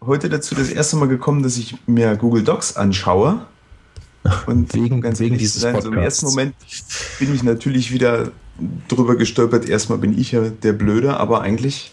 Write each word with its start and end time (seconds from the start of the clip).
heute 0.00 0.28
dazu 0.28 0.54
das 0.54 0.70
erste 0.70 0.96
Mal 0.96 1.08
gekommen, 1.08 1.42
dass 1.42 1.56
ich 1.56 1.76
mir 1.86 2.16
Google 2.16 2.42
Docs 2.42 2.76
anschaue. 2.76 3.46
Und 4.46 4.74
wegen, 4.74 5.00
ganz 5.00 5.20
wegen 5.20 5.38
dieses 5.38 5.60
sein, 5.60 5.80
so 5.80 5.88
Im 5.88 5.98
ersten 5.98 6.26
Moment 6.26 6.54
bin 7.18 7.34
ich 7.34 7.42
natürlich 7.42 7.92
wieder 7.92 8.30
drüber 8.88 9.16
gestolpert. 9.16 9.68
Erstmal 9.68 9.98
bin 9.98 10.18
ich 10.18 10.32
ja 10.32 10.48
der 10.48 10.72
Blöde, 10.72 11.16
aber 11.16 11.42
eigentlich 11.42 11.92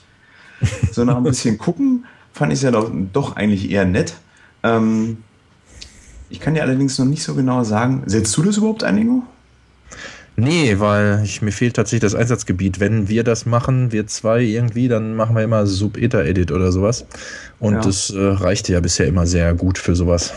so 0.91 1.03
nach 1.03 1.17
ein 1.17 1.23
bisschen 1.23 1.57
gucken 1.59 2.05
fand 2.35 2.51
ich 2.51 2.59
es 2.59 2.63
ja 2.63 2.71
doch, 2.71 2.91
doch 3.13 3.37
eigentlich 3.37 3.71
eher 3.71 3.85
nett. 3.85 4.15
Ähm, 4.61 5.17
ich 6.29 6.41
kann 6.41 6.53
dir 6.53 6.63
allerdings 6.63 6.99
noch 6.99 7.05
nicht 7.05 7.23
so 7.23 7.33
genau 7.33 7.63
sagen, 7.63 8.03
setzt 8.07 8.35
du 8.35 8.43
das 8.43 8.57
überhaupt 8.57 8.83
ein, 8.83 8.97
Ingo? 8.97 9.23
Nee, 10.37 10.79
weil 10.79 11.21
ich, 11.23 11.41
mir 11.41 11.51
fehlt 11.51 11.77
tatsächlich 11.77 12.11
das 12.11 12.15
Einsatzgebiet. 12.15 12.79
Wenn 12.79 13.07
wir 13.07 13.23
das 13.23 13.45
machen, 13.45 13.91
wir 13.93 14.05
zwei 14.07 14.41
irgendwie, 14.41 14.89
dann 14.89 15.15
machen 15.15 15.35
wir 15.35 15.43
immer 15.43 15.65
Sub-Eta-Edit 15.65 16.51
oder 16.51 16.71
sowas. 16.71 17.05
Und 17.59 17.75
ja. 17.75 17.81
das 17.81 18.09
äh, 18.09 18.19
reichte 18.19 18.73
ja 18.73 18.81
bisher 18.81 19.07
immer 19.07 19.25
sehr 19.25 19.53
gut 19.53 19.77
für 19.77 19.95
sowas. 19.95 20.33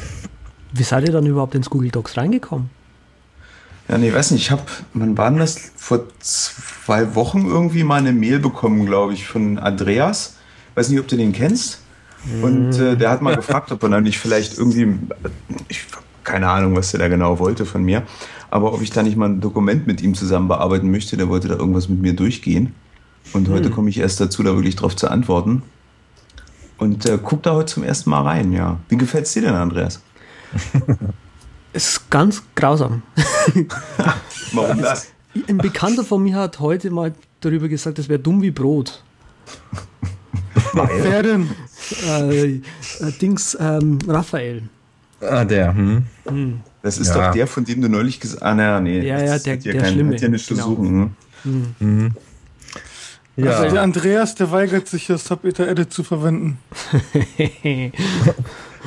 Wie 0.72 0.84
seid 0.84 1.06
ihr 1.06 1.12
dann 1.12 1.26
überhaupt 1.26 1.54
ins 1.56 1.68
Google 1.68 1.90
Docs 1.90 2.16
reingekommen? 2.16 2.70
Ja, 3.88 3.98
nee, 3.98 4.12
weiß 4.12 4.30
nicht. 4.30 4.42
Ich 4.42 4.50
habe, 4.50 4.62
wann 4.94 5.16
war 5.16 5.30
das? 5.32 5.72
Vor 5.76 6.04
zwei 6.20 7.14
Wochen 7.16 7.46
irgendwie 7.46 7.82
mal 7.82 7.96
eine 7.96 8.12
Mail 8.12 8.38
bekommen, 8.38 8.86
glaube 8.86 9.14
ich, 9.14 9.26
von 9.26 9.58
Andreas. 9.58 10.36
Weiß 10.76 10.90
nicht, 10.90 11.00
ob 11.00 11.08
du 11.08 11.16
den 11.16 11.32
kennst. 11.32 11.80
Und 12.42 12.78
äh, 12.78 12.96
der 12.96 13.10
hat 13.10 13.22
mal 13.22 13.34
gefragt, 13.36 13.72
ob 13.72 13.82
er 13.82 13.88
dann 13.88 14.04
nicht 14.04 14.18
vielleicht 14.18 14.58
irgendwie, 14.58 14.96
ich 15.68 15.86
keine 16.28 16.48
Ahnung, 16.48 16.76
was 16.76 16.90
der 16.90 17.00
da 17.00 17.08
genau 17.08 17.38
wollte 17.38 17.64
von 17.64 17.82
mir, 17.82 18.02
aber 18.50 18.72
ob 18.72 18.82
ich 18.82 18.90
da 18.90 19.02
nicht 19.02 19.16
mal 19.16 19.28
ein 19.28 19.40
Dokument 19.40 19.86
mit 19.86 20.00
ihm 20.00 20.14
zusammen 20.14 20.48
bearbeiten 20.48 20.90
möchte, 20.90 21.16
der 21.16 21.28
wollte 21.28 21.48
da 21.48 21.56
irgendwas 21.56 21.88
mit 21.88 22.00
mir 22.00 22.14
durchgehen. 22.14 22.74
Und 23.32 23.48
heute 23.48 23.68
hm. 23.68 23.74
komme 23.74 23.90
ich 23.90 23.98
erst 23.98 24.20
dazu, 24.20 24.42
da 24.42 24.54
wirklich 24.54 24.76
drauf 24.76 24.96
zu 24.96 25.10
antworten. 25.10 25.62
Und 26.78 27.04
äh, 27.06 27.18
guck 27.22 27.42
da 27.42 27.54
heute 27.54 27.74
zum 27.74 27.82
ersten 27.82 28.10
Mal 28.10 28.22
rein, 28.22 28.52
ja. 28.52 28.78
Wie 28.88 28.96
gefällt 28.96 29.26
es 29.26 29.32
dir 29.32 29.42
denn, 29.42 29.54
Andreas? 29.54 30.00
es 31.72 31.88
ist 31.88 32.10
ganz 32.10 32.42
grausam. 32.54 33.02
Warum 34.52 34.80
das? 34.80 35.08
Ein 35.46 35.58
Bekannter 35.58 36.04
von 36.04 36.22
mir 36.22 36.36
hat 36.36 36.60
heute 36.60 36.90
mal 36.90 37.12
darüber 37.40 37.68
gesagt, 37.68 37.98
es 37.98 38.08
wäre 38.08 38.18
dumm 38.18 38.40
wie 38.40 38.50
Brot. 38.50 39.02
Wer 40.72 41.22
denn? 41.22 41.50
Äh, 42.06 42.46
äh, 42.54 42.60
Dings, 43.20 43.56
ähm, 43.60 43.98
Raphael. 44.06 44.62
Ah, 45.20 45.44
der, 45.44 45.74
hm. 45.74 46.06
hm. 46.26 46.60
Das 46.82 46.98
ist 46.98 47.08
ja. 47.08 47.26
doch 47.26 47.32
der, 47.32 47.46
von 47.46 47.64
dem 47.64 47.80
du 47.80 47.88
neulich 47.88 48.20
gesagt 48.20 48.42
hast. 48.42 48.48
Ah, 48.48 48.54
naja, 48.54 48.80
nee. 48.80 49.00
Ja, 49.00 49.18
ja, 49.20 49.38
der, 49.38 49.56
der 49.56 49.76
kein, 49.76 49.92
Schlimme. 49.92 50.14
Hat 50.14 50.20
ja 50.20 50.28
nichts 50.28 50.48
genau. 50.48 50.62
zu 50.62 50.68
suchen. 50.68 51.16
Hm. 51.42 51.74
Mhm. 51.78 52.12
Ja. 53.36 53.52
Also 53.52 53.74
der 53.74 53.82
Andreas, 53.82 54.34
der 54.34 54.50
weigert 54.50 54.88
sich, 54.88 55.06
das 55.06 55.24
Subeta 55.24 55.64
Edit 55.64 55.92
zu 55.92 56.02
verwenden. 56.02 56.58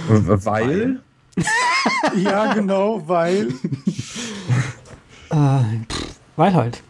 weil? 0.08 1.00
ja, 2.17 2.53
genau, 2.53 3.08
weil. 3.08 3.48
äh, 5.30 5.64
weil 6.36 6.53
halt. 6.53 6.83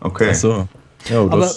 Okay. 0.00 0.28
Ach 0.30 0.34
so. 0.34 0.68
Ja, 1.08 1.20
Aber 1.20 1.52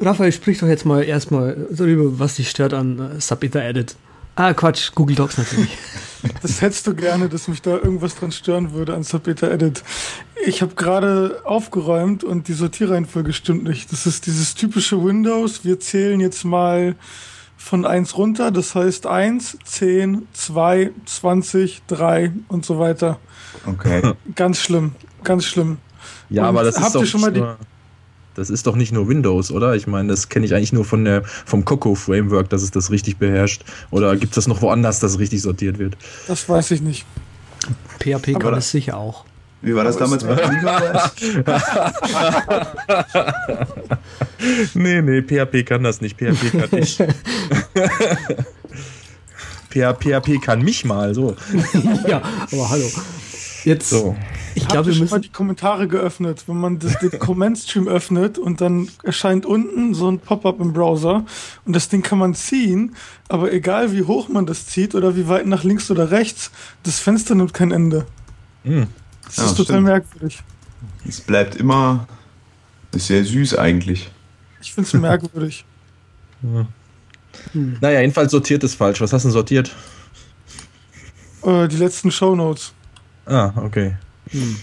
Raphael, 0.00 0.32
sprich 0.32 0.58
doch 0.58 0.68
jetzt 0.68 0.86
mal 0.86 1.02
erstmal 1.02 1.66
darüber, 1.70 2.18
was 2.18 2.36
dich 2.36 2.48
stört 2.48 2.72
an 2.72 3.16
äh, 3.16 3.20
Subeta 3.20 3.60
Edit. 3.60 3.96
Ah, 4.34 4.54
Quatsch, 4.54 4.92
Google 4.94 5.16
Docs 5.16 5.38
natürlich. 5.38 5.76
Das 6.42 6.60
hättest 6.62 6.86
du 6.86 6.94
gerne, 6.94 7.28
dass 7.28 7.48
mich 7.48 7.62
da 7.62 7.72
irgendwas 7.72 8.14
dran 8.14 8.32
stören 8.32 8.72
würde 8.72 8.94
an 8.94 9.02
Subeta 9.02 9.48
Edit. 9.48 9.82
Ich 10.44 10.62
habe 10.62 10.74
gerade 10.74 11.40
aufgeräumt 11.44 12.24
und 12.24 12.48
die 12.48 12.52
Sortierreihenfolge 12.52 13.32
stimmt 13.32 13.64
nicht. 13.64 13.92
Das 13.92 14.06
ist 14.06 14.26
dieses 14.26 14.54
typische 14.54 15.02
Windows. 15.02 15.64
Wir 15.64 15.80
zählen 15.80 16.20
jetzt 16.20 16.44
mal 16.44 16.96
von 17.56 17.84
1 17.84 18.16
runter. 18.16 18.50
Das 18.50 18.74
heißt 18.74 19.06
1, 19.06 19.58
10, 19.64 20.28
2, 20.32 20.90
20, 21.04 21.82
3 21.86 22.32
und 22.48 22.64
so 22.64 22.78
weiter. 22.78 23.18
Okay. 23.66 24.12
Ganz 24.34 24.60
schlimm, 24.60 24.92
ganz 25.24 25.44
schlimm. 25.44 25.78
Ja, 26.28 26.42
und 26.42 26.48
aber 26.48 26.64
das 26.64 26.78
ist 26.78 26.94
doch 26.94 27.04
schon 27.04 27.20
mal 27.20 27.32
die 27.32 27.44
das 28.36 28.50
ist 28.50 28.66
doch 28.66 28.76
nicht 28.76 28.92
nur 28.92 29.08
Windows, 29.08 29.50
oder? 29.50 29.74
Ich 29.74 29.86
meine, 29.86 30.08
das 30.08 30.28
kenne 30.28 30.44
ich 30.46 30.54
eigentlich 30.54 30.72
nur 30.72 30.84
von 30.84 31.04
der, 31.04 31.24
vom 31.24 31.64
Coco 31.64 31.94
Framework, 31.94 32.50
dass 32.50 32.62
es 32.62 32.70
das 32.70 32.90
richtig 32.90 33.16
beherrscht. 33.16 33.64
Oder 33.90 34.16
gibt 34.16 34.32
es 34.32 34.34
das 34.36 34.46
noch 34.46 34.60
woanders, 34.62 35.00
dass 35.00 35.12
es 35.12 35.18
richtig 35.18 35.42
sortiert 35.42 35.78
wird? 35.78 35.96
Das 36.28 36.48
weiß 36.48 36.70
ich 36.72 36.82
nicht. 36.82 37.06
PHP 38.00 38.38
kann 38.38 38.54
es 38.54 38.70
sicher 38.70 38.96
auch. 38.96 39.24
Wie 39.62 39.74
war 39.74 39.84
das 39.84 39.96
damals 39.96 40.22
bei 40.22 40.36
nee, 44.74 45.00
nee, 45.00 45.22
PHP 45.22 45.64
kann 45.66 45.82
das 45.82 46.02
nicht. 46.02 46.18
PHP 46.18 46.52
kann 46.52 46.68
nicht. 46.78 46.98
PHP 49.70 50.40
kann 50.42 50.62
mich 50.62 50.84
mal 50.84 51.14
so. 51.14 51.36
ja, 52.06 52.22
aber 52.52 52.70
hallo. 52.70 52.88
Jetzt. 53.64 53.90
So. 53.90 54.14
Ich 54.56 54.66
glaube, 54.66 54.90
wir 54.90 54.98
müssen 54.98 55.10
mal 55.10 55.20
die 55.20 55.28
Kommentare 55.28 55.86
geöffnet. 55.86 56.44
Wenn 56.46 56.56
man 56.56 56.78
das, 56.78 56.98
den 56.98 57.18
Comment-Stream 57.18 57.88
öffnet 57.88 58.38
und 58.38 58.62
dann 58.62 58.88
erscheint 59.02 59.44
unten 59.44 59.92
so 59.92 60.10
ein 60.10 60.18
Pop-up 60.18 60.60
im 60.60 60.72
Browser 60.72 61.26
und 61.66 61.76
das 61.76 61.90
Ding 61.90 62.00
kann 62.00 62.18
man 62.18 62.34
ziehen, 62.34 62.96
aber 63.28 63.52
egal 63.52 63.92
wie 63.92 64.04
hoch 64.04 64.28
man 64.28 64.46
das 64.46 64.66
zieht 64.66 64.94
oder 64.94 65.14
wie 65.14 65.28
weit 65.28 65.46
nach 65.46 65.62
links 65.62 65.90
oder 65.90 66.10
rechts, 66.10 66.50
das 66.84 67.00
Fenster 67.00 67.34
nimmt 67.34 67.52
kein 67.52 67.70
Ende. 67.70 68.06
Mhm. 68.64 68.86
Das 69.26 69.36
ja, 69.36 69.44
ist 69.44 69.56
total 69.56 69.64
stimmt. 69.64 69.84
merkwürdig. 69.84 70.42
Es 71.06 71.20
bleibt 71.20 71.56
immer 71.56 72.08
ist 72.92 73.08
sehr 73.08 73.24
süß 73.24 73.58
eigentlich. 73.58 74.10
Ich 74.62 74.72
finde 74.72 74.88
es 74.88 74.94
merkwürdig. 75.00 75.66
Ja. 76.42 76.66
Hm. 77.52 77.76
Naja, 77.82 78.00
jedenfalls 78.00 78.32
sortiert 78.32 78.64
es 78.64 78.74
falsch. 78.74 79.02
Was 79.02 79.12
hast 79.12 79.24
du 79.24 79.28
denn 79.28 79.32
sortiert? 79.34 79.70
Äh, 81.42 81.68
die 81.68 81.76
letzten 81.76 82.10
Shownotes. 82.10 82.72
Ah, 83.26 83.52
okay. 83.56 83.96
Hm. 84.30 84.56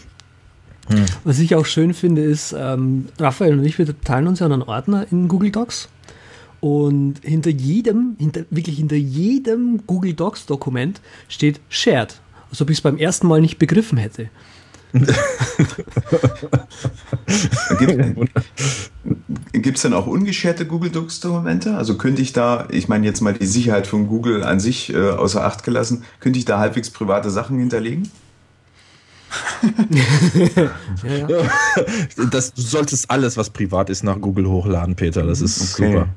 Was 1.23 1.39
ich 1.39 1.55
auch 1.55 1.65
schön 1.65 1.93
finde, 1.93 2.23
ist, 2.23 2.53
ähm, 2.57 3.07
Raphael 3.17 3.57
und 3.57 3.63
ich, 3.65 3.77
wir 3.77 4.01
teilen 4.01 4.27
uns 4.27 4.39
ja 4.39 4.45
einen 4.47 4.61
Ordner 4.61 5.05
in 5.11 5.27
Google 5.27 5.51
Docs. 5.51 5.89
Und 6.59 7.15
hinter 7.23 7.49
jedem, 7.49 8.15
hinter, 8.19 8.45
wirklich 8.49 8.77
hinter 8.77 8.95
jedem 8.95 9.85
Google 9.85 10.13
Docs 10.13 10.45
Dokument 10.45 11.01
steht 11.27 11.59
Shared. 11.69 12.19
Als 12.49 12.61
ob 12.61 12.69
ich 12.69 12.77
es 12.77 12.81
beim 12.81 12.97
ersten 12.97 13.27
Mal 13.27 13.41
nicht 13.41 13.59
begriffen 13.59 13.97
hätte. 13.97 14.29
Gibt 19.53 19.77
es 19.77 19.81
denn 19.81 19.93
auch 19.93 20.05
ungescherte 20.05 20.67
Google 20.67 20.91
Docs 20.91 21.19
Dokumente? 21.19 21.75
Also 21.75 21.97
könnte 21.97 22.21
ich 22.21 22.31
da, 22.31 22.67
ich 22.69 22.87
meine 22.87 23.05
jetzt 23.05 23.21
mal 23.21 23.33
die 23.33 23.47
Sicherheit 23.47 23.87
von 23.87 24.07
Google 24.07 24.43
an 24.43 24.59
sich 24.59 24.93
äh, 24.93 25.09
außer 25.09 25.43
Acht 25.43 25.63
gelassen, 25.63 26.03
könnte 26.19 26.37
ich 26.37 26.45
da 26.45 26.59
halbwegs 26.59 26.91
private 26.91 27.31
Sachen 27.31 27.57
hinterlegen? 27.57 28.11
Ja, 31.03 31.27
ja. 31.27 31.43
Das, 32.31 32.53
du 32.53 32.61
solltest 32.61 33.09
alles, 33.09 33.37
was 33.37 33.49
privat 33.49 33.89
ist, 33.89 34.03
nach 34.03 34.19
Google 34.19 34.47
hochladen, 34.47 34.95
Peter. 34.95 35.23
Das 35.23 35.41
ist 35.41 35.73
okay. 35.73 35.91
super. 35.91 36.07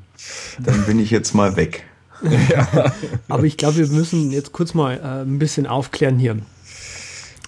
Dann 0.59 0.85
bin 0.85 0.99
ich 0.99 1.11
jetzt 1.11 1.33
mal 1.33 1.55
weg. 1.55 1.83
ja. 2.21 2.91
Aber 3.29 3.43
ich 3.43 3.57
glaube, 3.57 3.77
wir 3.77 3.87
müssen 3.87 4.31
jetzt 4.31 4.51
kurz 4.51 4.73
mal 4.73 4.97
äh, 4.97 5.21
ein 5.21 5.39
bisschen 5.39 5.67
aufklären 5.67 6.17
hier. 6.17 6.37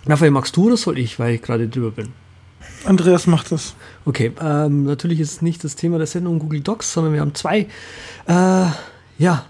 Raphael, 0.05 0.31
magst 0.31 0.55
du 0.55 0.67
oder 0.67 0.77
soll 0.77 0.97
ich, 0.97 1.19
weil 1.19 1.35
ich 1.35 1.41
gerade 1.41 1.67
drüber 1.67 1.91
bin? 1.91 2.09
Andreas 2.85 3.27
macht 3.27 3.51
das. 3.51 3.75
Okay, 4.05 4.31
ähm, 4.41 4.83
natürlich 4.85 5.19
ist 5.19 5.31
es 5.31 5.41
nicht 5.41 5.63
das 5.63 5.75
Thema 5.75 5.97
der 5.97 6.07
Sendung 6.07 6.39
Google 6.39 6.61
Docs, 6.61 6.93
sondern 6.93 7.13
wir 7.13 7.21
haben 7.21 7.35
zwei, 7.35 7.67
äh, 8.27 8.65
ja, 9.17 9.45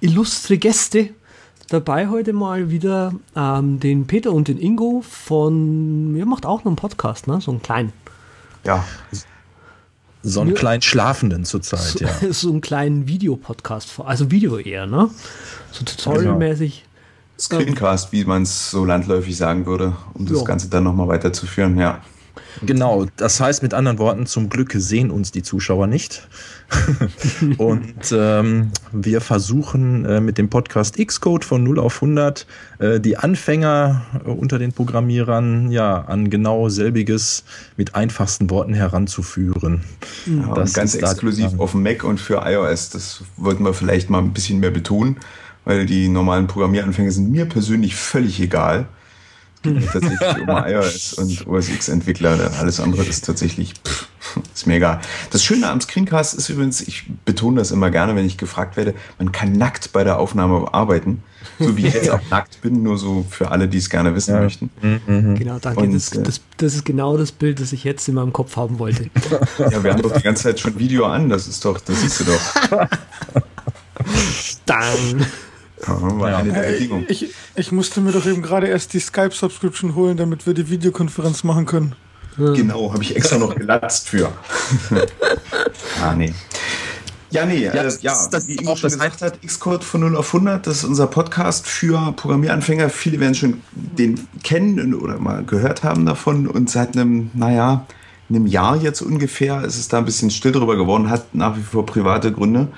illustre 0.00 0.58
Gäste 0.58 1.10
dabei 1.72 2.08
heute 2.08 2.32
mal 2.32 2.70
wieder 2.70 3.14
ähm, 3.34 3.80
den 3.80 4.06
Peter 4.06 4.32
und 4.32 4.48
den 4.48 4.58
Ingo 4.58 5.02
von, 5.08 6.14
ihr 6.14 6.26
macht 6.26 6.44
auch 6.44 6.60
noch 6.60 6.66
einen 6.66 6.76
Podcast, 6.76 7.26
ne? 7.26 7.40
So 7.40 7.50
einen 7.50 7.62
kleinen. 7.62 7.92
Ja. 8.64 8.84
So 10.22 10.40
einen 10.40 10.54
kleinen 10.54 10.82
Schlafenden 10.82 11.44
zurzeit, 11.44 11.80
so, 11.80 12.04
ja. 12.04 12.10
So 12.32 12.50
einen 12.50 12.60
kleinen 12.60 13.08
Videopodcast, 13.08 14.00
also 14.04 14.30
Video 14.30 14.58
eher, 14.58 14.86
ne? 14.86 15.10
So 15.72 15.84
tutorialmäßig. 15.84 16.84
Screencast, 17.38 18.12
wie 18.12 18.24
man 18.24 18.42
es 18.42 18.70
so 18.70 18.84
landläufig 18.84 19.36
sagen 19.36 19.66
würde, 19.66 19.96
um 20.14 20.26
das 20.26 20.38
ja. 20.38 20.44
Ganze 20.44 20.68
dann 20.68 20.84
nochmal 20.84 21.08
weiterzuführen, 21.08 21.78
ja. 21.78 22.00
Genau, 22.62 23.06
das 23.16 23.40
heißt 23.40 23.62
mit 23.62 23.74
anderen 23.74 23.98
Worten, 23.98 24.26
zum 24.26 24.48
Glück 24.48 24.72
sehen 24.74 25.10
uns 25.10 25.32
die 25.32 25.42
Zuschauer 25.42 25.86
nicht. 25.86 26.28
und 27.58 27.94
ähm, 28.12 28.70
wir 28.92 29.20
versuchen 29.20 30.04
äh, 30.04 30.20
mit 30.20 30.38
dem 30.38 30.48
Podcast 30.48 30.96
Xcode 30.96 31.44
von 31.44 31.62
0 31.62 31.78
auf 31.78 31.96
100 31.96 32.46
äh, 32.78 33.00
die 33.00 33.16
Anfänger 33.16 34.02
äh, 34.24 34.30
unter 34.30 34.58
den 34.58 34.72
Programmierern 34.72 35.70
ja 35.70 36.02
an 36.02 36.30
genau 36.30 36.68
selbiges 36.68 37.44
mit 37.76 37.94
einfachsten 37.94 38.48
Worten 38.50 38.74
heranzuführen. 38.74 39.84
Ja, 40.26 40.54
das 40.54 40.72
ganz 40.72 40.94
exklusiv 40.94 41.58
auf 41.58 41.72
dem 41.72 41.82
Mac 41.82 42.04
und 42.04 42.20
für 42.20 42.42
iOS. 42.44 42.90
Das 42.90 43.22
wollten 43.36 43.64
wir 43.64 43.74
vielleicht 43.74 44.08
mal 44.08 44.18
ein 44.18 44.32
bisschen 44.32 44.60
mehr 44.60 44.70
betonen, 44.70 45.16
weil 45.64 45.84
die 45.84 46.08
normalen 46.08 46.46
Programmieranfänge 46.46 47.10
sind 47.10 47.30
mir 47.30 47.46
persönlich 47.46 47.96
völlig 47.96 48.40
egal 48.40 48.86
tatsächlich 49.62 50.20
um 50.40 50.48
iOS 50.48 51.14
und 51.14 51.46
OS 51.46 51.68
X 51.68 51.88
Entwickler. 51.88 52.50
Alles 52.58 52.80
andere 52.80 53.04
ist 53.04 53.24
tatsächlich. 53.24 53.74
Pff. 53.84 54.08
ist 54.54 54.66
mir 54.66 54.76
egal. 54.76 55.00
Das 55.30 55.44
Schöne 55.44 55.68
am 55.68 55.80
Screencast 55.80 56.34
ist 56.34 56.48
übrigens, 56.48 56.80
ich 56.80 57.04
betone 57.24 57.58
das 57.58 57.70
immer 57.70 57.90
gerne, 57.90 58.16
wenn 58.16 58.26
ich 58.26 58.38
gefragt 58.38 58.76
werde, 58.76 58.94
man 59.18 59.32
kann 59.32 59.52
nackt 59.52 59.92
bei 59.92 60.04
der 60.04 60.18
Aufnahme 60.18 60.72
arbeiten. 60.72 61.22
So 61.58 61.76
wie 61.76 61.86
ich 61.86 61.94
jetzt 61.94 62.10
auch 62.10 62.20
nackt 62.30 62.60
bin, 62.60 62.82
nur 62.82 62.98
so 62.98 63.24
für 63.28 63.50
alle, 63.50 63.68
die 63.68 63.78
es 63.78 63.90
gerne 63.90 64.14
wissen 64.14 64.34
ja. 64.34 64.40
möchten. 64.40 64.70
Mhm. 64.80 65.34
Genau, 65.36 65.58
danke. 65.58 65.80
Und, 65.80 65.94
das, 65.94 66.12
äh, 66.12 66.22
das, 66.22 66.40
das, 66.56 66.74
ist 66.74 66.84
genau 66.84 67.16
das 67.16 67.32
Bild, 67.32 67.60
das 67.60 67.72
ich 67.72 67.84
jetzt 67.84 68.08
in 68.08 68.14
meinem 68.14 68.32
Kopf 68.32 68.56
haben 68.56 68.78
wollte. 68.78 69.10
Ja, 69.58 69.82
wir 69.82 69.92
haben 69.92 70.02
doch 70.02 70.12
die 70.12 70.22
ganze 70.22 70.44
Zeit 70.44 70.60
schon 70.60 70.78
Video 70.78 71.06
an, 71.06 71.28
das 71.28 71.46
ist 71.46 71.64
doch, 71.64 71.78
das 71.80 72.00
siehst 72.00 72.20
du 72.20 72.24
doch. 72.24 72.40
Dann. 74.66 75.26
Ja, 75.86 76.42
ja. 76.42 77.02
Ich, 77.08 77.34
ich 77.56 77.72
musste 77.72 78.00
mir 78.00 78.12
doch 78.12 78.26
eben 78.26 78.42
gerade 78.42 78.68
erst 78.68 78.92
die 78.92 79.00
Skype-Subscription 79.00 79.94
holen, 79.94 80.16
damit 80.16 80.46
wir 80.46 80.54
die 80.54 80.68
Videokonferenz 80.68 81.44
machen 81.44 81.66
können. 81.66 81.94
Genau, 82.36 82.92
habe 82.92 83.02
ich 83.02 83.14
extra 83.14 83.36
noch 83.36 83.54
gelatzt 83.54 84.08
für. 84.08 84.32
ah, 86.02 86.14
nee. 86.14 86.32
Ja, 87.30 87.46
nee, 87.46 87.64
ja, 87.64 87.72
äh, 87.72 87.92
ja 88.00 88.28
das, 88.30 88.46
wie 88.46 88.56
Ingo 88.56 88.76
schon 88.76 88.90
gesagt 88.90 89.22
hat, 89.22 89.40
Xcode 89.40 89.82
von 89.82 90.02
0 90.02 90.16
auf 90.16 90.34
100, 90.34 90.66
das 90.66 90.78
ist 90.78 90.84
unser 90.84 91.06
Podcast 91.06 91.66
für 91.66 92.12
Programmieranfänger. 92.12 92.90
Viele 92.90 93.20
werden 93.20 93.34
schon 93.34 93.62
den 93.72 94.28
kennen 94.42 94.94
oder 94.94 95.18
mal 95.18 95.42
gehört 95.44 95.82
haben 95.82 96.04
davon 96.04 96.46
und 96.46 96.70
seit 96.70 96.94
einem, 96.94 97.30
naja, 97.32 97.86
einem 98.28 98.46
Jahr 98.46 98.76
jetzt 98.76 99.00
ungefähr 99.00 99.62
ist 99.64 99.78
es 99.78 99.88
da 99.88 99.98
ein 99.98 100.04
bisschen 100.04 100.30
still 100.30 100.52
drüber 100.52 100.76
geworden, 100.76 101.08
hat 101.10 101.34
nach 101.34 101.56
wie 101.56 101.62
vor 101.62 101.86
private 101.86 102.32
Gründe. 102.32 102.68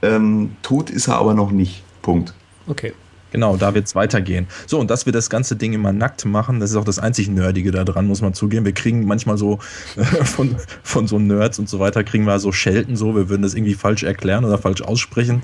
Ähm, 0.00 0.56
tot 0.62 0.90
ist 0.90 1.08
er 1.08 1.16
aber 1.16 1.34
noch 1.34 1.50
nicht. 1.50 1.82
Punkt. 2.02 2.34
Okay. 2.66 2.92
Genau, 3.30 3.56
da 3.56 3.74
wird 3.74 3.86
es 3.86 3.94
weitergehen. 3.94 4.46
So, 4.66 4.80
und 4.80 4.90
dass 4.90 5.04
wir 5.04 5.12
das 5.12 5.28
ganze 5.28 5.54
Ding 5.54 5.74
immer 5.74 5.92
nackt 5.92 6.24
machen, 6.24 6.60
das 6.60 6.70
ist 6.70 6.76
auch 6.76 6.84
das 6.84 6.98
einzig 6.98 7.28
Nerdige 7.28 7.70
daran, 7.70 8.06
muss 8.06 8.22
man 8.22 8.32
zugeben. 8.32 8.64
Wir 8.64 8.72
kriegen 8.72 9.04
manchmal 9.04 9.36
so 9.36 9.58
äh, 9.96 10.02
von, 10.24 10.56
von 10.82 11.06
so 11.06 11.18
Nerds 11.18 11.58
und 11.58 11.68
so 11.68 11.78
weiter, 11.78 12.04
kriegen 12.04 12.24
wir 12.24 12.38
so 12.38 12.52
Schelten 12.52 12.96
so, 12.96 13.14
wir 13.14 13.28
würden 13.28 13.42
das 13.42 13.54
irgendwie 13.54 13.74
falsch 13.74 14.02
erklären 14.02 14.44
oder 14.44 14.56
falsch 14.56 14.80
aussprechen. 14.80 15.42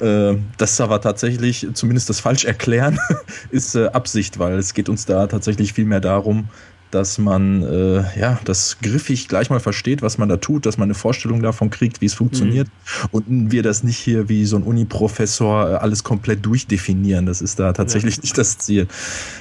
Äh, 0.00 0.34
das 0.58 0.72
ist 0.72 0.80
aber 0.80 1.00
tatsächlich, 1.00 1.66
zumindest 1.74 2.08
das 2.08 2.20
falsch 2.20 2.44
erklären, 2.44 3.00
ist 3.50 3.74
äh, 3.74 3.86
Absicht, 3.88 4.38
weil 4.38 4.56
es 4.58 4.72
geht 4.72 4.88
uns 4.88 5.04
da 5.04 5.26
tatsächlich 5.26 5.72
viel 5.72 5.86
mehr 5.86 6.00
darum, 6.00 6.48
dass 6.94 7.18
man 7.18 7.62
äh, 7.62 8.04
ja 8.18 8.38
das 8.44 8.78
griffig 8.80 9.26
gleich 9.26 9.50
mal 9.50 9.60
versteht, 9.60 10.00
was 10.00 10.16
man 10.16 10.28
da 10.28 10.36
tut, 10.36 10.64
dass 10.64 10.78
man 10.78 10.86
eine 10.86 10.94
Vorstellung 10.94 11.42
davon 11.42 11.70
kriegt, 11.70 12.00
wie 12.00 12.06
es 12.06 12.14
funktioniert 12.14 12.68
mhm. 12.68 13.08
und 13.10 13.52
wir 13.52 13.62
das 13.62 13.82
nicht 13.82 13.98
hier 13.98 14.28
wie 14.28 14.44
so 14.44 14.56
ein 14.56 14.62
Uni-Professor 14.62 15.70
äh, 15.70 15.74
alles 15.74 16.04
komplett 16.04 16.46
durchdefinieren. 16.46 17.26
Das 17.26 17.42
ist 17.42 17.58
da 17.58 17.72
tatsächlich 17.72 18.16
ja. 18.16 18.22
nicht 18.22 18.38
das 18.38 18.58
Ziel. 18.58 18.86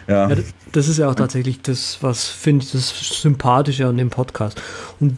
Ja. 0.07 0.29
ja. 0.29 0.37
das 0.71 0.87
ist 0.87 0.97
ja 0.97 1.09
auch 1.09 1.15
tatsächlich 1.15 1.61
das, 1.61 1.99
was 2.01 2.27
finde 2.27 2.65
ich 2.65 2.71
das 2.71 3.21
Sympathische 3.21 3.87
an 3.87 3.97
dem 3.97 4.09
Podcast. 4.09 4.59
Und 4.99 5.17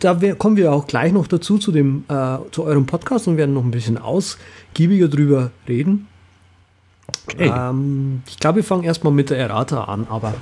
da 0.00 0.14
kommen 0.34 0.56
wir 0.56 0.72
auch 0.72 0.86
gleich 0.86 1.12
noch 1.12 1.26
dazu 1.26 1.58
zu 1.58 1.72
dem 1.72 2.04
äh, 2.08 2.36
zu 2.52 2.62
eurem 2.62 2.86
Podcast 2.86 3.26
und 3.26 3.36
werden 3.36 3.54
noch 3.54 3.64
ein 3.64 3.72
bisschen 3.72 3.98
ausgiebiger 3.98 5.08
drüber 5.08 5.50
reden. 5.66 6.06
Okay. 7.26 7.52
Ähm, 7.54 8.22
ich 8.28 8.38
glaube, 8.38 8.56
wir 8.56 8.64
fangen 8.64 8.84
erstmal 8.84 9.12
mit 9.12 9.30
der 9.30 9.38
Errata 9.38 9.84
an, 9.84 10.06
aber 10.08 10.34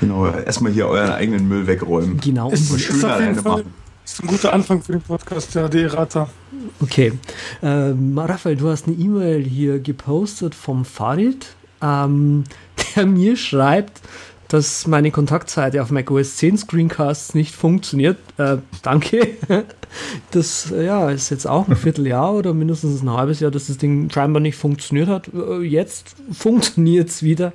Genau, 0.00 0.26
erstmal 0.26 0.72
hier 0.72 0.88
euren 0.88 1.10
eigenen 1.10 1.48
Müll 1.48 1.66
wegräumen. 1.66 2.20
Genau. 2.20 2.50
Ist, 2.50 2.70
ist, 2.70 2.90
ist 2.90 3.04
auf 3.04 3.20
jeden 3.20 3.36
Fall 3.36 3.64
ist 4.06 4.22
ein 4.22 4.28
guter 4.28 4.52
Anfang 4.52 4.82
für 4.82 4.92
den 4.92 5.02
Podcast, 5.02 5.54
ja, 5.54 5.68
die 5.68 5.82
Errata. 5.82 6.28
Okay. 6.80 7.12
Ähm, 7.62 8.16
Raphael, 8.16 8.56
du 8.56 8.68
hast 8.68 8.86
eine 8.86 8.96
E-Mail 8.96 9.42
hier 9.42 9.80
gepostet 9.80 10.54
vom 10.54 10.84
Farid, 10.84 11.54
ähm, 11.82 12.44
der 12.96 13.06
mir 13.06 13.36
schreibt, 13.36 14.00
dass 14.48 14.86
meine 14.86 15.10
Kontaktseite 15.10 15.82
auf 15.82 15.90
macOS 15.90 16.36
10 16.36 16.58
Screencasts 16.58 17.34
nicht 17.34 17.54
funktioniert. 17.54 18.18
Äh, 18.38 18.58
danke. 18.82 19.28
Das 20.30 20.70
ja, 20.70 21.10
ist 21.10 21.30
jetzt 21.30 21.46
auch 21.46 21.68
ein 21.68 21.76
Vierteljahr 21.76 22.34
oder 22.34 22.52
mindestens 22.52 23.02
ein 23.02 23.10
halbes 23.10 23.40
Jahr, 23.40 23.50
dass 23.50 23.68
das 23.68 23.78
Ding 23.78 24.10
scheinbar 24.10 24.40
nicht 24.40 24.56
funktioniert 24.56 25.08
hat. 25.08 25.30
Äh, 25.32 25.62
jetzt 25.62 26.16
funktioniert 26.32 27.08
es 27.08 27.22
wieder. 27.22 27.52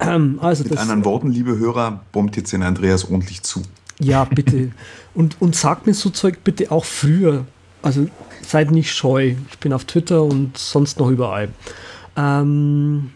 Ähm, 0.00 0.38
also 0.42 0.64
Mit 0.64 0.72
das, 0.72 0.80
anderen 0.80 1.04
Worten, 1.04 1.30
liebe 1.30 1.56
Hörer, 1.56 2.00
bombt 2.10 2.36
jetzt 2.36 2.52
den 2.52 2.62
Andreas 2.62 3.08
ordentlich 3.08 3.42
zu. 3.42 3.62
Ja, 4.00 4.24
bitte. 4.24 4.70
und, 5.14 5.40
und 5.40 5.54
sagt 5.54 5.86
mir 5.86 5.94
so 5.94 6.10
Zeug 6.10 6.38
bitte 6.42 6.70
auch 6.72 6.84
früher. 6.84 7.44
Also 7.82 8.08
seid 8.42 8.70
nicht 8.70 8.92
scheu. 8.92 9.34
Ich 9.50 9.58
bin 9.58 9.72
auf 9.72 9.84
Twitter 9.84 10.22
und 10.22 10.56
sonst 10.58 10.98
noch 10.98 11.10
überall. 11.10 11.48
Ähm, 12.16 13.10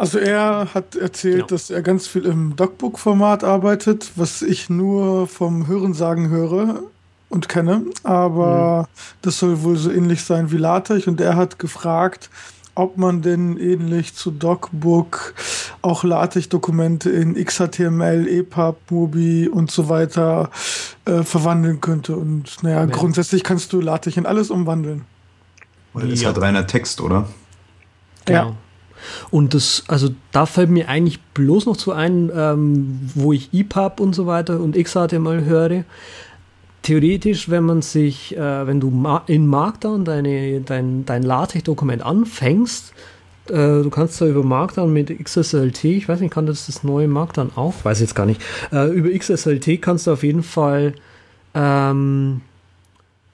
also 0.00 0.18
er 0.18 0.68
hat 0.72 0.96
erzählt, 0.96 1.34
genau. 1.34 1.46
dass 1.48 1.68
er 1.68 1.82
ganz 1.82 2.06
viel 2.06 2.24
im 2.24 2.56
Docbook-Format 2.56 3.44
arbeitet, 3.44 4.12
was 4.16 4.40
ich 4.40 4.70
nur 4.70 5.26
vom 5.26 5.66
Hörensagen 5.66 6.30
höre 6.30 6.84
und 7.28 7.50
kenne. 7.50 7.82
Aber 8.02 8.88
mhm. 8.88 9.00
das 9.20 9.38
soll 9.38 9.62
wohl 9.62 9.76
so 9.76 9.90
ähnlich 9.90 10.24
sein 10.24 10.50
wie 10.50 10.56
LaTeX. 10.56 11.06
Und 11.06 11.20
er 11.20 11.36
hat 11.36 11.58
gefragt, 11.58 12.30
ob 12.74 12.96
man 12.96 13.20
denn 13.20 13.58
ähnlich 13.58 14.14
zu 14.14 14.30
DocBook 14.30 15.34
auch 15.82 16.02
LaTeX-Dokumente 16.02 17.10
in 17.10 17.34
XHTML, 17.34 18.26
EPUB, 18.26 18.90
Mobi 18.90 19.48
und 19.48 19.70
so 19.70 19.90
weiter 19.90 20.48
äh, 21.04 21.24
verwandeln 21.24 21.82
könnte. 21.82 22.16
Und 22.16 22.62
naja, 22.62 22.78
ja. 22.78 22.86
grundsätzlich 22.86 23.44
kannst 23.44 23.70
du 23.74 23.82
LaTeX 23.82 24.16
in 24.16 24.24
alles 24.24 24.50
umwandeln. 24.50 25.04
Weil 25.92 26.08
das 26.08 26.22
ja. 26.22 26.30
hat 26.30 26.40
reiner 26.40 26.66
Text, 26.66 27.02
oder? 27.02 27.28
Genau. 28.24 28.48
Ja. 28.48 28.56
Und 29.30 29.54
das, 29.54 29.84
also 29.88 30.08
da 30.32 30.46
fällt 30.46 30.70
mir 30.70 30.88
eigentlich 30.88 31.20
bloß 31.34 31.66
noch 31.66 31.76
zu 31.76 31.92
ein, 31.92 32.30
ähm, 32.34 33.00
wo 33.14 33.32
ich 33.32 33.52
EPUB 33.52 34.00
und 34.00 34.14
so 34.14 34.26
weiter 34.26 34.60
und 34.60 34.76
XHTML 34.76 35.44
höre. 35.44 35.84
Theoretisch, 36.82 37.50
wenn 37.50 37.64
man 37.64 37.82
sich, 37.82 38.36
äh, 38.36 38.66
wenn 38.66 38.80
du 38.80 38.90
in 39.26 39.46
Markdown 39.46 40.04
deine, 40.04 40.60
dein, 40.62 41.04
dein 41.04 41.22
LaTeX-Dokument 41.22 42.02
anfängst, 42.02 42.94
äh, 43.48 43.82
du 43.82 43.90
kannst 43.90 44.20
da 44.20 44.26
über 44.26 44.42
Markdown 44.42 44.92
mit 44.92 45.10
XSLT, 45.22 45.84
ich 45.84 46.08
weiß 46.08 46.20
nicht, 46.20 46.32
kann 46.32 46.46
das 46.46 46.66
das 46.66 46.84
neue 46.84 47.08
Markdown 47.08 47.50
auch? 47.56 47.74
Weiß 47.84 48.00
jetzt 48.00 48.14
gar 48.14 48.26
nicht. 48.26 48.40
Äh, 48.72 48.88
über 48.90 49.10
XSLT 49.10 49.82
kannst 49.82 50.06
du 50.06 50.12
auf 50.12 50.22
jeden 50.22 50.42
Fall 50.42 50.94
ähm, 51.54 52.40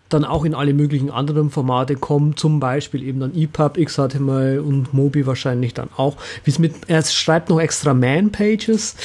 dann 0.09 0.25
auch 0.25 0.45
in 0.45 0.55
alle 0.55 0.75
möglichen 0.75 1.11
anderen 1.11 1.51
Formate 1.51 1.97
kommen, 1.97 2.37
zum 2.37 2.61
Beispiel 2.61 3.03
eben 3.03 3.21
dann 3.21 3.35
EPUB, 3.35 3.85
XHTML 3.85 4.63
und 4.65 4.95
Mobi 4.95 5.27
wahrscheinlich 5.27 5.75
dann 5.75 5.89
auch. 5.97 6.17
Wie 6.45 6.51
es 6.51 6.59
mit, 6.59 6.75
er 6.89 7.03
schreibt 7.05 7.49
noch 7.51 7.61
extra 7.61 7.95
Man-Pages, 7.95 8.97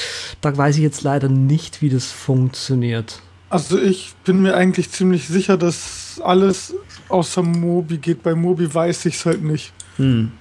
da 0.41 0.55
weiß 0.55 0.77
ich 0.77 0.83
jetzt 0.83 1.03
leider 1.03 1.29
nicht, 1.29 1.81
wie 1.81 1.89
das 1.89 2.11
funktioniert. 2.11 3.21
Also 3.49 3.77
ich 3.77 4.13
bin 4.23 4.41
mir 4.41 4.55
eigentlich 4.55 4.91
ziemlich 4.91 5.27
sicher, 5.27 5.57
dass 5.57 6.21
alles 6.23 6.73
außer 7.09 7.43
Mobi 7.43 7.97
geht. 7.97 8.23
Bei 8.23 8.33
Mobi 8.33 8.73
weiß 8.73 9.05
ich 9.07 9.15
es 9.15 9.25
halt 9.25 9.43
nicht. 9.43 9.73
Hm. 9.97 10.31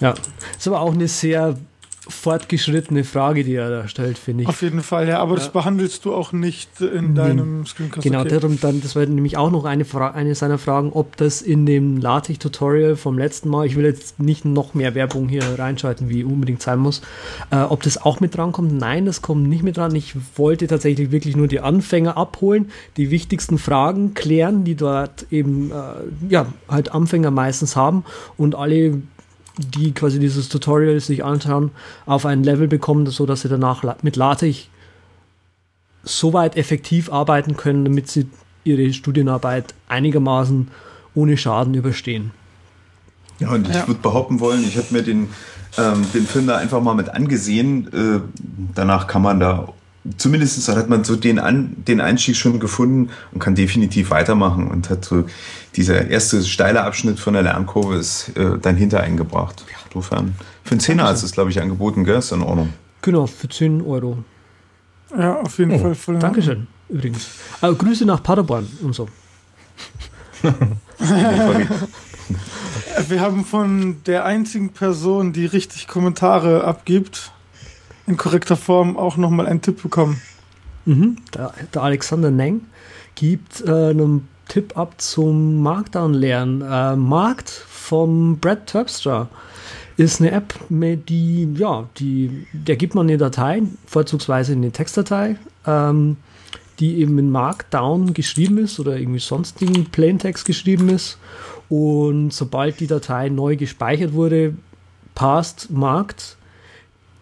Ja, 0.00 0.14
ist 0.58 0.68
aber 0.68 0.80
auch 0.80 0.92
eine 0.92 1.08
sehr 1.08 1.56
fortgeschrittene 2.12 3.04
Frage, 3.04 3.44
die 3.44 3.54
er 3.54 3.70
da 3.70 3.88
stellt, 3.88 4.18
finde 4.18 4.42
ich. 4.42 4.48
Auf 4.48 4.62
jeden 4.62 4.82
Fall, 4.82 5.08
ja, 5.08 5.18
aber 5.18 5.32
ja. 5.32 5.38
das 5.38 5.52
behandelst 5.52 6.04
du 6.04 6.14
auch 6.14 6.32
nicht 6.32 6.80
in 6.80 7.14
deinem 7.14 7.66
Screencast. 7.66 8.02
Genau, 8.04 8.20
okay. 8.20 8.28
darum 8.28 8.60
dann, 8.60 8.80
das 8.80 8.94
war 8.94 9.04
nämlich 9.06 9.36
auch 9.36 9.50
noch 9.50 9.64
eine, 9.64 9.84
eine 10.14 10.34
seiner 10.34 10.58
Fragen, 10.58 10.92
ob 10.92 11.16
das 11.16 11.42
in 11.42 11.66
dem 11.66 11.98
LaTeX-Tutorial 11.98 12.96
vom 12.96 13.18
letzten 13.18 13.48
Mal, 13.48 13.66
ich 13.66 13.76
will 13.76 13.84
jetzt 13.84 14.20
nicht 14.20 14.44
noch 14.44 14.74
mehr 14.74 14.94
Werbung 14.94 15.28
hier 15.28 15.42
reinschalten, 15.58 16.08
wie 16.08 16.24
unbedingt 16.24 16.62
sein 16.62 16.78
muss, 16.78 17.02
äh, 17.50 17.56
ob 17.56 17.82
das 17.82 18.00
auch 18.00 18.20
mit 18.20 18.36
drankommt. 18.36 18.72
Nein, 18.72 19.06
das 19.06 19.22
kommt 19.22 19.48
nicht 19.48 19.62
mit 19.62 19.76
dran. 19.76 19.94
Ich 19.94 20.14
wollte 20.36 20.66
tatsächlich 20.66 21.10
wirklich 21.10 21.36
nur 21.36 21.48
die 21.48 21.60
Anfänger 21.60 22.16
abholen, 22.16 22.70
die 22.96 23.10
wichtigsten 23.10 23.58
Fragen 23.58 24.14
klären, 24.14 24.64
die 24.64 24.74
dort 24.74 25.26
eben, 25.30 25.70
äh, 25.70 25.74
ja, 26.28 26.46
halt 26.68 26.92
Anfänger 26.92 27.30
meistens 27.30 27.76
haben 27.76 28.04
und 28.36 28.54
alle 28.54 29.02
die 29.58 29.92
quasi 29.92 30.18
dieses 30.18 30.48
Tutorial 30.48 30.98
sich 31.00 31.24
anschauen, 31.24 31.70
auf 32.06 32.26
ein 32.26 32.42
Level 32.42 32.68
bekommen, 32.68 33.06
so 33.06 33.26
dass 33.26 33.42
sie 33.42 33.48
danach 33.48 33.82
mit 34.02 34.16
LaTeX 34.16 34.68
so 36.04 36.32
weit 36.32 36.56
effektiv 36.56 37.12
arbeiten 37.12 37.56
können, 37.56 37.84
damit 37.84 38.08
sie 38.08 38.26
ihre 38.64 38.92
Studienarbeit 38.92 39.74
einigermaßen 39.88 40.68
ohne 41.14 41.36
Schaden 41.36 41.74
überstehen. 41.74 42.32
Ja, 43.38 43.50
und 43.50 43.68
ich 43.68 43.74
ja. 43.74 43.86
würde 43.86 44.00
behaupten 44.00 44.40
wollen, 44.40 44.62
ich 44.64 44.76
habe 44.76 44.86
mir 44.90 45.02
den, 45.02 45.28
ähm, 45.76 46.04
den 46.14 46.26
Film 46.26 46.46
da 46.46 46.56
einfach 46.56 46.80
mal 46.80 46.94
mit 46.94 47.08
angesehen. 47.08 47.92
Äh, 47.92 48.20
danach 48.74 49.06
kann 49.06 49.22
man 49.22 49.40
da 49.40 49.72
zumindest 50.16 50.68
hat 50.68 50.88
man 50.88 51.04
so 51.04 51.16
den, 51.16 51.38
An, 51.38 51.76
den 51.86 52.00
Einstieg 52.00 52.36
schon 52.36 52.58
gefunden 52.58 53.10
und 53.32 53.38
kann 53.38 53.54
definitiv 53.54 54.10
weitermachen 54.10 54.68
und 54.68 54.90
hat 54.90 55.04
so 55.04 55.24
dieser 55.76 56.08
erste 56.08 56.42
steile 56.42 56.82
Abschnitt 56.84 57.20
von 57.20 57.34
der 57.34 57.42
Lernkurve 57.42 57.96
ist 57.96 58.36
äh, 58.36 58.58
dann 58.60 58.76
hinter 58.76 59.00
eingebracht. 59.00 59.64
Insofern, 59.86 60.34
für 60.64 60.72
einen 60.72 60.80
Zehner 60.80 61.10
ist 61.12 61.22
es, 61.22 61.32
glaube 61.32 61.50
ich, 61.50 61.60
angeboten, 61.60 62.04
gell? 62.04 62.18
Ist 62.18 62.32
in 62.32 62.42
Ordnung. 62.42 62.72
Genau, 63.02 63.26
für 63.26 63.48
10 63.48 63.82
Euro. 63.82 64.18
Ja, 65.16 65.40
auf 65.40 65.58
jeden 65.58 65.72
oh, 65.72 65.78
Fall. 65.78 65.94
Voll 65.94 66.18
Dankeschön, 66.18 66.66
übrigens. 66.88 67.28
Also, 67.60 67.76
Grüße 67.76 68.04
nach 68.04 68.22
Paderborn 68.22 68.66
und 68.82 68.94
so. 68.94 69.08
Wir 73.08 73.20
haben 73.20 73.44
von 73.44 74.02
der 74.06 74.24
einzigen 74.24 74.70
Person, 74.70 75.32
die 75.32 75.46
richtig 75.46 75.86
Kommentare 75.88 76.64
abgibt, 76.64 77.32
in 78.12 78.18
korrekter 78.18 78.56
Form 78.56 78.96
auch 78.96 79.16
nochmal 79.16 79.46
einen 79.46 79.62
Tipp 79.62 79.82
bekommen. 79.82 80.20
Mhm, 80.84 81.16
der, 81.34 81.54
der 81.72 81.82
Alexander 81.82 82.30
Neng 82.30 82.62
gibt 83.14 83.62
äh, 83.66 83.90
einen 83.90 84.28
Tipp 84.48 84.76
ab 84.76 85.00
zum 85.00 85.62
Markdown-Lernen. 85.62 86.60
Äh, 86.60 86.96
Markt 86.96 87.48
vom 87.48 88.38
Brad 88.38 88.66
Terpstra 88.66 89.28
ist 89.96 90.20
eine 90.20 90.32
App, 90.32 90.54
die, 90.68 91.48
ja, 91.56 91.88
die, 91.98 92.46
der 92.52 92.76
gibt 92.76 92.94
man 92.94 93.08
eine 93.08 93.18
Datei, 93.18 93.62
vorzugsweise 93.86 94.52
eine 94.52 94.72
Textdatei, 94.72 95.36
ähm, 95.66 96.16
die 96.80 96.98
eben 96.98 97.18
in 97.18 97.30
Markdown 97.30 98.12
geschrieben 98.12 98.58
ist 98.58 98.80
oder 98.80 98.96
irgendwie 98.96 99.20
sonstigen 99.20 99.86
Plaintext 99.86 100.44
geschrieben 100.44 100.88
ist. 100.88 101.18
Und 101.68 102.32
sobald 102.32 102.80
die 102.80 102.86
Datei 102.86 103.28
neu 103.28 103.56
gespeichert 103.56 104.12
wurde, 104.12 104.54
passt 105.14 105.70
Markt 105.70 106.36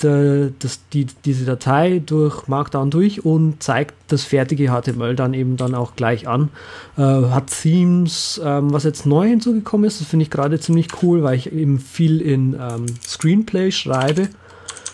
das, 0.04 0.80
die, 0.92 1.07
diese 1.25 1.45
Datei 1.45 2.02
durch 2.04 2.49
Markdown 2.49 2.90
durch 2.90 3.25
und 3.25 3.62
zeigt 3.62 3.95
das 4.09 4.25
fertige 4.25 4.69
HTML 4.69 5.14
dann 5.14 5.35
eben 5.35 5.57
dann 5.57 5.75
auch 5.75 5.97
gleich 5.97 6.26
an. 6.26 6.49
Äh, 6.97 7.02
hat 7.02 7.49
Themes, 7.62 8.40
ähm, 8.45 8.73
was 8.73 8.85
jetzt 8.85 9.07
neu 9.07 9.28
hinzugekommen 9.28 9.87
ist, 9.87 10.00
das 10.00 10.09
finde 10.09 10.25
ich 10.25 10.30
gerade 10.30 10.59
ziemlich 10.59 10.88
cool, 11.02 11.23
weil 11.23 11.37
ich 11.37 11.52
eben 11.52 11.78
viel 11.78 12.21
in 12.21 12.54
ähm, 12.54 12.87
Screenplay 13.07 13.71
schreibe 13.73 14.28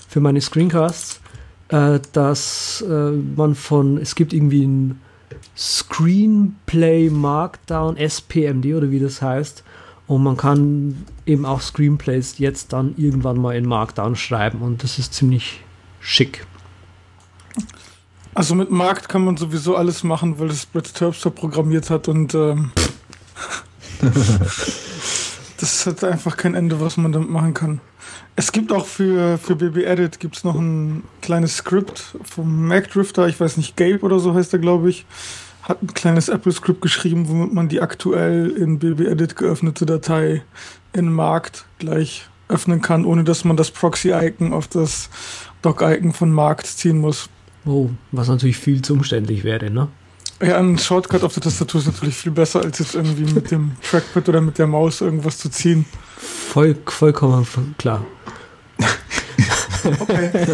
für 0.08 0.20
meine 0.20 0.40
Screencasts, 0.40 1.20
äh, 1.68 2.00
dass 2.12 2.84
äh, 2.88 3.10
man 3.10 3.54
von, 3.54 3.98
es 3.98 4.14
gibt 4.14 4.32
irgendwie 4.32 4.66
ein 4.66 5.00
Screenplay 5.56 7.10
Markdown 7.10 7.96
SPMD 7.96 8.74
oder 8.74 8.90
wie 8.90 9.00
das 9.00 9.22
heißt, 9.22 9.64
und 10.06 10.22
man 10.22 10.36
kann 10.36 11.04
eben 11.26 11.44
auch 11.44 11.60
Screenplays 11.60 12.38
jetzt 12.38 12.72
dann 12.72 12.94
irgendwann 12.96 13.38
mal 13.38 13.56
in 13.56 13.66
Markdown 13.66 14.16
schreiben 14.16 14.62
und 14.62 14.82
das 14.82 14.98
ist 14.98 15.14
ziemlich 15.14 15.60
schick. 16.00 16.46
Also 18.34 18.54
mit 18.54 18.70
Markt 18.70 19.08
kann 19.08 19.24
man 19.24 19.36
sowieso 19.36 19.76
alles 19.76 20.04
machen, 20.04 20.38
weil 20.38 20.48
das 20.48 20.66
Brett 20.66 20.92
Terpster 20.92 21.30
programmiert 21.30 21.90
hat 21.90 22.06
und 22.06 22.34
ähm, 22.34 22.70
das 25.58 25.86
hat 25.86 26.04
einfach 26.04 26.36
kein 26.36 26.54
Ende, 26.54 26.80
was 26.80 26.96
man 26.98 27.12
damit 27.12 27.30
machen 27.30 27.54
kann. 27.54 27.80
Es 28.36 28.52
gibt 28.52 28.72
auch 28.72 28.84
für, 28.84 29.38
für 29.38 29.56
BB 29.56 29.78
Edit 29.78 30.20
gibt's 30.20 30.44
noch 30.44 30.54
ein 30.54 31.02
kleines 31.22 31.56
Skript 31.56 32.16
vom 32.22 32.68
Mac 32.68 32.90
Drifter, 32.90 33.26
ich 33.26 33.40
weiß 33.40 33.56
nicht, 33.56 33.76
Gabe 33.76 34.00
oder 34.02 34.20
so 34.20 34.34
heißt 34.34 34.52
er, 34.52 34.58
glaube 34.58 34.90
ich 34.90 35.06
hat 35.68 35.82
ein 35.82 35.92
kleines 35.94 36.28
Apple-Script 36.28 36.80
geschrieben, 36.80 37.28
womit 37.28 37.52
man 37.52 37.68
die 37.68 37.80
aktuell 37.80 38.50
in 38.50 38.78
BB-Edit 38.78 39.36
geöffnete 39.36 39.84
Datei 39.84 40.42
in 40.92 41.12
Markt 41.12 41.66
gleich 41.78 42.28
öffnen 42.48 42.80
kann, 42.80 43.04
ohne 43.04 43.24
dass 43.24 43.44
man 43.44 43.56
das 43.56 43.72
Proxy-Icon 43.72 44.52
auf 44.52 44.68
das 44.68 45.10
Dock-Icon 45.62 46.12
von 46.12 46.30
Markt 46.30 46.66
ziehen 46.66 46.98
muss. 46.98 47.28
Oh, 47.64 47.90
was 48.12 48.28
natürlich 48.28 48.58
viel 48.58 48.80
zu 48.80 48.92
umständlich 48.92 49.42
wäre, 49.42 49.70
ne? 49.70 49.88
Ja, 50.40 50.58
ein 50.58 50.78
Shortcut 50.78 51.24
auf 51.24 51.34
der 51.34 51.42
Tastatur 51.42 51.80
ist 51.80 51.86
natürlich 51.86 52.16
viel 52.16 52.30
besser, 52.30 52.60
als 52.62 52.78
jetzt 52.78 52.94
irgendwie 52.94 53.32
mit 53.32 53.50
dem 53.50 53.72
Trackpad 53.82 54.28
oder 54.28 54.40
mit 54.40 54.58
der 54.58 54.66
Maus 54.66 55.00
irgendwas 55.00 55.38
zu 55.38 55.48
ziehen. 55.48 55.84
Voll, 56.18 56.76
vollkommen 56.86 57.46
klar. 57.78 58.04
Okay. 59.84 60.48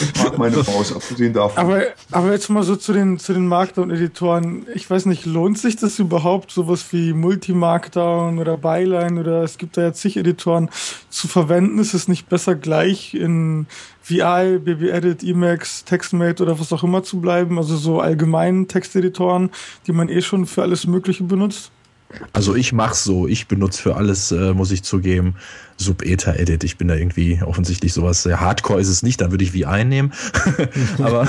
ich 0.00 0.22
mag 0.22 0.38
meine 0.38 0.56
Maus, 0.58 0.94
abgesehen 0.94 1.32
davon. 1.32 1.58
Aber, 1.58 1.82
aber 2.12 2.32
jetzt 2.32 2.48
mal 2.50 2.62
so 2.62 2.76
zu 2.76 2.92
den, 2.92 3.18
zu 3.18 3.32
den 3.32 3.46
Markdown-Editoren. 3.46 4.66
Ich 4.74 4.88
weiß 4.88 5.06
nicht, 5.06 5.26
lohnt 5.26 5.58
sich 5.58 5.76
das 5.76 5.98
überhaupt, 5.98 6.50
sowas 6.50 6.86
wie 6.92 7.12
Multi-Markdown 7.12 8.38
oder 8.38 8.56
Byline 8.56 9.20
oder 9.20 9.42
es 9.42 9.58
gibt 9.58 9.76
da 9.76 9.82
ja 9.82 9.92
zig 9.92 10.16
Editoren 10.16 10.70
zu 11.10 11.28
verwenden? 11.28 11.78
Ist 11.78 11.94
es 11.94 12.08
nicht 12.08 12.28
besser 12.28 12.54
gleich 12.54 13.14
in 13.14 13.66
VI, 14.04 14.58
BB-Edit, 14.58 15.22
Emacs, 15.22 15.84
TextMate 15.84 16.42
oder 16.42 16.58
was 16.58 16.72
auch 16.72 16.84
immer 16.84 17.02
zu 17.02 17.20
bleiben? 17.20 17.58
Also 17.58 17.76
so 17.76 18.00
allgemeinen 18.00 18.68
Texteditoren, 18.68 19.50
die 19.86 19.92
man 19.92 20.08
eh 20.08 20.22
schon 20.22 20.46
für 20.46 20.62
alles 20.62 20.86
Mögliche 20.86 21.24
benutzt? 21.24 21.70
Also 22.32 22.54
ich 22.54 22.72
mach's 22.72 23.04
so, 23.04 23.28
ich 23.28 23.48
benutze 23.48 23.82
für 23.82 23.96
alles, 23.96 24.32
äh, 24.32 24.54
muss 24.54 24.70
ich 24.70 24.82
zugeben, 24.82 25.34
Sub-Eta-Edit. 25.76 26.64
Ich 26.64 26.78
bin 26.78 26.88
da 26.88 26.94
irgendwie 26.94 27.40
offensichtlich 27.42 27.92
sowas, 27.92 28.22
sehr 28.22 28.40
Hardcore 28.40 28.80
ist 28.80 28.88
es 28.88 29.02
nicht, 29.02 29.20
dann 29.20 29.30
würde 29.30 29.44
ich 29.44 29.52
wie 29.52 29.66
einnehmen. 29.66 30.12
Aber 30.98 31.28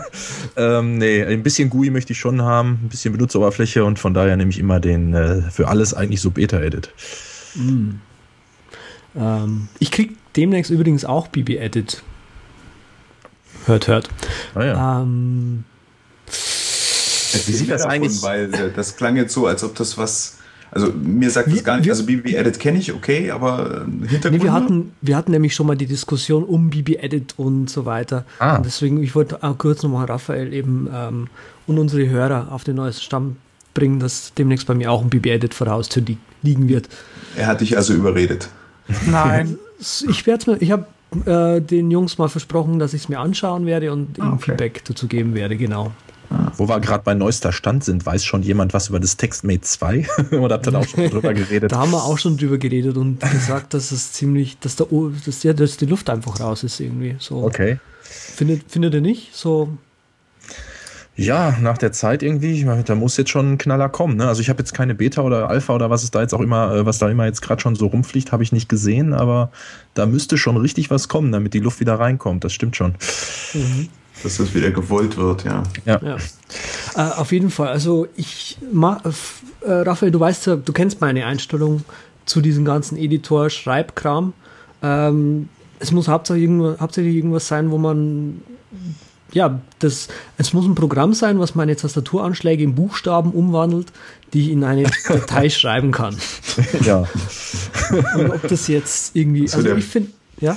ähm, 0.56 0.98
nee, 0.98 1.22
ein 1.22 1.42
bisschen 1.42 1.68
GUI 1.68 1.90
möchte 1.90 2.14
ich 2.14 2.18
schon 2.18 2.40
haben, 2.40 2.80
ein 2.84 2.88
bisschen 2.88 3.12
Benutzeroberfläche 3.12 3.84
und 3.84 3.98
von 3.98 4.14
daher 4.14 4.36
nehme 4.36 4.50
ich 4.50 4.58
immer 4.58 4.80
den 4.80 5.12
äh, 5.12 5.42
für 5.42 5.68
alles 5.68 5.92
eigentlich 5.92 6.20
Sub-Eta-Edit. 6.22 6.90
Mm. 7.54 7.90
Ähm, 9.16 9.68
ich 9.78 9.90
krieg 9.90 10.16
demnächst 10.36 10.70
übrigens 10.70 11.04
auch 11.04 11.28
BB-Edit. 11.28 12.02
Hört, 13.66 13.88
hört. 13.88 14.08
Ah, 14.54 14.64
ja. 14.64 15.02
ähm, 15.02 15.64
wie 17.46 17.52
sieht 17.52 17.70
das 17.70 17.82
eigentlich? 17.82 18.22
Weil 18.22 18.52
äh, 18.54 18.70
das 18.74 18.96
klang 18.96 19.16
jetzt 19.16 19.32
so, 19.32 19.46
als 19.46 19.64
ob 19.64 19.74
das 19.74 19.98
was. 19.98 20.38
Also 20.70 20.92
mir 20.92 21.30
sagt 21.30 21.52
das 21.52 21.62
gar 21.62 21.78
nicht. 21.78 21.88
Also 21.88 22.04
BB 22.04 22.34
Edit 22.34 22.58
kenne 22.58 22.78
ich, 22.78 22.92
okay, 22.92 23.30
aber 23.30 23.86
äh, 23.86 24.08
Hintergrund. 24.08 24.32
Nee, 24.32 24.42
wir 24.42 24.52
hatten, 24.52 24.92
wir 25.02 25.16
hatten 25.16 25.30
nämlich 25.30 25.54
schon 25.54 25.68
mal 25.68 25.76
die 25.76 25.86
Diskussion 25.86 26.42
um 26.42 26.70
BB 26.70 26.96
Edit 27.00 27.34
und 27.36 27.70
so 27.70 27.86
weiter. 27.86 28.24
Ah. 28.40 28.56
Und 28.56 28.66
deswegen, 28.66 29.02
ich 29.02 29.14
wollte 29.14 29.42
auch 29.42 29.56
kurz 29.56 29.84
nochmal 29.84 30.06
Raphael 30.06 30.52
eben 30.52 30.88
ähm, 30.92 31.28
und 31.68 31.78
unsere 31.78 32.08
Hörer 32.08 32.48
auf 32.50 32.64
den 32.64 32.76
neuesten 32.76 33.02
Stamm 33.02 33.36
bringen, 33.72 34.00
dass 34.00 34.32
demnächst 34.34 34.66
bei 34.66 34.74
mir 34.74 34.90
auch 34.90 35.02
ein 35.02 35.10
BB 35.10 35.26
Edit 35.26 35.54
vor 35.54 35.66
der 35.66 35.74
Haustür 35.74 36.02
li 36.02 36.16
liegen 36.42 36.68
wird. 36.68 36.88
Er 37.36 37.46
hat 37.46 37.62
dich 37.62 37.76
also 37.76 37.94
überredet. 37.94 38.48
Nein. 39.06 39.58
ich 40.08 40.26
werde 40.26 40.52
mir, 40.52 40.62
ich 40.62 40.70
habe 40.72 40.86
äh, 41.26 41.60
den 41.60 41.90
Jungs 41.90 42.18
mal 42.18 42.28
versprochen, 42.28 42.78
dass 42.78 42.92
ich 42.94 43.02
es 43.02 43.08
mir 43.08 43.18
anschauen 43.18 43.66
werde 43.66 43.92
und 43.92 44.20
ah, 44.20 44.32
okay. 44.32 44.50
Feedback 44.50 44.82
dazu 44.84 45.06
geben 45.06 45.34
werde, 45.34 45.56
genau. 45.56 45.92
Wo 46.56 46.68
wir 46.68 46.80
gerade 46.80 47.02
bei 47.04 47.14
neuester 47.14 47.52
Stand 47.52 47.84
sind, 47.84 48.06
weiß 48.06 48.24
schon 48.24 48.42
jemand 48.42 48.74
was 48.74 48.88
über 48.88 49.00
das 49.00 49.16
TextMate 49.16 49.62
2? 49.62 50.06
Oder 50.32 50.54
habt 50.54 50.66
ihr 50.66 50.72
da 50.72 50.78
auch 50.78 50.86
schon 50.86 51.10
drüber 51.10 51.34
geredet? 51.34 51.72
da 51.72 51.78
haben 51.78 51.92
wir 51.92 52.04
auch 52.04 52.18
schon 52.18 52.36
drüber 52.36 52.58
geredet 52.58 52.96
und 52.96 53.20
gesagt, 53.32 53.74
dass 53.74 53.90
es 53.92 54.12
ziemlich, 54.12 54.58
dass, 54.58 54.76
der, 54.76 54.86
dass, 55.26 55.42
ja, 55.42 55.52
dass 55.52 55.76
die 55.76 55.86
Luft 55.86 56.10
einfach 56.10 56.40
raus 56.40 56.62
ist 56.62 56.80
irgendwie. 56.80 57.16
So. 57.18 57.42
Okay. 57.42 57.78
Findet, 58.02 58.70
findet 58.70 58.94
ihr 58.94 59.00
nicht? 59.00 59.34
So. 59.34 59.76
Ja, 61.16 61.56
nach 61.60 61.78
der 61.78 61.92
Zeit 61.92 62.24
irgendwie, 62.24 62.66
da 62.84 62.94
muss 62.96 63.16
jetzt 63.16 63.30
schon 63.30 63.52
ein 63.52 63.58
Knaller 63.58 63.88
kommen. 63.88 64.16
Ne? 64.16 64.26
Also 64.26 64.40
ich 64.40 64.48
habe 64.48 64.58
jetzt 64.58 64.74
keine 64.74 64.96
Beta 64.96 65.22
oder 65.22 65.48
Alpha 65.48 65.72
oder 65.72 65.88
was 65.88 66.02
es 66.02 66.10
da 66.10 66.20
jetzt 66.20 66.34
auch 66.34 66.40
immer, 66.40 66.74
äh, 66.74 66.86
was 66.86 66.98
da 66.98 67.08
immer 67.08 67.24
jetzt 67.24 67.40
gerade 67.40 67.62
schon 67.62 67.76
so 67.76 67.86
rumfliegt, 67.86 68.32
habe 68.32 68.42
ich 68.42 68.50
nicht 68.50 68.68
gesehen, 68.68 69.12
aber 69.12 69.52
da 69.94 70.06
müsste 70.06 70.36
schon 70.38 70.56
richtig 70.56 70.90
was 70.90 71.06
kommen, 71.06 71.30
damit 71.30 71.54
die 71.54 71.60
Luft 71.60 71.78
wieder 71.78 72.00
reinkommt. 72.00 72.42
Das 72.42 72.52
stimmt 72.52 72.74
schon. 72.76 72.94
Mhm 73.54 73.88
dass 74.24 74.38
das 74.38 74.54
wieder 74.54 74.70
gewollt 74.70 75.16
wird, 75.16 75.44
ja. 75.44 75.62
Ja. 75.84 76.00
ja. 76.02 76.16
Äh, 76.96 77.12
auf 77.14 77.30
jeden 77.30 77.50
Fall. 77.50 77.68
Also 77.68 78.08
ich, 78.16 78.58
äh, 78.62 79.70
Raphael, 79.70 80.10
du 80.10 80.20
weißt 80.20 80.46
ja, 80.46 80.56
du 80.56 80.72
kennst 80.72 81.00
meine 81.00 81.26
Einstellung 81.26 81.84
zu 82.24 82.40
diesem 82.40 82.64
ganzen 82.64 82.96
Editor-Schreibkram. 82.96 84.32
Ähm, 84.82 85.48
es 85.78 85.92
muss 85.92 86.08
hauptsächlich, 86.08 86.44
irgendwas, 86.44 86.80
hauptsächlich 86.80 87.16
irgendwas 87.16 87.46
sein, 87.46 87.70
wo 87.70 87.78
man 87.78 88.40
ja, 89.32 89.60
das, 89.80 90.08
es 90.38 90.52
muss 90.52 90.64
ein 90.64 90.76
Programm 90.76 91.12
sein, 91.12 91.40
was 91.40 91.54
meine 91.54 91.74
Tastaturanschläge 91.74 92.62
in 92.62 92.74
Buchstaben 92.76 93.32
umwandelt, 93.32 93.88
die 94.32 94.42
ich 94.42 94.50
in 94.50 94.64
eine 94.64 94.84
Datei 95.08 95.50
schreiben 95.50 95.90
kann. 95.90 96.16
Ja. 96.82 97.08
Und 98.14 98.30
ob 98.30 98.48
das 98.48 98.68
jetzt 98.68 99.14
irgendwie, 99.16 99.42
also 99.42 99.74
ich 99.74 99.84
finde, 99.84 100.10
ja 100.40 100.56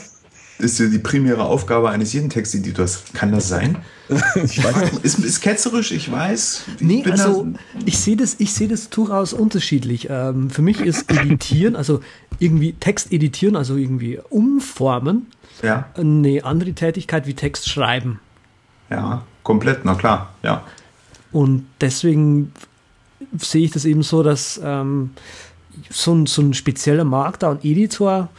ist 0.59 0.79
ja 0.79 0.87
die 0.87 0.99
primäre 0.99 1.43
Aufgabe 1.43 1.89
eines 1.89 2.13
jeden 2.13 2.29
Texteditors. 2.29 3.03
Kann 3.13 3.31
das 3.31 3.47
sein? 3.47 3.77
ich 4.43 4.63
weiß, 4.63 4.99
ist, 5.03 5.19
ist 5.19 5.41
ketzerisch, 5.41 5.91
ich 5.91 6.11
weiß. 6.11 6.63
Ich 6.77 6.81
nee, 6.81 7.03
also 7.09 7.47
ich 7.85 7.99
sehe 7.99 8.15
das, 8.15 8.35
ich 8.39 8.53
sehe 8.53 8.67
das 8.67 8.89
durchaus 8.89 9.33
unterschiedlich. 9.33 10.07
Ähm, 10.09 10.49
für 10.49 10.61
mich 10.61 10.79
ist 10.79 11.11
Editieren, 11.11 11.75
also 11.75 11.99
irgendwie 12.39 12.73
Text 12.73 13.11
editieren, 13.11 13.55
also 13.55 13.75
irgendwie 13.75 14.19
umformen, 14.29 15.27
ja. 15.61 15.89
eine 15.95 16.43
andere 16.43 16.73
Tätigkeit 16.73 17.27
wie 17.27 17.33
Text 17.33 17.69
schreiben. 17.69 18.19
Ja, 18.89 19.23
komplett, 19.43 19.83
na 19.83 19.95
klar, 19.95 20.33
ja. 20.43 20.63
Und 21.31 21.67
deswegen 21.81 22.53
sehe 23.37 23.65
ich 23.65 23.71
das 23.71 23.85
eben 23.85 24.03
so, 24.03 24.23
dass 24.23 24.59
ähm, 24.63 25.11
so, 25.89 26.13
ein, 26.13 26.25
so 26.25 26.41
ein 26.41 26.53
spezieller 26.53 27.03
Markdown-Editor 27.03 28.29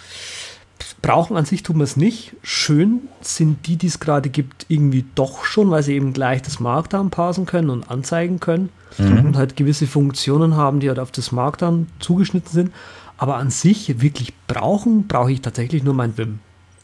brauchen 1.02 1.37
an 1.37 1.45
sich 1.45 1.62
tun 1.62 1.78
wir 1.78 1.85
es 1.85 1.97
nicht. 1.97 2.35
Schön 2.43 3.02
sind 3.21 3.67
die, 3.67 3.76
die 3.76 3.87
es 3.87 4.00
gerade 4.00 4.28
gibt, 4.28 4.67
irgendwie 4.69 5.05
doch 5.14 5.45
schon, 5.45 5.71
weil 5.71 5.83
sie 5.83 5.95
eben 5.95 6.12
gleich 6.12 6.43
das 6.43 6.61
Markdown 6.61 7.11
parsen 7.11 7.47
können 7.47 7.71
und 7.71 7.90
anzeigen 7.90 8.40
können 8.40 8.71
mhm. 8.99 9.26
und 9.26 9.37
halt 9.37 9.57
gewisse 9.57 9.87
Funktionen 9.87 10.57
haben, 10.57 10.81
die 10.81 10.88
halt 10.88 10.99
auf 10.99 11.11
das 11.11 11.33
Markdown 11.33 11.87
zugeschnitten 12.00 12.52
sind. 12.52 12.73
Aber 13.17 13.37
an 13.37 13.50
sich 13.50 14.00
wirklich 14.00 14.33
brauchen, 14.47 15.09
brauche 15.09 15.33
ich 15.33 15.43
tatsächlich 15.43 15.83
nur 15.83 15.95
mein 15.95 16.17
Vim. 16.17 16.38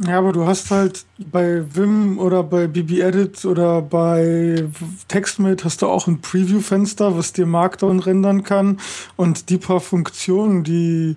Ja, 0.05 0.19
aber 0.19 0.33
du 0.33 0.45
hast 0.45 0.73
halt 0.73 1.05
bei 1.19 1.63
Vim 1.73 2.19
oder 2.19 2.43
bei 2.43 2.67
BB-Edit 2.67 3.45
oder 3.45 3.81
bei 3.81 4.65
TextMate 5.07 5.65
hast 5.65 5.83
du 5.83 5.87
auch 5.87 6.09
ein 6.09 6.21
Preview-Fenster, 6.21 7.17
was 7.17 7.33
dir 7.33 7.47
Markdown 7.47 8.01
rendern 8.01 8.43
kann. 8.43 8.81
Und 9.15 9.51
die 9.51 9.59
paar 9.59 9.81
Funktionen, 9.81 10.65
die 10.65 11.17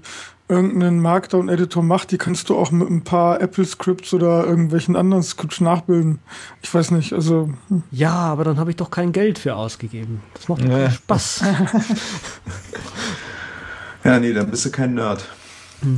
irgendeinen 0.50 1.02
Markdown-Editor 1.02 1.84
macht, 1.84 2.12
die 2.12 2.18
kannst 2.18 2.50
du 2.50 2.58
auch 2.58 2.72
mit 2.72 2.90
ein 2.90 3.04
paar 3.04 3.42
Apple-Scripts 3.42 4.14
oder 4.14 4.46
irgendwelchen 4.46 4.96
anderen 4.96 5.24
Scripts 5.24 5.60
nachbilden. 5.60 6.20
Ich 6.62 6.74
weiß 6.74 6.92
nicht, 6.92 7.14
also. 7.14 7.50
Hm. 7.68 7.84
Ja, 7.92 8.14
aber 8.14 8.44
dann 8.44 8.58
habe 8.58 8.70
ich 8.70 8.78
doch 8.78 8.90
kein 8.90 9.12
Geld 9.12 9.40
für 9.40 9.56
ausgegeben. 9.56 10.22
Das 10.34 10.48
macht 10.48 10.64
ja. 10.64 10.90
Spaß. 10.90 11.44
ja, 14.04 14.20
nee, 14.20 14.34
dann 14.34 14.50
bist 14.50 14.66
du 14.66 14.72
kein 14.72 14.94
Nerd. 14.94 15.28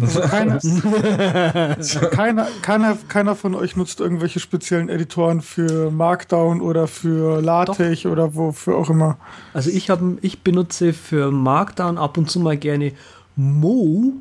Also 0.02 0.20
keiner, 0.20 0.60
keiner, 2.12 2.48
keiner, 2.62 2.98
keiner 3.08 3.36
von 3.36 3.56
euch 3.56 3.78
nutzt 3.78 4.02
irgendwelche 4.02 4.42
speziellen 4.42 4.90
Editoren 4.90 5.42
für 5.42 5.90
Markdown 5.90 6.60
oder 6.60 6.88
für 6.88 7.42
LaTeX 7.42 8.02
Doch. 8.02 8.12
oder 8.12 8.36
wofür 8.36 8.76
auch 8.76 8.90
immer. 8.90 9.18
Also 9.54 9.70
ich 9.70 9.90
habe, 9.90 10.18
ich 10.22 10.42
benutze 10.42 10.92
für 10.92 11.32
Markdown 11.32 11.98
ab 11.98 12.18
und 12.18 12.30
zu 12.30 12.42
mal 12.42 12.58
gerne 12.58 12.92
Mo. 13.38 14.16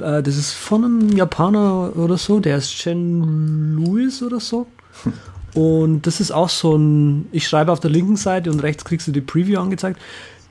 Äh, 0.00 0.22
das 0.22 0.36
ist 0.36 0.52
von 0.52 0.84
einem 0.84 1.16
Japaner 1.16 1.96
oder 1.96 2.16
so, 2.16 2.40
der 2.40 2.58
ist 2.58 2.70
Chen 2.70 3.78
Lewis 3.78 4.22
oder 4.22 4.40
so. 4.40 4.66
Und 5.54 6.06
das 6.06 6.20
ist 6.20 6.30
auch 6.30 6.48
so 6.48 6.76
ein, 6.76 7.26
ich 7.32 7.48
schreibe 7.48 7.72
auf 7.72 7.80
der 7.80 7.90
linken 7.90 8.16
Seite 8.16 8.50
und 8.50 8.60
rechts 8.60 8.84
kriegst 8.84 9.08
du 9.08 9.12
die 9.12 9.20
Preview 9.20 9.60
angezeigt. 9.60 9.98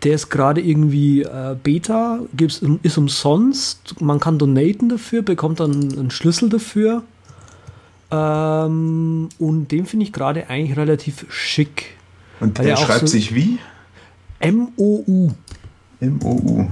Der 0.03 0.13
ist 0.13 0.29
gerade 0.29 0.61
irgendwie 0.61 1.23
äh, 1.23 1.55
Beta, 1.61 2.19
gibt's, 2.35 2.61
ist 2.83 2.97
umsonst. 2.97 3.99
Man 3.99 4.19
kann 4.19 4.37
donaten 4.37 4.89
dafür, 4.89 5.23
bekommt 5.23 5.59
dann 5.59 5.97
einen 5.97 6.11
Schlüssel 6.11 6.49
dafür. 6.49 7.03
Ähm, 8.11 9.29
und 9.39 9.71
den 9.71 9.85
finde 9.85 10.05
ich 10.05 10.13
gerade 10.13 10.49
eigentlich 10.49 10.77
relativ 10.77 11.25
schick. 11.29 11.97
Und 12.39 12.57
der 12.59 12.77
schreibt 12.77 13.01
so 13.01 13.07
sich 13.07 13.33
wie? 13.33 13.57
M-O-U. 14.39 15.31
M-O-U. 15.99 16.67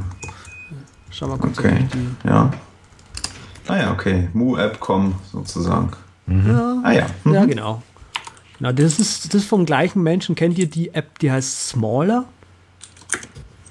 Schau 1.18 1.28
mal 1.28 1.38
kurz. 1.38 1.58
Okay. 1.58 1.86
Ja. 2.26 2.52
Ah 3.68 3.78
ja, 3.78 3.92
okay. 3.94 4.28
Mu-App.com 4.34 5.16
sozusagen. 5.32 5.92
Mhm. 6.26 6.48
Ja, 6.50 6.82
ah 6.84 6.92
ja. 6.92 7.06
Mhm. 7.24 7.34
Ja, 7.34 7.46
genau. 7.46 7.84
Genau, 8.58 8.72
das 8.74 9.00
ist, 9.00 9.34
das 9.34 9.44
ist 9.44 9.48
vom 9.48 9.66
gleichen 9.66 10.04
Menschen. 10.04 10.36
Kennt 10.36 10.58
ihr 10.58 10.70
die 10.70 10.94
App, 10.94 11.18
die 11.20 11.32
heißt 11.32 11.70
Smaller? 11.70 12.26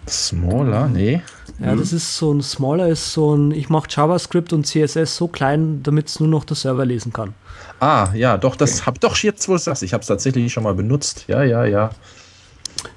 Smaller? 0.09 0.89
Nee. 0.89 1.23
Ja, 1.59 1.77
das 1.77 1.93
ist 1.93 2.17
so 2.17 2.33
ein 2.33 2.41
Smaller 2.43 2.89
ist 2.89 3.13
so 3.13 3.37
ein, 3.37 3.51
ich 3.51 3.69
mache 3.69 3.89
JavaScript 3.91 4.55
und 4.55 4.67
CSS 4.67 5.15
so 5.15 5.29
klein, 5.29 5.83
damit 5.83 6.09
es 6.09 6.21
nur 6.21 6.29
noch 6.31 6.45
der 6.45 6.57
Server 6.57 6.87
lesen 6.87 7.13
kann. 7.13 7.35
Ah, 7.79 8.09
ja, 8.15 8.39
doch, 8.39 8.57
das 8.57 8.81
okay. 8.81 8.87
hab 8.87 9.01
doch 9.01 9.17
jetzt, 9.19 9.49
wo 9.49 9.53
du 9.53 9.59
sagst, 9.59 9.83
ich 9.83 9.93
habe 9.93 10.01
es 10.01 10.07
tatsächlich 10.07 10.51
schon 10.51 10.63
mal 10.63 10.75
benutzt. 10.75 11.25
Ja, 11.29 11.43
ja, 11.43 11.67
ja. 11.67 11.91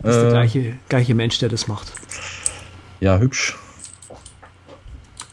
Das 0.01 0.15
ist 0.15 0.21
äh, 0.21 0.23
der 0.23 0.31
gleiche, 0.31 0.73
gleiche 0.87 1.15
Mensch, 1.15 1.37
der 1.39 1.49
das 1.49 1.67
macht. 1.67 1.91
Ja, 3.01 3.19
hübsch. 3.19 3.57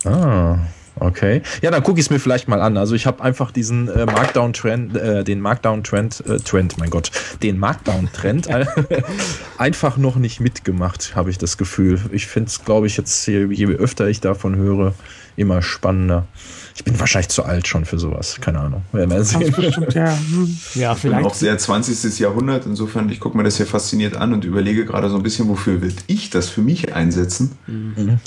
Ah. 0.04 0.58
Okay. 0.96 1.42
Ja, 1.60 1.70
dann 1.70 1.82
gucke 1.82 1.98
ich 1.98 2.06
es 2.06 2.10
mir 2.10 2.20
vielleicht 2.20 2.46
mal 2.46 2.60
an. 2.60 2.76
Also 2.76 2.94
ich 2.94 3.06
habe 3.06 3.22
einfach 3.22 3.50
diesen 3.50 3.88
äh, 3.88 4.06
Markdown-Trend, 4.06 4.96
äh, 4.96 5.24
den 5.24 5.40
Markdown-Trend, 5.40 6.24
äh, 6.26 6.38
Trend, 6.38 6.78
mein 6.78 6.90
Gott, 6.90 7.10
den 7.42 7.58
Markdown-Trend 7.58 8.48
einfach 9.58 9.96
noch 9.96 10.16
nicht 10.16 10.40
mitgemacht, 10.40 11.16
habe 11.16 11.30
ich 11.30 11.38
das 11.38 11.58
Gefühl. 11.58 12.00
Ich 12.12 12.26
finde 12.26 12.48
es, 12.48 12.64
glaube 12.64 12.86
ich, 12.86 12.96
jetzt 12.96 13.26
je, 13.26 13.46
je 13.46 13.66
öfter 13.66 14.06
ich 14.06 14.20
davon 14.20 14.54
höre, 14.56 14.94
immer 15.36 15.62
spannender. 15.62 16.26
Ich 16.76 16.84
bin 16.84 16.98
wahrscheinlich 16.98 17.28
zu 17.28 17.44
alt 17.44 17.68
schon 17.68 17.84
für 17.84 17.98
sowas. 17.98 18.38
Keine 18.40 18.60
Ahnung. 18.60 18.82
Ja, 18.92 19.06
bestimmt, 19.06 19.94
ja. 19.94 20.16
ja, 20.74 20.94
vielleicht. 20.94 20.96
Ich 20.96 21.02
bin 21.02 21.26
auch 21.26 21.34
sehr 21.34 21.58
20. 21.58 22.18
Jahrhundert. 22.18 22.66
Insofern, 22.66 23.08
ich 23.10 23.20
gucke 23.20 23.36
mir 23.36 23.44
das 23.44 23.56
hier 23.56 23.66
fasziniert 23.66 24.16
an 24.16 24.32
und 24.32 24.44
überlege 24.44 24.84
gerade 24.84 25.08
so 25.08 25.16
ein 25.16 25.22
bisschen, 25.22 25.48
wofür 25.48 25.80
will 25.82 25.94
ich 26.08 26.30
das 26.30 26.48
für 26.48 26.62
mich 26.62 26.94
einsetzen. 26.94 27.52
Mhm. 27.66 28.18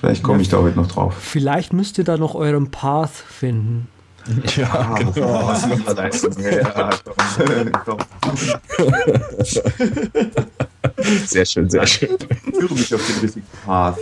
Vielleicht 0.00 0.22
komme 0.22 0.42
ich 0.42 0.48
da 0.48 0.58
heute 0.58 0.76
noch 0.76 0.88
drauf. 0.88 1.14
Vielleicht 1.18 1.72
müsst 1.72 1.98
ihr 1.98 2.04
da 2.04 2.16
noch 2.16 2.34
euren 2.34 2.70
Path 2.70 3.10
finden. 3.10 3.88
Ja, 4.56 4.72
ah, 4.72 4.94
genau. 4.94 5.54
sehr 11.26 11.44
schön, 11.44 11.68
sehr 11.68 11.86
schön. 11.86 12.16
Ich 12.50 12.58
höre 12.58 12.72
mich 12.72 12.94
auf 12.94 13.06
den 13.06 13.18
richtigen 13.18 13.46
Path. 13.66 13.98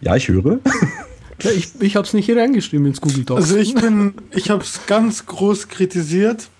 Ja, 0.00 0.14
ich 0.14 0.28
höre. 0.28 0.60
Ja, 1.42 1.50
ich 1.50 1.70
ich 1.80 1.96
habe 1.96 2.06
es 2.06 2.14
nicht 2.14 2.26
hier 2.26 2.36
reingeschrieben 2.36 2.86
ins 2.86 3.00
Google 3.00 3.24
Docs. 3.24 3.42
Also 3.42 3.56
ich 3.56 3.74
bin, 3.74 4.14
ich 4.30 4.50
habe 4.50 4.62
es 4.62 4.86
ganz 4.86 5.26
groß 5.26 5.66
kritisiert 5.66 6.50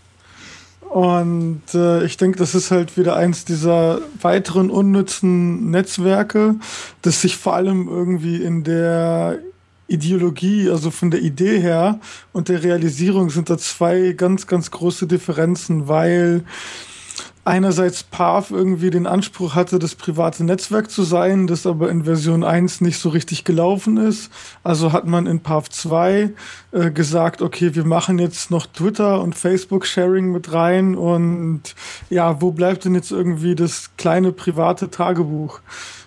und 0.91 1.63
äh, 1.75 2.05
ich 2.05 2.17
denke, 2.17 2.39
das 2.39 2.55
ist 2.55 2.71
halt 2.71 2.97
wieder 2.97 3.17
eins 3.17 3.45
dieser 3.45 4.01
weiteren 4.21 4.71
unnützen 4.71 5.71
Netzwerke, 5.71 6.57
das 7.03 7.21
sich 7.21 7.37
vor 7.37 7.55
allem 7.55 7.89
irgendwie 7.89 8.43
in 8.43 8.65
der 8.65 9.39
Ideologie, 9.87 10.71
also 10.71 10.91
von 10.91 11.11
der 11.11 11.21
Idee 11.21 11.61
her 11.61 12.01
und 12.33 12.49
der 12.49 12.63
Realisierung 12.63 13.31
sind 13.31 13.51
da 13.51 13.59
zwei 13.59 14.13
ganz, 14.13 14.47
ganz 14.47 14.71
große 14.71 15.07
Differenzen, 15.07 15.89
weil 15.89 16.45
einerseits 17.45 18.03
Path 18.03 18.51
irgendwie 18.51 18.91
den 18.91 19.07
Anspruch 19.07 19.55
hatte, 19.55 19.79
das 19.79 19.95
private 19.95 20.45
Netzwerk 20.45 20.91
zu 20.91 21.03
sein, 21.03 21.47
das 21.47 21.67
aber 21.67 21.91
in 21.91 22.05
Version 22.05 22.43
1 22.43 22.81
nicht 22.81 22.99
so 22.99 23.11
richtig 23.11 23.45
gelaufen 23.45 23.99
ist. 23.99 24.31
Also 24.63 24.93
hat 24.93 25.07
man 25.07 25.27
in 25.27 25.41
Path 25.41 25.73
2 25.73 26.31
äh, 26.73 26.91
gesagt, 26.91 27.43
okay, 27.43 27.75
wir 27.75 27.85
machen 27.85 28.19
jetzt 28.19 28.51
noch 28.51 28.67
Twitter 28.67 29.21
und 29.21 29.35
Facebook-Sharing 29.35 30.33
mit 30.33 30.53
rein 30.53 30.95
und 30.95 31.75
ja, 32.09 32.41
wo 32.41 32.51
bleibt 32.51 32.87
denn 32.87 32.95
jetzt 32.95 33.13
irgendwie 33.13 33.55
das 33.55 33.91
kleine 33.99 34.33
private 34.33 34.91
Tagebuch? 34.91 35.61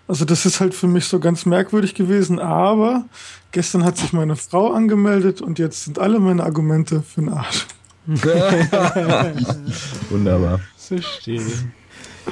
Also 0.07 0.25
das 0.25 0.45
ist 0.45 0.59
halt 0.59 0.73
für 0.73 0.87
mich 0.87 1.05
so 1.05 1.19
ganz 1.19 1.45
merkwürdig 1.45 1.93
gewesen, 1.93 2.39
aber 2.39 3.05
gestern 3.51 3.83
hat 3.83 3.97
sich 3.97 4.13
meine 4.13 4.35
Frau 4.35 4.71
angemeldet 4.71 5.41
und 5.41 5.59
jetzt 5.59 5.83
sind 5.83 5.99
alle 5.99 6.19
meine 6.19 6.43
Argumente 6.43 7.03
für 7.03 7.21
den 7.21 7.29
Arsch. 7.29 7.67
Wunderbar. 10.09 10.61
Verstehe. 10.87 11.41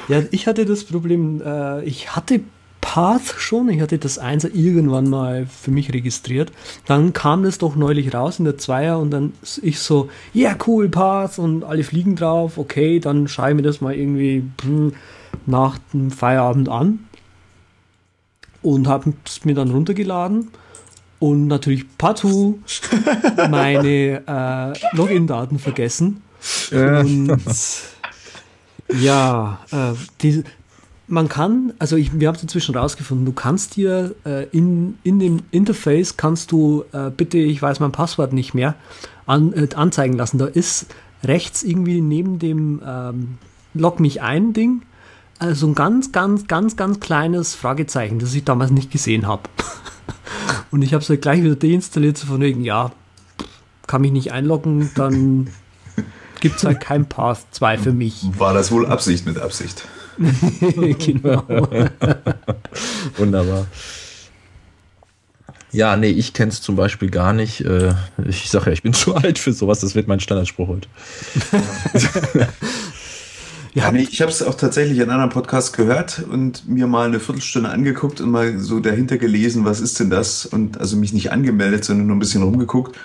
Ja, 0.08 0.22
ich 0.30 0.46
hatte 0.46 0.66
das 0.66 0.84
Problem, 0.84 1.40
äh, 1.42 1.82
ich 1.84 2.14
hatte 2.14 2.42
Path 2.82 3.34
schon, 3.38 3.68
ich 3.68 3.80
hatte 3.80 3.98
das 3.98 4.18
Einser 4.18 4.54
irgendwann 4.54 5.08
mal 5.08 5.46
für 5.46 5.70
mich 5.70 5.92
registriert. 5.92 6.52
Dann 6.86 7.12
kam 7.12 7.42
das 7.42 7.58
doch 7.58 7.76
neulich 7.76 8.14
raus 8.14 8.38
in 8.38 8.44
der 8.44 8.58
Zweier 8.58 8.98
und 8.98 9.10
dann 9.10 9.32
ich 9.62 9.80
so, 9.80 10.08
ja 10.32 10.50
yeah, 10.50 10.58
cool, 10.66 10.88
Path 10.88 11.38
und 11.38 11.64
alle 11.64 11.82
fliegen 11.82 12.14
drauf, 12.14 12.58
okay, 12.58 13.00
dann 13.00 13.26
schaue 13.26 13.50
ich 13.50 13.56
mir 13.56 13.62
das 13.62 13.80
mal 13.80 13.94
irgendwie 13.94 14.44
hm, 14.62 14.92
nach 15.46 15.78
dem 15.92 16.10
Feierabend 16.10 16.68
an 16.68 17.00
und 18.62 18.86
habe 18.86 19.14
es 19.24 19.44
mir 19.44 19.54
dann 19.54 19.70
runtergeladen 19.70 20.48
und 21.18 21.48
natürlich 21.48 21.86
partout 21.98 22.60
meine 23.50 24.22
äh, 24.26 24.96
Login-Daten 24.96 25.58
vergessen. 25.58 26.22
Und 26.70 27.28
ja, 28.92 29.58
äh, 29.70 29.94
die, 30.22 30.44
man 31.08 31.28
kann, 31.28 31.72
also 31.78 31.96
ich, 31.96 32.18
wir 32.18 32.28
haben 32.28 32.36
es 32.36 32.42
inzwischen 32.42 32.76
rausgefunden, 32.76 33.26
du 33.26 33.32
kannst 33.32 33.76
dir 33.76 34.14
äh, 34.24 34.46
in, 34.50 34.98
in 35.04 35.18
dem 35.18 35.40
Interface 35.50 36.16
kannst 36.16 36.52
du 36.52 36.84
äh, 36.92 37.10
bitte, 37.10 37.38
ich 37.38 37.62
weiß 37.62 37.80
mein 37.80 37.92
Passwort 37.92 38.32
nicht 38.32 38.54
mehr, 38.54 38.74
an, 39.26 39.52
äh, 39.52 39.68
anzeigen 39.74 40.14
lassen. 40.14 40.38
Da 40.38 40.46
ist 40.46 40.86
rechts 41.22 41.62
irgendwie 41.62 42.00
neben 42.00 42.38
dem 42.38 42.82
ähm, 42.84 43.38
Log 43.74 44.00
mich 44.00 44.22
ein 44.22 44.52
Ding, 44.52 44.82
also 45.38 45.66
ein 45.66 45.74
ganz, 45.74 46.12
ganz, 46.12 46.46
ganz, 46.46 46.76
ganz 46.76 46.98
kleines 46.98 47.54
Fragezeichen, 47.54 48.18
das 48.18 48.34
ich 48.34 48.44
damals 48.44 48.70
nicht 48.70 48.90
gesehen 48.90 49.26
habe. 49.26 49.42
Und 50.70 50.82
ich 50.82 50.94
habe 50.94 51.02
es 51.02 51.08
halt 51.08 51.22
gleich 51.22 51.42
wieder 51.42 51.56
deinstalliert, 51.56 52.16
so 52.16 52.26
von 52.26 52.40
wegen, 52.40 52.64
ja, 52.64 52.92
kann 53.86 54.00
mich 54.00 54.12
nicht 54.12 54.32
einloggen, 54.32 54.90
dann 54.94 55.48
gibt 56.46 56.58
es 56.58 56.64
halt 56.64 56.78
kein 56.78 57.06
Path 57.06 57.40
2 57.50 57.78
für 57.78 57.92
mich. 57.92 58.24
War 58.38 58.54
das 58.54 58.70
wohl 58.70 58.86
Absicht 58.86 59.26
mit 59.26 59.36
Absicht? 59.36 59.84
genau. 60.16 61.42
Wunderbar. 63.16 63.66
Ja, 65.72 65.96
nee, 65.96 66.10
ich 66.10 66.34
kenne 66.34 66.52
es 66.52 66.62
zum 66.62 66.76
Beispiel 66.76 67.10
gar 67.10 67.32
nicht. 67.32 67.62
Äh, 67.62 67.94
ich 68.28 68.48
sage 68.48 68.66
ja, 68.66 68.72
ich 68.72 68.84
bin 68.84 68.92
zu 68.94 69.16
alt 69.16 69.40
für 69.40 69.52
sowas, 69.52 69.80
das 69.80 69.96
wird 69.96 70.06
mein 70.06 70.20
Standardspruch 70.20 70.68
heute. 70.68 70.88
Ja, 73.74 73.90
nee, 73.90 74.06
ich 74.08 74.22
habe 74.22 74.30
es 74.30 74.40
auch 74.40 74.54
tatsächlich 74.54 74.98
in 74.98 75.02
einem 75.02 75.14
anderen 75.14 75.30
Podcast 75.30 75.76
gehört 75.76 76.22
und 76.30 76.68
mir 76.68 76.86
mal 76.86 77.08
eine 77.08 77.18
Viertelstunde 77.18 77.70
angeguckt 77.70 78.20
und 78.20 78.30
mal 78.30 78.60
so 78.60 78.78
dahinter 78.78 79.18
gelesen, 79.18 79.64
was 79.64 79.80
ist 79.80 79.98
denn 79.98 80.10
das? 80.10 80.46
Und 80.46 80.78
also 80.78 80.96
mich 80.96 81.12
nicht 81.12 81.32
angemeldet, 81.32 81.84
sondern 81.84 82.06
nur 82.06 82.14
ein 82.14 82.20
bisschen 82.20 82.44
rumgeguckt 82.44 82.96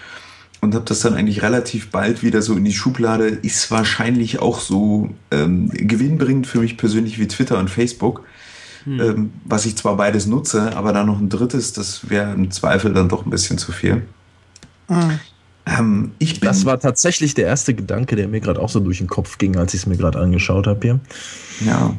und 0.61 0.75
habe 0.75 0.85
das 0.85 1.01
dann 1.01 1.15
eigentlich 1.15 1.41
relativ 1.41 1.89
bald 1.89 2.23
wieder 2.23 2.41
so 2.41 2.55
in 2.55 2.63
die 2.63 2.73
Schublade. 2.73 3.27
Ist 3.27 3.71
wahrscheinlich 3.71 4.39
auch 4.39 4.59
so 4.59 5.09
ähm, 5.31 5.69
gewinnbringend 5.73 6.47
für 6.47 6.59
mich 6.59 6.77
persönlich 6.77 7.19
wie 7.19 7.27
Twitter 7.27 7.57
und 7.57 7.69
Facebook. 7.69 8.23
Hm. 8.85 8.99
Ähm, 8.99 9.33
was 9.45 9.65
ich 9.65 9.75
zwar 9.75 9.97
beides 9.97 10.25
nutze, 10.27 10.75
aber 10.75 10.93
dann 10.93 11.07
noch 11.07 11.19
ein 11.19 11.29
drittes, 11.29 11.73
das 11.73 12.09
wäre 12.09 12.33
im 12.33 12.49
Zweifel 12.51 12.93
dann 12.93 13.09
doch 13.09 13.25
ein 13.25 13.29
bisschen 13.29 13.57
zu 13.57 13.71
viel. 13.71 14.03
Hm. 14.87 15.19
Ähm, 15.65 16.11
ich 16.19 16.39
bin 16.39 16.47
das 16.47 16.65
war 16.65 16.79
tatsächlich 16.79 17.33
der 17.33 17.45
erste 17.45 17.73
Gedanke, 17.73 18.15
der 18.15 18.27
mir 18.27 18.39
gerade 18.39 18.59
auch 18.59 18.69
so 18.69 18.79
durch 18.79 18.97
den 18.97 19.07
Kopf 19.07 19.37
ging, 19.37 19.57
als 19.57 19.73
ich 19.73 19.81
es 19.81 19.85
mir 19.85 19.97
gerade 19.97 20.19
angeschaut 20.19 20.67
habe 20.67 20.79
hier. 20.81 20.99
Ja. 21.65 21.93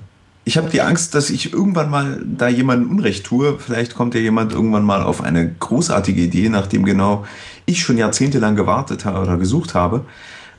ich 0.44 0.56
habe 0.56 0.70
die 0.70 0.80
Angst, 0.80 1.14
dass 1.14 1.30
ich 1.30 1.52
irgendwann 1.52 1.88
mal 1.88 2.20
da 2.24 2.48
jemandem 2.48 2.90
Unrecht 2.90 3.24
tue. 3.24 3.58
Vielleicht 3.60 3.94
kommt 3.94 4.14
ja 4.14 4.20
jemand 4.20 4.52
irgendwann 4.52 4.84
mal 4.84 5.02
auf 5.02 5.22
eine 5.22 5.52
großartige 5.52 6.20
Idee, 6.20 6.48
nachdem 6.48 6.84
genau 6.84 7.24
ich 7.66 7.82
schon 7.82 7.98
jahrzehntelang 7.98 8.56
gewartet 8.56 9.04
habe 9.04 9.20
oder 9.20 9.36
gesucht 9.36 9.74
habe 9.74 10.04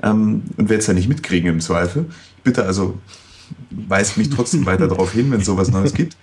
ähm, 0.01 0.43
und 0.57 0.69
werde 0.69 0.81
es 0.81 0.87
ja 0.87 0.93
nicht 0.93 1.09
mitkriegen 1.09 1.49
im 1.49 1.59
Zweifel. 1.59 2.05
Bitte 2.43 2.65
also 2.65 2.99
weist 3.71 4.17
mich 4.17 4.29
trotzdem 4.29 4.65
weiter 4.65 4.87
darauf 4.87 5.11
hin, 5.11 5.31
wenn 5.31 5.39
es 5.39 5.45
sowas 5.45 5.71
Neues 5.71 5.93
gibt. 5.93 6.17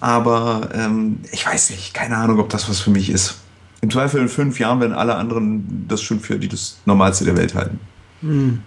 Aber 0.00 0.70
ähm, 0.74 1.20
ich 1.30 1.46
weiß 1.46 1.70
nicht, 1.70 1.94
keine 1.94 2.16
Ahnung, 2.16 2.40
ob 2.40 2.48
das 2.50 2.68
was 2.68 2.80
für 2.80 2.90
mich 2.90 3.10
ist. 3.10 3.36
Im 3.80 3.90
Zweifel 3.90 4.20
in 4.20 4.28
fünf 4.28 4.58
Jahren, 4.58 4.80
wenn 4.80 4.92
alle 4.92 5.16
anderen 5.16 5.86
das 5.88 6.02
schon 6.02 6.20
für 6.20 6.38
die 6.38 6.48
das 6.48 6.78
Normalste 6.84 7.24
der 7.24 7.36
Welt 7.36 7.54
halten. 7.54 7.80
Hm. 8.20 8.62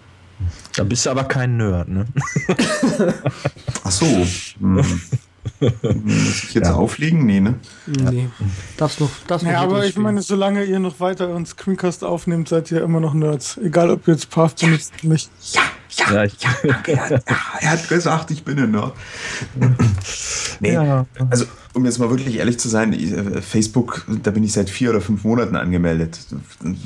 Da 0.76 0.84
bist 0.84 1.06
du 1.06 1.10
aber 1.12 1.24
kein 1.24 1.56
Nerd, 1.56 1.88
ne? 1.88 2.06
Ach 3.84 3.92
so. 3.92 4.06
Hm. 4.60 4.84
Muss 5.60 6.44
ich 6.44 6.54
jetzt 6.54 6.68
ja. 6.68 6.76
auflegen? 6.76 7.26
Nee, 7.26 7.40
ne? 7.40 7.56
Nee. 7.86 8.30
Darfst 8.78 9.00
noch, 9.00 9.10
darfst 9.28 9.46
ja, 9.46 9.62
aber 9.62 9.86
ich 9.86 9.98
meine, 9.98 10.22
solange 10.22 10.64
ihr 10.64 10.80
noch 10.80 11.00
weiter 11.00 11.30
uns 11.30 11.52
Screencast 11.52 12.04
aufnehmt, 12.04 12.50
seid 12.50 12.72
ihr 12.72 12.82
immer 12.82 13.00
noch 13.00 13.14
Nerds. 13.14 13.58
Egal, 13.58 13.90
ob 13.90 14.08
ihr 14.08 14.16
jetzt 14.16 14.30
Path 14.30 14.60
benutzt 14.60 14.94
oder 15.00 15.14
nicht. 15.14 15.30
Ja, 15.54 15.62
ja, 15.90 16.14
ja, 16.14 16.24
ich, 16.24 16.34
ja, 16.42 16.80
ja, 16.88 17.22
er 17.62 17.70
hat 17.70 17.88
gesagt, 17.88 18.32
ich 18.32 18.44
bin 18.44 18.60
ein 18.60 18.72
Nerd. 18.72 18.94
nee, 20.60 20.74
ja. 20.74 21.06
also 21.30 21.46
um 21.76 21.86
jetzt 21.86 22.00
mal 22.00 22.10
wirklich 22.10 22.38
ehrlich 22.38 22.58
zu 22.58 22.70
sein, 22.70 22.94
äh, 22.94 23.42
Facebook, 23.42 24.06
da 24.24 24.32
bin 24.32 24.44
ich 24.44 24.54
seit 24.54 24.70
vier 24.70 24.90
oder 24.90 25.02
fünf 25.02 25.24
Monaten 25.24 25.56
angemeldet. 25.56 26.20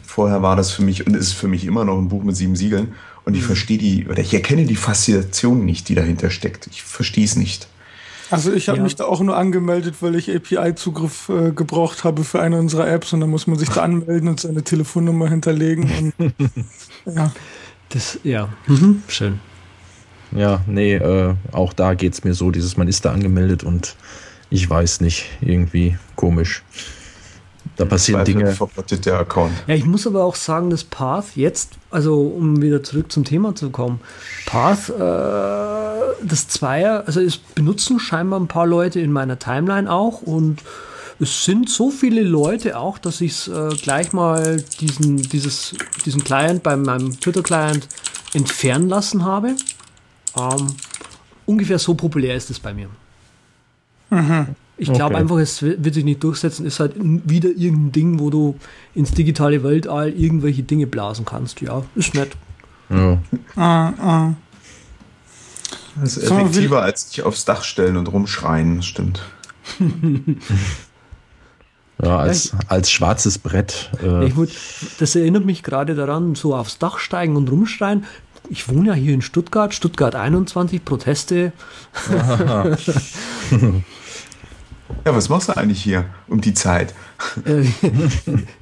Vorher 0.06 0.42
war 0.42 0.56
das 0.56 0.72
für 0.72 0.82
mich 0.82 1.08
und 1.08 1.16
ist 1.16 1.34
für 1.34 1.48
mich 1.48 1.66
immer 1.66 1.86
noch 1.86 1.98
ein 1.98 2.10
Buch 2.10 2.24
mit 2.24 2.36
sieben 2.36 2.56
Siegeln. 2.56 2.94
Und 3.26 3.36
ich 3.36 3.42
mhm. 3.42 3.48
verstehe 3.48 3.78
die, 3.78 4.08
oder 4.08 4.20
ich 4.20 4.34
erkenne 4.34 4.66
die 4.66 4.76
Faszination 4.76 5.64
nicht, 5.64 5.88
die 5.90 5.96
dahinter 5.96 6.30
steckt. 6.30 6.68
Ich 6.68 6.82
verstehe 6.84 7.26
es 7.26 7.36
nicht. 7.36 7.69
Also 8.32 8.54
ich 8.54 8.70
habe 8.70 8.78
ja. 8.78 8.84
mich 8.84 8.96
da 8.96 9.06
auch 9.06 9.22
nur 9.22 9.36
angemeldet, 9.36 9.96
weil 10.02 10.16
ich 10.16 10.34
API-Zugriff 10.34 11.30
äh, 11.30 11.52
gebraucht 11.52 12.04
habe 12.04 12.24
für 12.24 12.40
eine 12.42 12.58
unserer 12.60 12.88
Apps 12.88 13.14
und 13.14 13.22
dann 13.22 13.30
muss 13.30 13.48
man 13.48 13.58
sich 13.58 13.70
da 13.70 13.82
anmelden 13.82 14.30
und 14.30 14.40
seine 14.40 14.64
Telefonnummer 14.64 15.30
hinterlegen. 15.30 16.14
Und, 16.18 16.34
ja. 17.16 17.32
Das, 17.90 18.20
ja, 18.24 18.50
mhm. 18.68 19.04
schön. 19.08 19.40
Ja, 20.32 20.62
nee, 20.68 20.94
äh, 20.96 21.34
auch 21.52 21.74
da 21.74 21.96
geht 21.96 22.14
es 22.14 22.24
mir 22.24 22.36
so, 22.36 22.52
dieses, 22.52 22.78
man 22.78 22.88
ist 22.88 23.04
da 23.04 23.12
angemeldet 23.12 23.64
und 23.64 23.96
ich 24.52 24.70
weiß 24.70 25.02
nicht, 25.02 25.26
irgendwie 25.42 25.98
komisch. 26.16 26.64
Da 27.78 27.86
passieren 27.86 28.26
Dinge. 28.26 28.52
Verpottet 28.52 29.06
der 29.06 29.20
Account. 29.20 29.54
Ja, 29.68 29.74
ich 29.74 29.86
muss 29.86 30.06
aber 30.06 30.24
auch 30.24 30.36
sagen, 30.36 30.70
dass 30.70 30.84
Path 30.84 31.36
jetzt, 31.36 31.78
also 31.90 32.22
um 32.22 32.62
wieder 32.62 32.84
zurück 32.84 33.12
zum 33.12 33.24
Thema 33.24 33.56
zu 33.56 33.70
kommen, 33.70 34.02
Path, 34.46 34.90
äh, 34.90 35.89
das 36.24 36.48
Zweier, 36.48 37.04
also 37.06 37.22
es 37.22 37.38
benutzen 37.38 38.00
scheinbar 38.00 38.40
ein 38.40 38.48
paar 38.48 38.68
Leute 38.68 39.00
in 39.00 39.12
meiner 39.12 39.40
Timeline 39.40 39.92
auch 39.92 40.22
und 40.22 40.62
es 41.20 41.44
sind 41.44 41.70
so 41.70 41.90
viele 41.90 42.22
Leute 42.22 42.78
auch, 42.78 42.98
dass 42.98 43.20
ich 43.20 43.50
äh, 43.50 43.76
gleich 43.76 44.14
mal 44.14 44.64
diesen, 44.80 45.18
dieses, 45.18 45.76
diesen 46.06 46.24
Client 46.24 46.64
bei 46.64 46.78
meinem 46.78 47.20
Twitter-Client 47.20 47.88
entfernen 48.34 48.88
lassen 48.88 49.26
habe. 49.26 49.56
Ähm, 50.38 50.68
ungefähr 51.46 51.78
so 51.78 51.94
populär 51.94 52.36
ist 52.36 52.50
es 52.50 52.60
bei 52.60 52.74
mir. 52.74 52.88
Mhm. 54.10 54.48
Ich 54.78 54.94
glaube 54.94 55.16
okay. 55.16 55.22
einfach, 55.24 55.38
es 55.40 55.62
wird 55.62 55.94
sich 55.94 56.06
nicht 56.06 56.24
durchsetzen. 56.24 56.66
Es 56.66 56.76
ist 56.76 56.80
halt 56.80 56.94
wieder 56.98 57.50
irgendein 57.50 57.92
Ding, 57.92 58.20
wo 58.20 58.30
du 58.30 58.56
ins 58.96 59.12
digitale 59.12 59.62
Weltall 59.62 60.14
irgendwelche 60.14 60.64
Dinge 60.64 60.88
blasen 60.88 61.26
kannst. 61.26 61.60
Ja, 61.60 61.84
ist 61.96 62.14
nett. 62.14 62.32
Ja. 62.90 63.18
Ah, 63.58 63.94
ah. 64.00 64.34
Das 66.02 66.18
ist 66.18 66.32
effektiver 66.32 66.82
als 66.82 67.12
sich 67.12 67.24
aufs 67.24 67.46
Dach 67.46 67.64
stellen 67.64 67.98
und 67.98 68.12
rumschreien, 68.12 68.78
das 68.78 68.86
stimmt. 68.86 69.22
Ja, 72.02 72.18
als, 72.18 72.54
als 72.68 72.90
schwarzes 72.90 73.38
Brett. 73.38 73.92
Äh. 74.02 74.28
Ich 74.28 74.38
würd, 74.38 74.56
das 75.00 75.16
erinnert 75.16 75.46
mich 75.46 75.64
gerade 75.64 75.96
daran, 75.96 76.34
so 76.36 76.56
aufs 76.56 76.78
Dach 76.78 76.98
steigen 76.98 77.36
und 77.36 77.52
rumschreien. 77.52 78.06
Ich 78.50 78.70
wohne 78.70 78.90
ja 78.90 78.94
hier 78.94 79.14
in 79.14 79.22
Stuttgart, 79.22 79.74
Stuttgart 79.74 80.16
21, 80.16 80.86
Proteste. 80.86 81.52
ja, 82.12 82.78
was 85.06 85.28
machst 85.28 85.50
du 85.50 85.58
eigentlich 85.58 85.84
hier 85.84 86.06
um 86.28 86.40
die 86.40 86.54
Zeit? 86.54 86.94
Äh, 87.46 87.66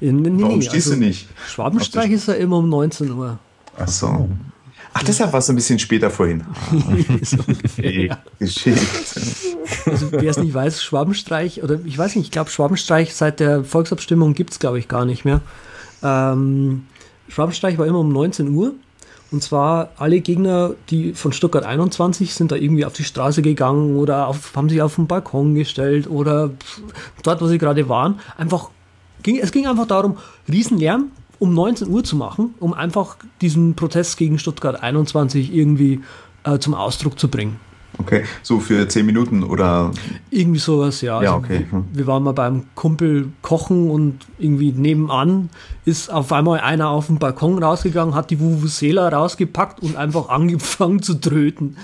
nee, 0.00 0.42
Warum 0.42 0.60
stehst 0.60 0.88
also, 0.88 0.98
du 0.98 1.06
nicht? 1.06 1.28
Schwabenstreich 1.46 2.10
ist 2.10 2.26
ja 2.26 2.34
immer 2.34 2.56
um 2.56 2.68
19 2.68 3.12
Uhr. 3.12 3.38
Ach 3.78 3.88
so. 3.88 4.28
Ach, 4.92 5.02
deshalb 5.02 5.32
war 5.32 5.38
es 5.38 5.48
ein 5.48 5.56
bisschen 5.56 5.78
später 5.78 6.10
vorhin. 6.10 6.44
so 7.22 7.38
ungefähr, 7.46 8.18
Geschickt. 8.38 8.80
Also, 9.86 10.12
wer 10.12 10.30
es 10.30 10.38
nicht 10.38 10.54
weiß, 10.54 10.82
Schwabenstreich, 10.82 11.62
oder 11.62 11.78
ich 11.84 11.96
weiß 11.96 12.16
nicht, 12.16 12.26
ich 12.26 12.30
glaube, 12.30 12.50
Schwabenstreich 12.50 13.14
seit 13.14 13.40
der 13.40 13.64
Volksabstimmung 13.64 14.34
gibt 14.34 14.50
es, 14.50 14.58
glaube 14.58 14.78
ich, 14.78 14.88
gar 14.88 15.04
nicht 15.04 15.24
mehr. 15.24 15.40
Ähm, 16.02 16.86
Schwabenstreich 17.28 17.78
war 17.78 17.86
immer 17.86 18.00
um 18.00 18.12
19 18.12 18.48
Uhr. 18.48 18.74
Und 19.30 19.42
zwar 19.42 19.90
alle 19.98 20.20
Gegner, 20.20 20.72
die 20.88 21.12
von 21.12 21.32
Stuttgart 21.32 21.64
21 21.64 22.32
sind 22.32 22.50
da 22.50 22.56
irgendwie 22.56 22.86
auf 22.86 22.94
die 22.94 23.04
Straße 23.04 23.42
gegangen 23.42 23.96
oder 23.96 24.26
auf, 24.26 24.56
haben 24.56 24.70
sich 24.70 24.80
auf 24.80 24.94
den 24.94 25.06
Balkon 25.06 25.54
gestellt 25.54 26.08
oder 26.08 26.50
dort, 27.22 27.42
wo 27.42 27.46
sie 27.46 27.58
gerade 27.58 27.90
waren. 27.90 28.20
Einfach 28.38 28.70
ging, 29.22 29.38
es 29.38 29.52
ging 29.52 29.66
einfach 29.66 29.86
darum, 29.86 30.16
Riesenlärm, 30.50 31.10
um 31.38 31.54
19 31.54 31.88
Uhr 31.88 32.04
zu 32.04 32.16
machen, 32.16 32.54
um 32.60 32.74
einfach 32.74 33.16
diesen 33.40 33.74
Protest 33.74 34.16
gegen 34.16 34.38
Stuttgart 34.38 34.82
21 34.82 35.54
irgendwie 35.54 36.00
äh, 36.44 36.58
zum 36.58 36.74
Ausdruck 36.74 37.18
zu 37.18 37.28
bringen. 37.28 37.60
Okay, 37.96 38.24
so 38.42 38.60
für 38.60 38.86
10 38.86 39.06
Minuten 39.06 39.42
oder? 39.42 39.90
Irgendwie 40.30 40.58
sowas, 40.60 41.00
ja. 41.00 41.20
Ja, 41.22 41.34
also 41.34 41.44
okay. 41.44 41.66
Hm. 41.68 41.84
Wir 41.92 42.06
waren 42.06 42.22
mal 42.22 42.32
beim 42.32 42.64
Kumpel 42.74 43.32
kochen 43.42 43.90
und 43.90 44.26
irgendwie 44.38 44.72
nebenan 44.72 45.50
ist 45.84 46.12
auf 46.12 46.32
einmal 46.32 46.60
einer 46.60 46.90
auf 46.90 47.06
den 47.06 47.18
Balkon 47.18 47.62
rausgegangen, 47.62 48.14
hat 48.14 48.30
die 48.30 48.38
Vuvuzela 48.38 49.08
rausgepackt 49.08 49.82
und 49.82 49.96
einfach 49.96 50.28
angefangen 50.28 51.02
zu 51.02 51.14
tröten. 51.14 51.76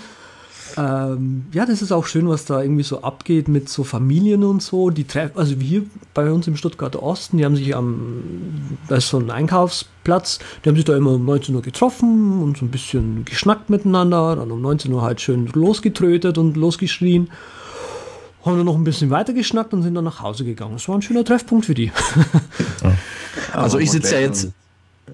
Ähm, 0.77 1.47
ja, 1.53 1.67
das 1.67 1.83
ist 1.83 1.93
auch 1.93 2.07
schön, 2.07 2.29
was 2.29 2.45
da 2.45 2.63
irgendwie 2.63 2.83
so 2.83 3.03
abgeht 3.03 3.49
mit 3.49 3.69
so 3.69 3.85
Familien 3.85 4.43
und 4.45 4.63
so. 4.63 4.91
Die 4.91 5.05
treffen, 5.05 5.39
also 5.39 5.55
hier 5.55 5.83
bei 6.15 6.31
uns 6.31 6.47
im 6.47 6.57
Stuttgarter 6.57 7.03
Osten, 7.03 7.39
die 7.39 7.45
haben 7.45 7.57
sich 7.57 7.75
am, 7.77 8.79
da 8.89 8.97
ist 8.97 9.09
so 9.09 9.19
ein 9.19 9.31
Einkaufsplatz, 9.31 10.41
die 10.65 10.69
haben 10.69 10.77
sich 10.77 10.85
da 10.85 10.97
immer 10.97 11.13
um 11.13 11.25
19 11.25 11.55
Uhr 11.55 11.63
getroffen 11.63 12.43
und 12.43 12.59
so 12.59 12.65
ein 12.65 12.71
bisschen 12.71 13.25
geschnackt 13.25 13.71
miteinander, 13.71 14.37
dann 14.37 14.51
um 14.51 14.61
19 14.61 14.93
Uhr 14.93 15.03
halt 15.03 15.21
schön 15.21 15.47
losgetrötet 15.47 16.39
und 16.39 16.57
losgeschrien. 16.57 17.31
Haben 18.45 18.59
dann 18.59 18.67
noch 18.67 18.77
ein 18.77 18.85
bisschen 18.85 19.11
weiter 19.11 19.33
geschnackt 19.33 19.73
und 19.73 19.83
sind 19.83 19.95
dann 19.95 20.05
nach 20.05 20.21
Hause 20.21 20.45
gegangen. 20.45 20.75
Das 20.75 20.87
war 20.89 20.97
ein 20.97 21.03
schöner 21.03 21.25
Treffpunkt 21.25 21.67
für 21.67 21.75
die. 21.75 21.93
Also 23.53 23.79
ich 23.79 23.91
sitze 23.91 24.15
ja 24.17 24.21
jetzt 24.21 24.53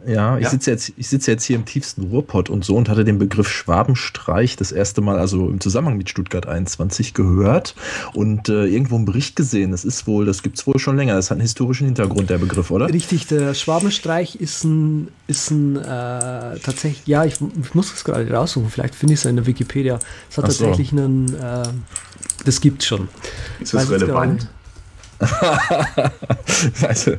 ja, 0.06 0.38
ich 0.38 0.44
ja. 0.44 0.50
sitze 0.50 0.70
jetzt, 0.70 0.92
ich 0.96 1.08
sitze 1.08 1.30
jetzt 1.30 1.44
hier 1.44 1.56
im 1.56 1.64
tiefsten 1.64 2.04
Ruhrpott 2.04 2.50
und 2.50 2.64
so 2.64 2.76
und 2.76 2.88
hatte 2.88 3.04
den 3.04 3.18
Begriff 3.18 3.48
Schwabenstreich 3.48 4.56
das 4.56 4.72
erste 4.72 5.00
Mal 5.00 5.18
also 5.18 5.48
im 5.48 5.60
Zusammenhang 5.60 5.96
mit 5.96 6.08
Stuttgart 6.08 6.46
21 6.46 7.14
gehört 7.14 7.74
und 8.14 8.48
äh, 8.48 8.66
irgendwo 8.66 8.96
einen 8.96 9.04
Bericht 9.04 9.36
gesehen. 9.36 9.72
Das 9.72 9.84
ist 9.84 10.06
wohl, 10.06 10.24
das 10.26 10.42
gibt 10.42 10.58
es 10.58 10.66
wohl 10.66 10.78
schon 10.78 10.96
länger. 10.96 11.14
Das 11.14 11.30
hat 11.30 11.36
einen 11.36 11.42
historischen 11.42 11.86
Hintergrund, 11.86 12.30
der 12.30 12.38
Begriff, 12.38 12.70
oder? 12.70 12.88
Richtig, 12.88 13.26
der 13.26 13.54
Schwabenstreich 13.54 14.36
ist 14.36 14.64
ein, 14.64 15.08
ist 15.26 15.50
ein 15.50 15.76
äh, 15.76 15.82
tatsächlich, 16.58 17.06
ja, 17.06 17.24
ich, 17.24 17.34
ich 17.62 17.74
muss 17.74 17.90
das 17.90 18.04
gerade 18.04 18.30
raussuchen, 18.30 18.70
vielleicht 18.70 18.94
finde 18.94 19.14
ich 19.14 19.20
es 19.20 19.26
in 19.26 19.36
der 19.36 19.46
Wikipedia. 19.46 19.98
Es 20.30 20.38
hat 20.38 20.50
so. 20.50 20.64
tatsächlich 20.64 20.92
einen, 20.92 21.34
äh, 21.34 21.68
das 22.44 22.60
gibt 22.60 22.82
schon. 22.84 23.08
Ist 23.60 23.74
das 23.74 23.90
relevant? 23.90 24.48
also, 26.82 27.12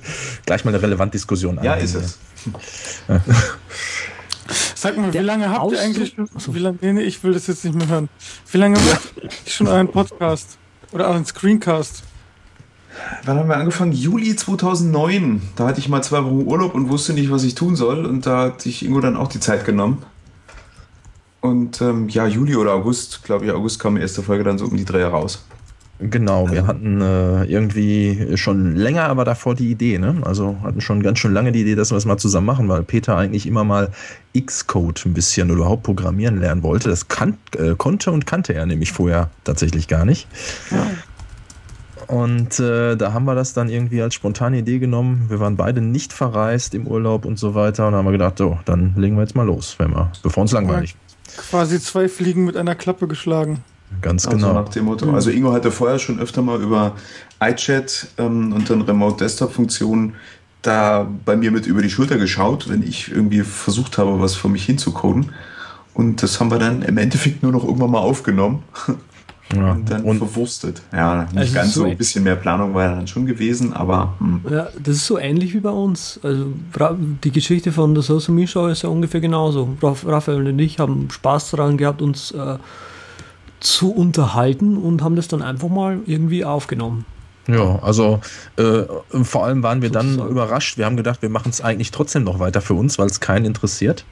gleich 0.46 0.66
mal 0.66 0.74
eine 0.74 0.82
relevante 0.82 1.14
Diskussion. 1.14 1.60
Ja, 1.62 1.76
ist 1.76 1.96
es. 1.96 2.18
Sag 4.76 4.98
mal, 4.98 5.14
wie 5.14 5.18
lange 5.20 5.50
habt 5.50 5.72
ihr 5.72 5.80
eigentlich 5.80 6.16
wie 6.18 6.60
lange, 6.60 6.78
nee, 6.82 7.02
ich 7.02 7.24
will 7.24 7.34
das 7.34 7.48
jetzt 7.48 7.64
nicht 7.64 7.76
mehr 7.76 7.88
hören. 7.88 8.10
Wie 8.52 8.58
lange 8.58 8.80
macht 8.80 9.14
ihr 9.22 9.30
schon 9.52 9.68
euren 9.68 9.88
Podcast? 9.88 10.58
Oder 10.92 11.08
euren 11.08 11.26
Screencast? 11.26 12.04
Wann 13.24 13.38
haben 13.38 13.48
wir 13.48 13.58
angefangen? 13.58 13.94
Juli 13.94 14.36
2009. 14.36 15.42
Da 15.56 15.68
hatte 15.68 15.80
ich 15.80 15.88
mal 15.88 16.04
zwei 16.04 16.24
Wochen 16.26 16.46
Urlaub 16.46 16.76
und 16.76 16.90
wusste 16.90 17.14
nicht, 17.14 17.32
was 17.32 17.44
ich 17.44 17.56
tun 17.56 17.76
soll. 17.76 18.06
Und 18.06 18.26
da 18.26 18.46
hat 18.46 18.62
sich 18.62 18.84
Ingo 18.84 19.00
dann 19.00 19.16
auch 19.16 19.30
die 19.30 19.40
Zeit 19.40 19.66
genommen. 19.66 20.04
Und 21.40 21.82
ähm, 21.82 22.10
ja, 22.10 22.28
Juli 22.28 22.56
oder 22.56 22.74
August, 22.74 23.24
glaube 23.24 23.46
ich, 23.46 23.52
August 23.52 23.80
kam 23.80 23.96
die 23.96 24.02
erste 24.02 24.22
Folge 24.22 24.44
dann 24.44 24.58
so 24.58 24.66
um 24.66 24.78
die 24.78 24.86
drei 24.86 25.06
raus. 25.06 25.44
Genau, 26.02 26.50
wir 26.50 26.66
hatten 26.66 27.00
äh, 27.00 27.44
irgendwie 27.44 28.36
schon 28.36 28.76
länger 28.76 29.04
aber 29.04 29.24
davor 29.24 29.54
die 29.54 29.70
Idee, 29.70 30.00
ne? 30.00 30.16
Also 30.24 30.58
hatten 30.64 30.82
schon 30.82 31.04
ganz 31.04 31.20
schön 31.20 31.32
lange 31.32 31.52
die 31.52 31.62
Idee, 31.62 31.76
dass 31.76 31.92
wir 31.92 31.96
das 31.96 32.06
mal 32.06 32.18
zusammen 32.18 32.48
machen, 32.48 32.68
weil 32.70 32.82
Peter 32.82 33.16
eigentlich 33.18 33.46
immer 33.46 33.64
mal 33.64 33.90
Xcode 34.36 35.06
ein 35.06 35.14
bisschen 35.14 35.52
oder 35.52 35.60
überhaupt 35.60 35.84
programmieren 35.84 36.40
lernen 36.40 36.64
wollte. 36.64 36.90
Das 36.90 37.08
kan 37.08 37.38
äh, 37.56 37.76
konnte 37.76 38.12
und 38.12 38.26
kannte 38.26 38.54
er 38.54 38.66
nämlich 38.66 38.92
vorher 38.92 39.30
tatsächlich 39.44 39.88
gar 39.88 40.04
nicht. 40.04 40.28
Ja. 40.72 40.88
Und 42.08 42.60
äh, 42.60 42.98
da 42.98 43.14
haben 43.14 43.26
wir 43.26 43.36
das 43.36 43.54
dann 43.54 43.70
irgendwie 43.70 44.02
als 44.02 44.16
spontane 44.16 44.58
Idee 44.58 44.80
genommen. 44.80 45.28
Wir 45.30 45.40
waren 45.40 45.56
beide 45.56 45.82
nicht 45.82 46.14
verreist 46.14 46.74
im 46.74 46.88
Urlaub 46.88 47.26
und 47.26 47.38
so 47.38 47.54
weiter. 47.54 47.88
Und 47.88 47.94
haben 47.94 48.06
wir 48.06 48.12
gedacht, 48.12 48.40
so, 48.40 48.60
dann 48.66 48.96
legen 48.98 49.16
wir 49.16 49.22
jetzt 49.22 49.36
mal 49.36 49.46
los, 49.46 49.76
wenn 49.78 49.92
wir, 49.92 50.12
bevor 50.24 50.42
uns 50.42 50.52
langweilig. 50.52 50.96
Quasi 51.38 51.80
zwei 51.80 52.10
Fliegen 52.10 52.44
mit 52.44 52.58
einer 52.58 52.76
Klappe 52.76 53.08
geschlagen. 53.08 53.64
Ganz 54.02 54.26
also 54.26 54.38
genau. 54.38 54.54
Nach 54.54 54.70
dem 54.70 54.86
Motto. 54.86 55.12
Also 55.12 55.30
Ingo 55.30 55.52
hatte 55.52 55.72
vorher 55.72 56.00
schon 56.00 56.20
öfter 56.20 56.42
mal 56.42 56.62
über 56.62 56.96
iChat 57.44 58.08
ähm, 58.18 58.54
und 58.54 58.70
dann 58.70 58.82
Remote 58.82 59.18
Desktop 59.24 59.52
Funktionen 59.52 60.16
da 60.62 61.08
bei 61.26 61.36
mir 61.36 61.52
mit 61.52 61.66
über 61.66 61.82
die 61.82 61.90
Schulter 61.90 62.18
geschaut, 62.18 62.70
wenn 62.70 62.84
ich 62.84 63.12
irgendwie 63.12 63.42
versucht 63.42 63.98
habe, 63.98 64.20
was 64.20 64.36
vor 64.36 64.52
mich 64.52 64.66
hinzucoden. 64.66 65.32
Und 65.94 66.24
das 66.24 66.40
haben 66.40 66.52
wir 66.52 66.60
dann 66.60 66.84
im 66.84 66.98
Endeffekt 66.98 67.44
nur 67.44 67.52
noch 67.52 67.64
irgendwann 67.64 67.92
mal 67.92 68.00
aufgenommen. 68.00 68.64
Ja. 69.54 69.72
Und 69.72 69.92
dann 69.92 70.04
und 70.04 70.18
verwurstet. 70.18 70.82
Ja, 70.94 71.24
nicht 71.24 71.38
also 71.38 71.54
ganz 71.54 71.74
so, 71.74 71.84
ein 71.84 71.98
bisschen 71.98 72.24
mehr 72.24 72.38
Planung 72.38 72.74
war 72.74 72.86
ja 72.86 72.96
dann 72.96 73.08
schon 73.08 73.26
gewesen, 73.26 73.74
aber. 73.74 74.14
Hm. 74.20 74.42
Ja, 74.50 74.70
das 74.82 74.96
ist 74.96 75.08
so 75.08 75.18
ähnlich 75.18 75.54
wie 75.54 75.60
bei 75.60 75.70
uns. 75.70 76.20
Also 76.24 76.54
die 77.22 77.32
Geschichte 77.32 77.72
von 77.72 77.94
der 77.94 78.02
Social 78.02 78.34
Me 78.34 78.48
Show 78.48 78.68
ist 78.68 78.84
ja 78.84 78.90
ungefähr 78.90 79.20
genauso. 79.20 79.76
Raphael 79.82 80.48
und 80.48 80.60
ich 80.60 80.80
haben 80.80 81.10
Spaß 81.12 81.52
daran 81.52 81.76
gehabt, 81.76 82.02
uns 82.02 82.32
äh, 82.32 82.58
zu 83.62 83.94
unterhalten 83.94 84.78
und 84.78 85.02
haben 85.02 85.16
das 85.16 85.28
dann 85.28 85.42
einfach 85.42 85.70
mal 85.70 86.00
irgendwie 86.06 86.44
aufgenommen. 86.44 87.06
Ja, 87.48 87.80
also 87.82 88.22
äh, 88.58 88.84
vor 89.24 89.46
allem 89.46 89.64
waren 89.64 89.82
wir 89.82 89.90
dann 89.90 90.20
überrascht. 90.30 90.78
Wir 90.78 90.86
haben 90.86 90.98
gedacht, 90.98 91.22
wir 91.22 91.30
machen 91.30 91.50
es 91.50 91.62
eigentlich 91.62 91.92
trotzdem 91.92 92.24
noch 92.24 92.40
weiter 92.40 92.62
für 92.62 92.76
uns, 92.76 93.00
weil 93.00 93.08
es 93.08 93.20
keinen 93.20 93.46
interessiert. 93.46 94.06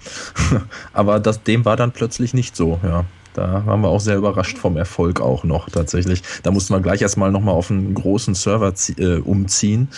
Aber 0.93 1.19
das, 1.19 1.43
dem 1.43 1.63
war 1.63 1.75
dann 1.75 1.91
plötzlich 1.91 2.33
nicht 2.33 2.55
so, 2.55 2.79
ja. 2.83 3.05
Da 3.33 3.65
waren 3.65 3.81
wir 3.81 3.89
auch 3.89 3.99
sehr 3.99 4.17
überrascht 4.17 4.57
vom 4.57 4.77
Erfolg 4.77 5.21
auch 5.21 5.43
noch 5.43 5.69
tatsächlich. 5.69 6.23
Da 6.43 6.51
mussten 6.51 6.73
wir 6.73 6.79
gleich 6.79 7.01
erstmal 7.01 7.31
nochmal 7.31 7.55
auf 7.55 7.69
einen 7.69 7.93
großen 7.93 8.35
Server 8.35 8.73
äh, 8.97 9.17
umziehen, 9.17 9.89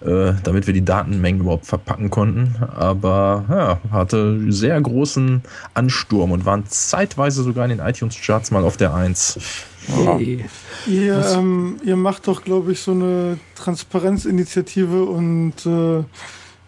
äh, 0.00 0.32
damit 0.42 0.66
wir 0.66 0.74
die 0.74 0.84
Datenmengen 0.84 1.42
überhaupt 1.42 1.66
verpacken 1.66 2.10
konnten. 2.10 2.56
Aber 2.76 3.44
ja, 3.48 3.78
hatte 3.92 4.52
sehr 4.52 4.80
großen 4.80 5.42
Ansturm 5.74 6.32
und 6.32 6.44
waren 6.44 6.64
zeitweise 6.66 7.42
sogar 7.42 7.64
in 7.64 7.70
den 7.70 7.80
iTunes-Charts 7.80 8.50
mal 8.50 8.64
auf 8.64 8.76
der 8.76 8.94
1. 8.94 9.38
Hey. 9.86 10.44
Ihr, 10.86 11.24
ähm, 11.34 11.76
ihr 11.84 11.96
macht 11.96 12.28
doch, 12.28 12.44
glaube 12.44 12.72
ich, 12.72 12.80
so 12.80 12.92
eine 12.92 13.38
Transparenzinitiative 13.54 15.04
und 15.04 15.54
äh, 15.66 16.04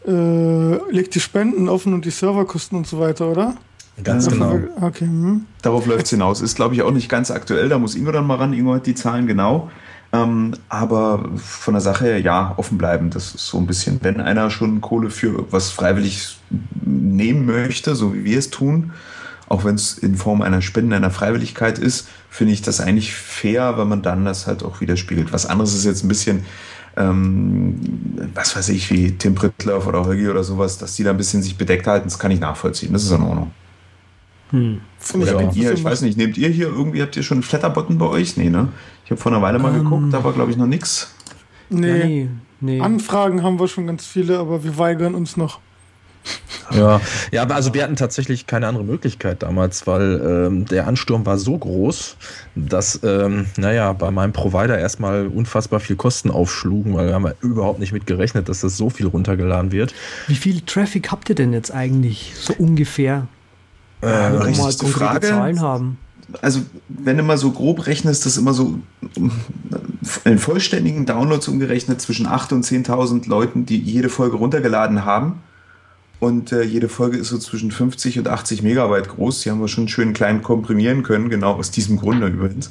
äh, 0.06 0.90
legt 0.90 1.14
die 1.14 1.20
Spenden 1.20 1.68
offen 1.68 1.94
und 1.94 2.04
die 2.04 2.10
Serverkosten 2.10 2.78
und 2.78 2.86
so 2.86 2.98
weiter, 2.98 3.28
oder? 3.28 3.56
Ganz 4.02 4.28
genau. 4.28 4.58
Okay. 4.80 5.04
Hm. 5.04 5.46
Darauf 5.60 5.86
läuft 5.86 6.04
es 6.04 6.10
hinaus. 6.10 6.40
Ist, 6.40 6.56
glaube 6.56 6.74
ich, 6.74 6.82
auch 6.82 6.90
nicht 6.90 7.08
ganz 7.08 7.30
aktuell. 7.30 7.68
Da 7.68 7.78
muss 7.78 7.94
Ingo 7.94 8.10
dann 8.12 8.26
mal 8.26 8.36
ran. 8.36 8.52
Ingo 8.52 8.74
hat 8.74 8.86
die 8.86 8.94
Zahlen 8.94 9.26
genau. 9.26 9.70
Ähm, 10.12 10.52
aber 10.68 11.30
von 11.36 11.74
der 11.74 11.80
Sache 11.80 12.04
her, 12.04 12.20
ja, 12.20 12.54
offen 12.56 12.78
bleiben. 12.78 13.10
Das 13.10 13.34
ist 13.34 13.46
so 13.46 13.58
ein 13.58 13.66
bisschen, 13.66 13.98
wenn 14.02 14.20
einer 14.20 14.50
schon 14.50 14.80
Kohle 14.80 15.10
für 15.10 15.50
was 15.50 15.70
freiwillig 15.70 16.38
nehmen 16.84 17.46
möchte, 17.46 17.94
so 17.94 18.12
wie 18.14 18.24
wir 18.24 18.38
es 18.38 18.50
tun, 18.50 18.92
auch 19.48 19.64
wenn 19.64 19.74
es 19.74 19.96
in 19.96 20.16
Form 20.16 20.42
einer 20.42 20.60
Spende, 20.60 20.96
einer 20.96 21.10
Freiwilligkeit 21.10 21.78
ist, 21.78 22.08
finde 22.28 22.52
ich 22.52 22.62
das 22.62 22.80
eigentlich 22.80 23.14
fair, 23.14 23.78
wenn 23.78 23.88
man 23.88 24.02
dann 24.02 24.24
das 24.24 24.46
halt 24.46 24.62
auch 24.62 24.80
widerspiegelt. 24.80 25.32
Was 25.32 25.46
anderes 25.46 25.74
ist 25.74 25.84
jetzt 25.84 26.04
ein 26.04 26.08
bisschen, 26.08 26.44
ähm, 26.96 27.80
was 28.34 28.54
weiß 28.54 28.68
ich, 28.68 28.90
wie 28.90 29.12
Tim 29.12 29.34
Prittlaff 29.34 29.86
oder 29.86 30.04
Holgi 30.04 30.28
oder 30.28 30.44
sowas, 30.44 30.76
dass 30.76 30.94
die 30.96 31.04
da 31.04 31.10
ein 31.10 31.16
bisschen 31.16 31.42
sich 31.42 31.56
bedeckt 31.56 31.86
halten, 31.86 32.08
das 32.08 32.18
kann 32.18 32.30
ich 32.30 32.40
nachvollziehen. 32.40 32.92
Das 32.92 33.02
ist 33.02 33.10
in 33.10 33.22
Ordnung. 33.22 33.50
Hm. 34.52 34.80
Oder 35.14 35.38
wenn 35.38 35.50
ihr, 35.52 35.72
ich 35.72 35.82
weiß 35.82 36.02
nicht, 36.02 36.16
nehmt 36.16 36.36
ihr 36.38 36.48
hier 36.48 36.68
irgendwie, 36.68 37.02
habt 37.02 37.16
ihr 37.16 37.22
schon 37.22 37.36
einen 37.36 37.42
Flatterbutton 37.42 37.98
bei 37.98 38.06
euch? 38.06 38.36
Nee, 38.36 38.50
ne? 38.50 38.68
Ich 39.04 39.10
habe 39.10 39.20
vor 39.20 39.32
einer 39.32 39.42
Weile 39.42 39.58
mal 39.58 39.72
um, 39.72 39.82
geguckt, 39.82 40.12
da 40.12 40.22
war 40.22 40.32
glaube 40.32 40.50
ich 40.50 40.56
noch 40.56 40.66
nichts. 40.66 41.14
Nee, 41.70 42.04
nee, 42.04 42.28
nee. 42.60 42.80
Anfragen 42.80 43.42
haben 43.42 43.58
wir 43.58 43.66
schon 43.66 43.86
ganz 43.86 44.06
viele, 44.06 44.38
aber 44.38 44.62
wir 44.62 44.78
weigern 44.78 45.14
uns 45.14 45.36
noch. 45.36 45.58
Ja, 46.70 47.00
ja, 47.32 47.42
aber 47.42 47.56
also 47.56 47.74
wir 47.74 47.82
hatten 47.82 47.96
tatsächlich 47.96 48.46
keine 48.46 48.66
andere 48.66 48.84
Möglichkeit 48.84 49.42
damals, 49.42 49.86
weil 49.86 50.46
ähm, 50.46 50.64
der 50.66 50.86
Ansturm 50.86 51.26
war 51.26 51.36
so 51.36 51.58
groß, 51.58 52.16
dass, 52.54 53.00
ähm, 53.02 53.46
naja, 53.56 53.92
bei 53.92 54.10
meinem 54.10 54.32
Provider 54.32 54.78
erstmal 54.78 55.26
unfassbar 55.26 55.80
viel 55.80 55.96
Kosten 55.96 56.30
aufschlugen, 56.30 56.94
weil 56.94 57.08
wir 57.08 57.14
haben 57.14 57.32
überhaupt 57.40 57.80
nicht 57.80 57.92
mit 57.92 58.06
gerechnet, 58.06 58.48
dass 58.48 58.60
das 58.60 58.76
so 58.76 58.88
viel 58.88 59.06
runtergeladen 59.06 59.72
wird. 59.72 59.94
Wie 60.28 60.34
viel 60.34 60.60
Traffic 60.60 61.10
habt 61.10 61.28
ihr 61.28 61.34
denn 61.34 61.52
jetzt 61.52 61.72
eigentlich, 61.72 62.32
so 62.36 62.54
ungefähr? 62.56 63.26
Äh, 64.02 64.30
mal 64.30 64.50
konkrete 64.50 64.86
Frage. 64.86 65.26
Zahlen 65.28 65.60
haben. 65.60 65.98
Also, 66.40 66.60
wenn 66.88 67.16
du 67.16 67.22
mal 67.22 67.38
so 67.38 67.50
grob 67.50 67.86
rechnest, 67.86 68.24
das 68.26 68.36
immer 68.36 68.54
so 68.54 68.78
in 70.24 70.38
vollständigen 70.38 71.04
Downloads 71.04 71.48
umgerechnet 71.48 72.00
zwischen 72.00 72.26
8.000 72.26 72.54
und 72.54 72.64
10.000 72.64 73.28
Leuten, 73.28 73.66
die 73.66 73.78
jede 73.78 74.08
Folge 74.08 74.36
runtergeladen 74.36 75.04
haben. 75.04 75.42
Und 76.20 76.52
äh, 76.52 76.62
jede 76.62 76.88
Folge 76.88 77.18
ist 77.18 77.28
so 77.28 77.38
zwischen 77.38 77.70
50 77.70 78.18
und 78.18 78.28
80 78.28 78.62
Megabyte 78.62 79.08
groß. 79.08 79.42
Die 79.42 79.50
haben 79.50 79.60
wir 79.60 79.68
schon 79.68 79.88
schön 79.88 80.12
klein 80.12 80.42
komprimieren 80.42 81.02
können, 81.02 81.28
genau 81.28 81.54
aus 81.54 81.70
diesem 81.70 81.96
Grunde 81.96 82.28
übrigens 82.28 82.70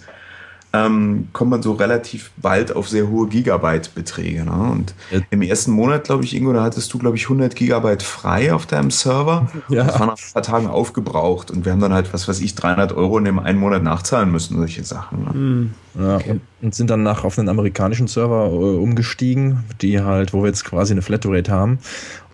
ähm, 0.73 1.27
kommt 1.33 1.51
man 1.51 1.61
so 1.61 1.73
relativ 1.73 2.31
bald 2.37 2.73
auf 2.75 2.87
sehr 2.87 3.09
hohe 3.09 3.27
Gigabyte-Beträge. 3.27 4.45
Ne? 4.45 4.51
Und 4.51 4.93
ja. 5.11 5.19
im 5.29 5.41
ersten 5.41 5.71
Monat, 5.71 6.05
glaube 6.05 6.23
ich, 6.23 6.35
Ingo, 6.35 6.53
da 6.53 6.63
hattest 6.63 6.93
du, 6.93 6.97
glaube 6.97 7.17
ich, 7.17 7.23
100 7.23 7.55
Gigabyte 7.55 8.03
frei 8.03 8.53
auf 8.53 8.65
deinem 8.65 8.91
Server. 8.91 9.49
Ja. 9.69 9.85
Das 9.85 9.99
war 9.99 10.07
nach 10.07 10.17
ein 10.17 10.33
paar 10.33 10.41
Tagen 10.41 10.67
aufgebraucht. 10.67 11.49
Und 11.49 11.65
wir 11.65 11.71
haben 11.71 11.79
dann 11.79 11.93
halt, 11.93 12.13
was 12.13 12.27
weiß 12.27 12.41
ich, 12.41 12.55
300 12.55 12.91
Euro 12.93 13.17
in 13.17 13.25
dem 13.25 13.39
einen 13.39 13.57
Monat 13.57 13.83
nachzahlen 13.83 14.29
müssen, 14.29 14.57
solche 14.57 14.83
Sachen. 14.83 15.23
Ne? 15.23 15.33
Mhm. 15.33 15.73
Ja, 15.99 16.15
okay. 16.15 16.39
und, 16.61 16.75
sind 16.75 16.89
dann 16.89 17.03
nach 17.03 17.23
auf 17.23 17.37
einen 17.37 17.49
amerikanischen 17.49 18.07
Server 18.07 18.47
äh, 18.47 18.77
umgestiegen, 18.77 19.63
die 19.81 20.01
halt, 20.01 20.33
wo 20.33 20.41
wir 20.41 20.47
jetzt 20.47 20.65
quasi 20.65 20.93
eine 20.93 21.01
Flatrate 21.01 21.51
haben. 21.51 21.79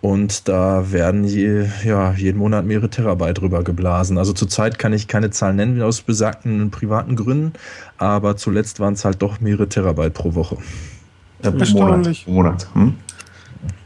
Und 0.01 0.47
da 0.47 0.91
werden 0.91 1.23
je, 1.23 1.65
ja, 1.83 2.13
jeden 2.13 2.37
Monat 2.37 2.65
mehrere 2.65 2.89
Terabyte 2.89 3.39
drüber 3.39 3.63
geblasen. 3.63 4.17
Also 4.17 4.33
zurzeit 4.33 4.77
kann 4.77 4.93
ich 4.93 5.07
keine 5.07 5.31
Zahlen 5.31 5.55
nennen 5.55 5.81
aus 5.81 6.01
besagten 6.01 6.69
privaten 6.69 7.15
Gründen, 7.15 7.53
aber 7.97 8.37
zuletzt 8.37 8.79
waren 8.79 8.93
es 8.93 9.05
halt 9.05 9.21
doch 9.21 9.41
mehrere 9.41 9.67
Terabyte 9.67 10.13
pro 10.13 10.35
Woche. 10.35 10.57
Ja, 11.43 11.51
Monat. 11.51 12.27
Monat. 12.27 12.67
Hm? 12.73 12.95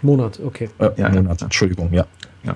Monat, 0.01 0.39
okay. 0.43 0.69
Äh, 0.79 0.89
ja, 0.97 1.09
Monat, 1.09 1.41
Entschuldigung, 1.41 1.93
ja. 1.93 2.05
ja. 2.43 2.55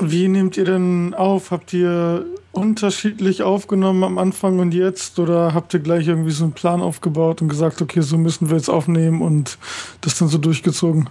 Wie 0.00 0.28
nehmt 0.28 0.56
ihr 0.56 0.64
denn 0.64 1.14
auf? 1.14 1.50
Habt 1.50 1.72
ihr 1.72 2.24
unterschiedlich 2.52 3.42
aufgenommen 3.42 4.04
am 4.04 4.18
Anfang 4.18 4.58
und 4.58 4.72
jetzt? 4.72 5.18
Oder 5.18 5.54
habt 5.54 5.74
ihr 5.74 5.80
gleich 5.80 6.08
irgendwie 6.08 6.30
so 6.30 6.44
einen 6.44 6.52
Plan 6.52 6.80
aufgebaut 6.80 7.42
und 7.42 7.48
gesagt, 7.48 7.82
okay, 7.82 8.00
so 8.00 8.16
müssen 8.16 8.48
wir 8.48 8.56
jetzt 8.56 8.70
aufnehmen 8.70 9.22
und 9.22 9.58
das 10.00 10.18
dann 10.18 10.28
so 10.28 10.38
durchgezogen? 10.38 11.08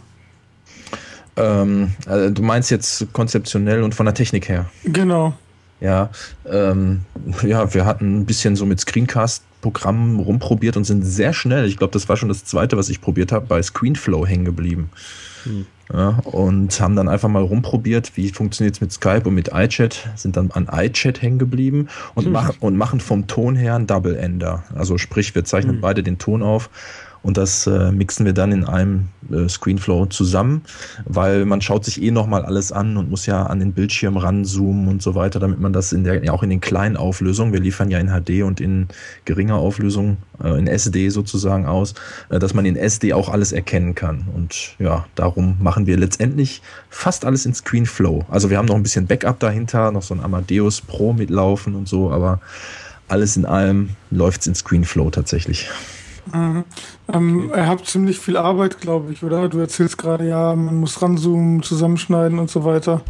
Ähm, 1.38 1.92
also 2.06 2.30
du 2.34 2.42
meinst 2.42 2.72
jetzt 2.72 3.12
konzeptionell 3.14 3.84
und 3.84 3.96
von 3.96 4.06
der 4.06 4.16
Technik 4.16 4.50
her? 4.50 4.66
Genau. 4.84 5.34
Ja, 5.80 6.10
ähm, 6.50 7.02
ja, 7.44 7.72
wir 7.74 7.86
hatten 7.86 8.20
ein 8.20 8.26
bisschen 8.26 8.56
so 8.56 8.66
mit 8.66 8.80
Screencast-Programmen 8.80 10.20
rumprobiert 10.20 10.76
und 10.76 10.86
sind 10.86 11.04
sehr 11.04 11.34
schnell, 11.34 11.66
ich 11.66 11.78
glaube, 11.78 11.94
das 11.94 12.10
war 12.10 12.18
schon 12.18 12.30
das 12.30 12.46
zweite, 12.46 12.78
was 12.78 12.90
ich 12.90 13.00
probiert 13.00 13.32
habe, 13.32 13.46
bei 13.46 13.62
Screenflow 13.62 14.26
hängen 14.26 14.46
geblieben. 14.46 14.90
Hm. 15.44 15.68
Ja, 15.94 16.20
und 16.26 16.82
haben 16.82 16.98
dann 16.98 17.08
einfach 17.08 17.30
mal 17.30 17.44
rumprobiert, 17.44 18.18
wie 18.18 18.30
funktioniert 18.30 18.76
es 18.76 18.82
mit 18.82 18.92
Skype 18.92 19.24
und 19.24 19.36
mit 19.36 19.52
iChat, 19.54 20.10
sind 20.16 20.36
dann 20.36 20.52
an 20.52 20.68
iChat 20.70 21.22
hängen 21.22 21.40
geblieben 21.40 21.88
und, 22.14 22.26
hm. 22.26 22.32
machen, 22.34 22.56
und 22.60 22.76
machen 22.76 23.00
vom 23.00 23.28
Ton 23.28 23.56
her 23.56 23.76
einen 23.76 23.88
Double 23.88 24.18
Ender. 24.18 24.64
Also 24.76 24.98
sprich, 24.98 25.34
wir 25.36 25.46
zeichnen 25.46 25.76
hm. 25.76 25.82
beide 25.82 26.04
den 26.04 26.18
Ton 26.18 26.42
auf 26.42 26.70
und 27.28 27.36
das 27.36 27.68
äh, 27.68 27.92
mixen 27.92 28.26
wir 28.26 28.32
dann 28.32 28.54
in 28.54 28.64
einem 28.64 29.10
äh, 29.30 29.50
Screenflow 29.50 30.06
zusammen, 30.06 30.62
weil 31.04 31.44
man 31.44 31.60
schaut 31.60 31.84
sich 31.84 32.02
eh 32.02 32.10
nochmal 32.10 32.46
alles 32.46 32.72
an 32.72 32.96
und 32.96 33.10
muss 33.10 33.26
ja 33.26 33.44
an 33.48 33.60
den 33.60 33.74
Bildschirm 33.74 34.16
ranzoomen 34.16 34.88
und 34.88 35.02
so 35.02 35.14
weiter, 35.14 35.38
damit 35.42 35.60
man 35.60 35.74
das 35.74 35.92
in 35.92 36.06
der, 36.06 36.24
ja 36.24 36.32
auch 36.32 36.42
in 36.42 36.50
den 36.50 36.62
kleinen 36.62 36.96
Auflösungen, 36.96 37.52
wir 37.52 37.60
liefern 37.60 37.92
ja 37.92 38.00
in 38.00 38.08
HD 38.08 38.44
und 38.44 38.62
in 38.62 38.88
geringer 39.26 39.56
Auflösung, 39.56 40.16
äh, 40.42 40.58
in 40.58 40.68
SD 40.68 41.10
sozusagen 41.10 41.66
aus, 41.66 41.96
äh, 42.30 42.40
dass 42.40 42.54
man 42.54 42.66
in 42.66 42.78
SD 42.78 43.12
auch 43.12 43.28
alles 43.28 43.52
erkennen 43.52 43.94
kann. 43.94 44.30
Und 44.34 44.78
ja, 44.80 45.06
darum 45.16 45.58
machen 45.60 45.86
wir 45.86 45.98
letztendlich 45.98 46.62
fast 46.90 47.26
alles 47.26 47.46
in 47.46 47.54
Screenflow. 47.54 48.24
Also 48.30 48.50
wir 48.50 48.58
haben 48.58 48.68
noch 48.68 48.76
ein 48.76 48.84
bisschen 48.84 49.06
Backup 49.06 49.42
dahinter, 49.42 49.92
noch 49.92 50.04
so 50.04 50.14
ein 50.14 50.22
Amadeus 50.22 50.80
Pro 50.80 51.12
mitlaufen 51.12 51.76
und 51.76 51.90
so, 51.90 52.10
aber 52.10 52.40
alles 53.10 53.36
in 53.36 53.46
allem 53.46 53.90
läuft 54.12 54.40
es 54.42 54.48
in 54.48 54.56
Screenflow 54.56 55.10
tatsächlich. 55.10 55.68
Mhm. 56.34 56.64
Ähm, 57.14 57.46
okay. 57.50 57.60
Ihr 57.60 57.68
habt 57.68 57.88
ziemlich 57.88 58.20
viel 58.20 58.38
Arbeit, 58.38 58.80
glaube 58.80 59.14
ich, 59.14 59.24
oder? 59.24 59.50
Du 59.50 59.60
erzählst 59.60 59.98
gerade, 59.98 60.28
ja, 60.28 60.56
man 60.56 60.80
muss 60.80 61.02
ranzoomen, 61.02 61.64
zusammenschneiden 61.64 62.40
und 62.40 62.50
so 62.50 62.66
weiter. 62.66 63.02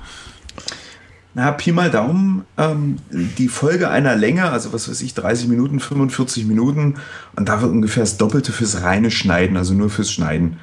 Na, 1.33 1.51
Pi 1.51 1.71
mal 1.71 1.91
Daumen, 1.91 2.45
ähm, 2.57 2.97
die 3.11 3.47
Folge 3.47 3.89
einer 3.89 4.15
Länge, 4.15 4.49
also 4.49 4.73
was 4.73 4.89
weiß 4.89 5.01
ich, 5.01 5.13
30 5.13 5.47
Minuten, 5.47 5.79
45 5.79 6.45
Minuten 6.45 6.95
und 7.35 7.47
da 7.47 7.61
wird 7.61 7.71
ungefähr 7.71 8.01
das 8.01 8.17
Doppelte 8.17 8.51
fürs 8.51 8.81
reine 8.81 9.11
Schneiden, 9.11 9.55
also 9.55 9.75
nur 9.75 9.91
fürs 9.91 10.11
Schneiden. 10.11 10.57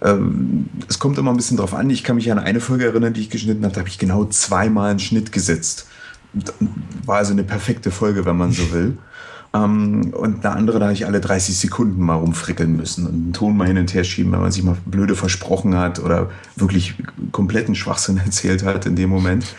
Ähm, 0.00 0.68
es 0.88 1.00
kommt 1.00 1.18
immer 1.18 1.32
ein 1.32 1.36
bisschen 1.36 1.56
drauf 1.56 1.74
an. 1.74 1.90
Ich 1.90 2.04
kann 2.04 2.14
mich 2.14 2.30
an 2.30 2.38
eine 2.38 2.60
Folge 2.60 2.86
erinnern, 2.86 3.14
die 3.14 3.20
ich 3.20 3.30
geschnitten 3.30 3.64
habe, 3.64 3.74
da 3.74 3.80
habe 3.80 3.88
ich 3.88 3.98
genau 3.98 4.24
zweimal 4.26 4.90
einen 4.90 5.00
Schnitt 5.00 5.32
gesetzt. 5.32 5.88
War 7.04 7.16
also 7.16 7.32
eine 7.32 7.42
perfekte 7.42 7.90
Folge, 7.90 8.24
wenn 8.24 8.36
man 8.36 8.52
so 8.52 8.70
will. 8.72 8.98
Ähm, 9.54 10.12
und 10.14 10.44
eine 10.44 10.56
andere, 10.56 10.78
da 10.78 10.86
habe 10.86 10.94
ich 10.94 11.06
alle 11.06 11.20
30 11.20 11.58
Sekunden 11.58 12.02
mal 12.02 12.14
rumfrickeln 12.14 12.76
müssen 12.76 13.06
und 13.06 13.12
einen 13.12 13.32
Ton 13.32 13.56
mal 13.56 13.66
hin 13.66 13.78
und 13.78 13.92
her 13.92 14.04
schieben, 14.04 14.32
wenn 14.32 14.40
man 14.40 14.50
sich 14.50 14.62
mal 14.62 14.76
blöde 14.86 15.14
versprochen 15.14 15.76
hat 15.76 15.98
oder 15.98 16.30
wirklich 16.56 16.94
kompletten 17.32 17.74
Schwachsinn 17.74 18.16
erzählt 18.24 18.64
hat 18.64 18.86
in 18.86 18.96
dem 18.96 19.10
Moment. 19.10 19.54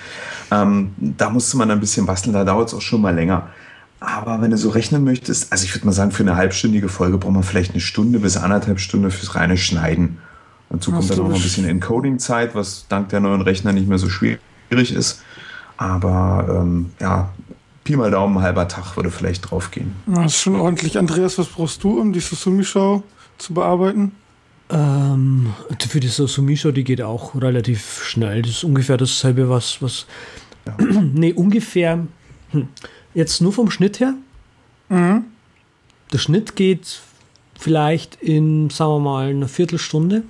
Ähm, 0.51 0.91
da 0.97 1.29
musste 1.29 1.58
man 1.58 1.69
ein 1.71 1.79
bisschen 1.79 2.06
basteln, 2.06 2.34
da 2.34 2.43
dauert 2.43 2.69
es 2.69 2.73
auch 2.73 2.82
schon 2.82 3.01
mal 3.01 3.13
länger. 3.13 3.49
Aber 3.99 4.41
wenn 4.41 4.51
du 4.51 4.58
so 4.58 4.69
rechnen 4.69 5.03
möchtest, 5.03 5.51
also 5.51 5.63
ich 5.63 5.73
würde 5.73 5.86
mal 5.86 5.93
sagen, 5.93 6.12
für 6.12 6.23
eine 6.23 6.36
halbstündige 6.36 6.89
Folge 6.89 7.17
braucht 7.17 7.34
man 7.34 7.43
vielleicht 7.43 7.71
eine 7.71 7.79
Stunde 7.79 8.19
bis 8.19 8.36
anderthalb 8.36 8.79
Stunden 8.79 9.10
fürs 9.12 9.36
reine 9.36 9.58
Schneiden. 9.58 10.17
Dazu 10.69 10.91
kommt 10.91 11.10
dann 11.10 11.19
auch 11.19 11.29
noch 11.29 11.36
ein 11.36 11.41
bisschen 11.41 11.65
Encoding-Zeit, 11.65 12.56
was 12.56 12.86
dank 12.89 13.10
der 13.10 13.19
neuen 13.19 13.41
Rechner 13.41 13.71
nicht 13.71 13.88
mehr 13.88 13.99
so 13.99 14.10
schwierig 14.10 14.39
ist. 14.71 15.21
Aber 15.77 16.47
ähm, 16.49 16.89
ja, 16.99 17.29
Pi 17.83 17.95
mal 17.95 18.11
Daumen, 18.11 18.41
halber 18.41 18.67
Tag 18.67 18.95
würde 18.95 19.11
vielleicht 19.11 19.49
draufgehen. 19.51 19.93
Das 20.05 20.33
ist 20.33 20.41
schon 20.41 20.55
ordentlich. 20.55 20.97
Andreas, 20.97 21.37
was 21.37 21.47
brauchst 21.47 21.83
du, 21.83 21.99
um 21.99 22.13
die 22.13 22.21
Susumi-Show 22.21 23.03
zu 23.37 23.53
bearbeiten? 23.53 24.13
Ähm, 24.69 25.53
für 25.89 25.99
die 25.99 26.07
Susumi-Show, 26.07 26.71
die 26.71 26.83
geht 26.83 27.01
auch 27.01 27.35
relativ 27.35 28.03
schnell. 28.03 28.41
Das 28.41 28.51
ist 28.51 28.63
ungefähr 28.63 28.97
dasselbe, 28.97 29.49
was. 29.49 29.81
was 29.81 30.05
ja. 30.65 30.77
nee, 31.13 31.33
ungefähr. 31.33 32.07
Hm, 32.51 32.67
Jetzt 33.13 33.41
nur 33.41 33.53
vom 33.53 33.69
Schnitt 33.69 33.99
her. 33.99 34.15
Mhm. 34.89 35.25
Der 36.11 36.17
Schnitt 36.17 36.55
geht 36.55 37.01
vielleicht 37.59 38.15
in, 38.15 38.69
sagen 38.69 38.91
wir 38.91 38.99
mal, 38.99 39.29
eine 39.29 39.47
Viertelstunde, 39.47 40.23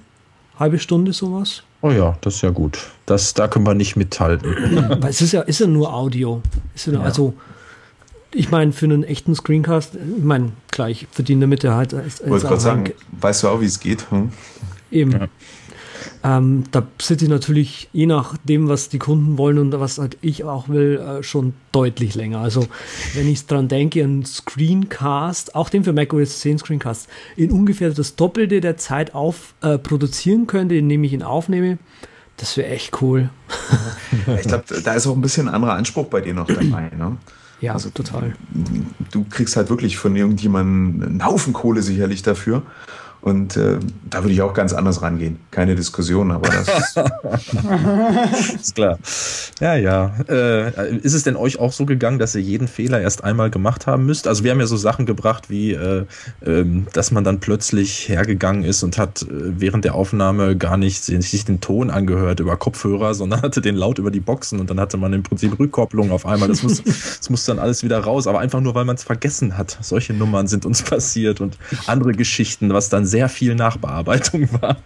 halbe 0.60 0.80
Stunde 0.80 1.14
sowas. 1.14 1.64
Oh 1.84 1.92
ja, 1.92 2.18
das 2.22 2.36
ist 2.36 2.42
ja 2.42 2.50
gut. 2.50 2.80
Das, 3.06 3.34
da 3.34 3.50
können 3.50 3.68
wir 3.68 3.74
nicht 3.74 3.98
mithalten. 3.98 4.50
Weil 5.02 5.10
es 5.10 5.20
ist 5.20 5.34
ja, 5.34 5.42
ist 5.42 5.60
ja 5.60 5.68
nur 5.68 5.94
Audio. 5.94 6.42
Ist 6.74 6.88
ja, 6.88 6.94
ja. 6.94 7.02
Also, 7.02 7.34
ich 8.34 8.50
meine, 8.50 8.72
für 8.72 8.86
einen 8.86 9.04
echten 9.04 9.36
Screencast, 9.36 9.96
ich 9.96 10.24
meine, 10.24 10.54
klar, 10.72 10.90
ich 10.90 11.08
verdiene 11.12 11.42
damit 11.42 11.62
ja 11.62 11.76
halt. 11.76 11.92
Ich 11.92 12.26
wollte 12.26 12.48
gerade 12.48 12.62
sagen, 12.62 12.94
weißt 13.20 13.44
du 13.44 13.50
auch, 13.50 13.60
wie 13.60 13.66
es 13.66 13.82
geht? 13.82 14.10
Hm? 14.12 14.32
Eben. 14.92 15.12
Ja. 15.12 15.28
Ähm, 16.26 16.64
da 16.72 16.88
sitze 17.02 17.26
ich 17.26 17.30
natürlich, 17.30 17.90
je 17.92 18.06
nachdem, 18.06 18.70
was 18.70 18.88
die 18.88 19.00
Kunden 19.00 19.38
wollen 19.38 19.58
und 19.58 19.78
was 19.78 19.98
halt 19.98 20.18
ich 20.22 20.46
auch 20.46 20.70
will, 20.70 20.98
äh, 21.00 21.22
schon 21.22 21.54
deutlich 21.74 22.16
länger. 22.16 22.40
Also 22.40 22.66
wenn 23.14 23.28
ich 23.28 23.46
dran 23.46 23.68
denke, 23.68 24.02
ein 24.02 24.26
Screencast, 24.26 25.54
auch 25.54 25.70
den 25.70 25.84
für 25.84 25.92
macOS 25.92 26.40
10 26.40 26.60
Screencast, 26.60 27.10
in 27.36 27.52
ungefähr 27.52 27.90
das 27.90 28.16
Doppelte 28.16 28.62
der 28.62 28.78
Zeit 28.78 29.14
auf 29.14 29.54
äh, 29.62 29.78
produzieren 29.78 30.48
könnte, 30.48 30.76
indem 30.76 31.04
ich 31.04 31.12
ihn 31.12 31.24
aufnehme, 31.24 31.78
das 32.38 32.56
wäre 32.56 32.70
echt 32.70 33.02
cool. 33.02 33.30
ich 34.40 34.48
glaube, 34.48 34.64
da 34.82 34.94
ist 34.94 35.06
auch 35.08 35.16
ein 35.16 35.22
bisschen 35.22 35.50
ein 35.50 35.56
anderer 35.56 35.74
Anspruch 35.74 36.08
bei 36.08 36.22
dir 36.22 36.34
noch 36.34 36.48
dabei. 36.48 36.90
Ne? 36.98 37.18
Ja, 37.60 37.74
also 37.74 37.90
total. 37.90 38.34
Du 39.12 39.26
kriegst 39.30 39.56
halt 39.56 39.70
wirklich 39.70 39.98
von 39.98 40.16
irgendjemandem 40.16 41.08
einen 41.08 41.26
Haufen 41.26 41.54
Kohle 41.54 41.82
sicherlich 41.82 42.22
dafür. 42.22 42.64
Und 43.24 43.56
äh, 43.56 43.80
da 44.10 44.22
würde 44.22 44.34
ich 44.34 44.42
auch 44.42 44.54
ganz 44.54 44.74
anders 44.74 45.02
rangehen. 45.02 45.40
Keine 45.50 45.76
Diskussion, 45.76 46.30
aber 46.30 46.50
das 46.50 46.68
ist 48.62 48.76
klar. 48.76 49.00
Ja, 49.62 49.76
ja. 49.76 50.14
Äh, 50.28 50.98
ist 50.98 51.14
es 51.14 51.24
denn 51.24 51.38
euch 51.38 51.58
auch 51.58 51.72
so 51.72 51.86
gegangen, 51.86 52.20
dass 52.20 52.36
ihr 52.36 52.42
jeden 52.42 52.68
Fehler 52.68 53.00
erst 53.00 53.24
einmal 53.24 53.50
gemacht 53.50 53.88
haben 53.88 54.06
müsst? 54.06 54.28
Also 54.28 54.44
wir 54.44 54.52
haben 54.52 54.60
ja 54.60 54.66
so 54.66 54.76
Sachen 54.76 55.06
gebracht, 55.06 55.50
wie 55.50 55.72
äh, 55.72 56.06
äh, 56.42 56.66
dass 56.92 57.12
man 57.12 57.24
dann 57.24 57.40
plötzlich 57.40 58.10
hergegangen 58.10 58.66
ist 58.66 58.84
und 58.84 58.98
hat 58.98 59.22
äh, 59.22 59.26
während 59.30 59.86
der 59.86 59.96
Aufnahme 59.96 60.58
gar 60.58 60.76
nicht 60.76 61.06
sich 61.06 61.46
den 61.46 61.62
Ton 61.62 61.92
angehört 61.92 62.42
über 62.42 62.58
Kopfhörer, 62.58 63.14
sondern 63.14 63.42
hatte 63.42 63.62
den 63.62 63.76
laut 63.76 64.00
über 64.00 64.12
die 64.12 64.20
Boxen 64.20 64.60
und 64.60 64.70
dann 64.70 64.82
hatte 64.82 64.98
man 64.98 65.14
im 65.14 65.24
Prinzip 65.24 65.58
Rückkopplung 65.58 66.12
auf 66.12 66.26
einmal. 66.26 66.50
Das 66.50 66.62
muss, 66.62 66.84
das 66.84 67.30
muss 67.30 67.46
dann 67.46 67.58
alles 67.58 67.84
wieder 67.84 68.00
raus, 68.00 68.28
aber 68.28 68.40
einfach 68.40 68.60
nur, 68.60 68.76
weil 68.76 68.84
man 68.84 68.98
es 68.98 69.04
vergessen 69.04 69.58
hat. 69.58 69.78
Solche 69.80 70.14
Nummern 70.14 70.48
sind 70.48 70.66
uns 70.66 70.82
passiert 70.82 71.40
und 71.40 71.58
andere 71.88 72.12
Geschichten, 72.12 72.74
was 72.74 72.90
dann 72.90 73.13
sehr 73.14 73.30
viel 73.30 73.54
Nachbearbeitung 73.54 74.50
war. 74.60 74.78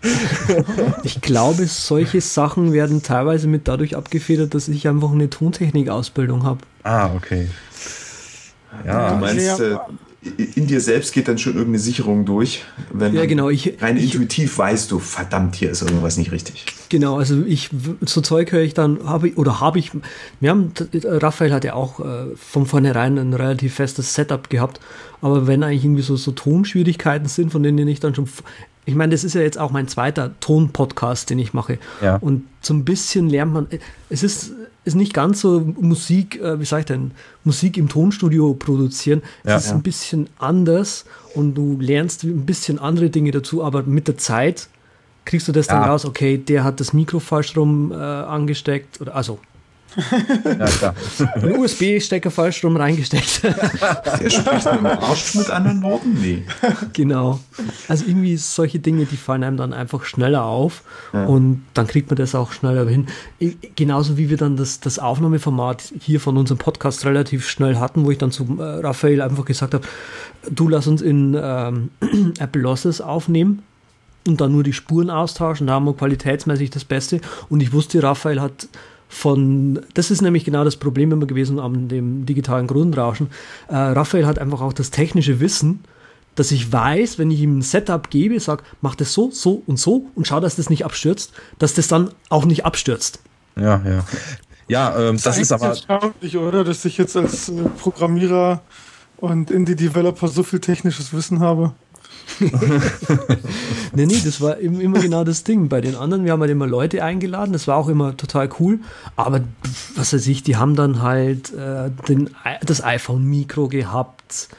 ich 1.04 1.22
glaube, 1.22 1.66
solche 1.66 2.20
Sachen 2.20 2.74
werden 2.74 3.02
teilweise 3.02 3.48
mit 3.48 3.70
dadurch 3.70 3.96
abgefedert, 3.96 4.54
dass 4.54 4.68
ich 4.68 4.86
einfach 4.86 5.13
eine 5.13 5.30
Tontechnik-Ausbildung 5.30 6.44
habe. 6.44 6.60
Ah, 6.84 7.10
okay. 7.16 7.48
Ja, 8.86 9.12
du 9.12 9.16
meinst, 9.16 9.62
äh, 9.62 9.78
in 10.56 10.68
dir 10.68 10.82
selbst 10.82 11.13
geht 11.13 11.28
dann 11.28 11.38
schon 11.38 11.54
irgendeine 11.54 11.80
Sicherung 11.80 12.26
durch, 12.26 12.63
wenn 12.92 13.13
ja, 13.13 13.26
genau. 13.26 13.50
ich, 13.50 13.82
rein 13.82 13.98
ich, 13.98 14.13
intuitiv 14.13 14.58
weißt 14.58 14.92
du, 14.92 15.00
verdammt, 15.00 15.56
hier 15.56 15.72
ist 15.72 15.82
irgendwas 15.82 16.18
nicht 16.18 16.32
richtig. 16.32 16.66
Genau, 16.90 17.18
also 17.18 17.44
ich 17.46 17.70
so 18.02 18.22
Zeug 18.22 18.52
höre 18.52 18.62
ich 18.62 18.74
dann, 18.74 19.04
habe 19.06 19.30
ich 19.30 19.38
oder 19.38 19.60
habe 19.60 19.80
ich, 19.80 19.92
wir 20.40 20.50
haben, 20.50 20.72
Raphael 21.04 21.54
hat 21.54 21.63
ja 21.63 21.74
auch 21.74 22.00
äh, 22.00 22.36
von 22.36 22.66
vornherein 22.66 23.18
ein 23.18 23.34
relativ 23.34 23.76
festes 23.76 24.13
Setup 24.13 24.50
gehabt, 24.50 24.80
aber 25.22 25.48
wenn 25.48 25.63
eigentlich 25.63 25.84
irgendwie 25.84 26.04
so, 26.04 26.16
so 26.16 26.32
Tonschwierigkeiten 26.32 27.28
sind, 27.28 27.52
von 27.52 27.63
denen 27.63 27.88
ich 27.88 28.00
dann 28.00 28.16
schon 28.16 28.28
ich 28.86 28.96
meine, 28.96 29.12
das 29.12 29.26
ist 29.26 29.36
ja 29.36 29.42
jetzt 29.42 29.58
auch 29.58 29.72
mein 29.72 29.90
zweiter 29.90 30.32
Ton-Podcast, 30.40 31.30
den 31.30 31.40
ich 31.40 31.54
mache. 31.54 31.78
Ja. 32.02 32.16
Und 32.16 32.46
so 32.62 32.74
ein 32.74 32.86
bisschen 32.86 33.30
lernt 33.30 33.52
man, 33.52 33.68
es 34.10 34.24
ist, 34.24 34.54
ist 34.88 34.95
nicht 34.95 35.13
ganz 35.13 35.41
so 35.41 35.60
Musik, 35.80 36.41
äh, 36.41 36.60
wie 36.60 36.65
sag 36.65 36.80
ich 36.80 36.86
denn, 36.86 37.12
Musik 37.43 37.78
im 37.78 37.89
Tonstudio 37.89 38.54
produzieren. 38.54 39.21
Es 39.43 39.50
ja, 39.50 39.58
ist 39.58 39.67
ja. 39.67 39.73
ein 39.73 39.84
bisschen 39.84 40.30
anders 40.39 41.06
und 41.36 41.54
du 41.56 41.78
lernst 41.80 42.23
ein 42.23 42.45
bisschen 42.45 42.80
andere 42.80 43.10
Dinge 43.10 43.32
dazu, 43.32 43.63
aber 43.63 43.84
mit 43.84 44.08
der 44.08 44.17
Zeit 44.17 44.69
kriegst 45.26 45.47
du 45.47 45.52
das 45.52 45.67
dann 45.67 45.84
raus, 45.84 46.06
okay, 46.06 46.38
der 46.38 46.63
hat 46.63 46.80
das 46.80 46.93
Mikro 46.93 47.19
falsch 47.19 47.56
rum 47.58 47.91
äh, 47.91 47.95
angesteckt 47.95 49.02
oder 49.02 49.13
also 49.13 49.39
ja, 49.95 50.65
klar. 50.65 50.95
Ein 51.36 51.58
USB-Stecker 51.58 52.30
falsch 52.30 52.63
rum 52.63 52.78
reingesteckt. 52.78 53.43
Der 53.43 54.30
spricht 54.30 54.65
mit 54.65 54.80
dem 54.80 54.86
Arsch 54.86 55.36
mit 55.36 55.50
anderen 55.50 55.82
Worten? 55.82 56.17
Nee. 56.21 56.43
Genau. 56.93 57.39
Also 57.88 58.06
irgendwie 58.06 58.38
solche 58.38 58.80
Dinge, 58.80 59.06
die 59.06 59.17
fallen 59.17 59.43
einem 59.43 59.58
dann 59.58 59.73
einfach 59.73 60.04
schneller 60.04 60.45
auf 60.45 60.84
ja. 61.13 61.26
und 61.26 61.63
dann 61.73 61.88
kriegt 61.88 62.10
man 62.10 62.17
das 62.17 62.36
auch 62.36 62.52
schneller 62.52 62.88
hin. 62.88 63.08
Genauso 63.76 64.17
wie 64.17 64.30
wir 64.30 64.38
dann 64.38 64.58
das, 64.58 64.80
das 64.80 65.00
Aufnahmeformat 65.00 65.93
hier 66.00 66.19
von 66.19 66.38
unserem 66.38 66.58
Podcast 66.58 67.06
relativ 67.06 67.47
schnell 67.47 67.78
hatten, 67.78 68.06
wo 68.06 68.12
ich 68.12 68.17
dann 68.17 68.32
zu 68.32 68.58
äh, 68.60 68.63
Raphael 68.63 69.21
einfach 69.21 69.45
gesagt 69.45 69.73
habe, 69.73 69.86
du 70.50 70.67
lass 70.69 70.88
uns 70.88 71.02
in 71.02 71.38
ähm, 71.39 71.89
Apple 72.39 72.62
Losses 72.62 73.02
aufnehmen 73.02 73.63
und 74.28 74.41
dann 74.41 74.52
nur 74.52 74.63
die 74.63 74.73
Spuren 74.73 75.10
austauschen. 75.10 75.67
Da 75.67 75.73
haben 75.73 75.86
wir 75.86 75.93
qualitätsmäßig 75.93 76.69
das 76.69 76.86
Beste. 76.86 77.21
Und 77.50 77.62
ich 77.62 77.73
wusste, 77.73 78.04
Raphael 78.04 78.41
hat 78.41 78.67
von, 79.10 79.82
das 79.93 80.12
ist 80.12 80.22
nämlich 80.22 80.46
genau 80.46 80.63
das 80.63 80.76
Problem 80.76 81.12
immer 81.12 81.26
gewesen 81.26 81.60
an 81.60 81.88
dem 81.88 82.26
digitalen 82.26 82.67
Grundrauschen. 82.67 83.28
Äh, 83.67 83.76
Raphael 83.76 84.26
hat 84.26 84.39
einfach 84.39 84.62
auch 84.62 84.74
das 84.74 84.91
technische 84.91 85.39
Wissen, 85.39 85.84
dass 86.36 86.52
ich 86.52 86.72
weiß, 86.72 87.17
wenn 87.17 87.32
ich 87.32 87.41
ihm 87.41 87.60
ein 87.60 87.62
Setup 87.62 88.10
gebe, 88.10 88.39
sage, 88.39 88.63
mach 88.82 88.96
das 88.96 89.13
so, 89.13 89.32
so 89.32 89.63
und 89.65 89.80
so 89.80 90.08
und 90.15 90.28
schau, 90.28 90.39
dass 90.39 90.56
das 90.56 90.70
nicht 90.70 90.86
abstürzt, 90.86 91.34
dass 91.58 91.74
das 91.74 91.88
dann 91.88 92.12
auch 92.30 92.46
nicht 92.46 92.65
abstürzt. 92.65 93.22
Ja, 93.56 93.82
ja. 93.86 94.06
Ja, 94.67 95.00
ähm, 95.00 95.15
das, 95.15 95.24
das 95.24 95.38
ist 95.38 95.52
aber. 95.52 95.67
erstaunlich, 95.67 96.38
oder? 96.38 96.63
Dass 96.63 96.84
ich 96.86 96.98
jetzt 96.98 97.15
als 97.15 97.50
äh, 97.50 97.54
Programmierer 97.80 98.62
und 99.17 99.50
Indie-Developer 99.50 100.28
so 100.28 100.43
viel 100.43 100.60
technisches 100.60 101.13
Wissen 101.13 101.39
habe. 101.39 101.74
nee, 103.94 104.06
nee, 104.06 104.22
das 104.24 104.42
war 104.42 104.58
immer 104.58 105.00
genau 105.00 105.24
das 105.24 105.44
Ding. 105.44 105.70
Bei 105.70 105.82
den 105.82 105.96
anderen, 105.96 106.26
wir 106.26 106.32
haben 106.32 106.42
halt 106.42 106.52
immer 106.52 106.68
Leute 106.68 107.04
eingeladen, 107.04 107.54
das 107.54 107.68
war 107.68 107.78
auch 107.78 107.90
immer 107.90 108.16
total 108.18 108.50
cool. 108.60 108.80
Aber 109.16 109.42
was 109.96 110.13
weiß 110.13 110.28
ich, 110.28 110.44
die 110.44 110.56
haben 110.56 110.76
dann 110.76 111.02
halt 111.02 111.54
äh, 111.54 111.90
den, 112.08 112.30
das 112.66 112.84
iPhone-Mikro 112.84 113.68
gehabt, 113.70 114.50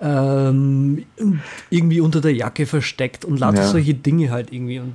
ähm, 0.00 1.04
irgendwie 1.70 2.00
unter 2.00 2.20
der 2.20 2.34
Jacke 2.34 2.66
versteckt 2.66 3.24
und 3.24 3.38
lauter 3.38 3.62
ja. 3.62 3.68
solche 3.68 3.94
Dinge 3.94 4.30
halt 4.30 4.52
irgendwie. 4.52 4.80
Und 4.80 4.94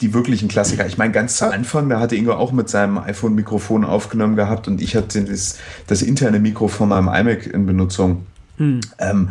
die 0.00 0.14
wirklichen 0.14 0.48
Klassiker. 0.48 0.86
Ich 0.86 0.96
meine, 0.96 1.12
ganz 1.12 1.36
zu 1.36 1.50
Anfang, 1.50 1.88
da 1.88 2.00
hatte 2.00 2.14
Ingo 2.16 2.32
auch 2.32 2.52
mit 2.52 2.68
seinem 2.68 2.98
iPhone-Mikrofon 2.98 3.84
aufgenommen 3.84 4.36
gehabt 4.36 4.68
und 4.68 4.80
ich 4.80 4.94
hatte 4.94 5.22
das, 5.24 5.58
das 5.86 6.02
interne 6.02 6.38
Mikro 6.38 6.68
von 6.68 6.88
meinem 6.88 7.08
iMac 7.08 7.46
in 7.46 7.66
Benutzung. 7.66 8.26
Hm. 8.58 8.80
Ähm, 8.98 9.30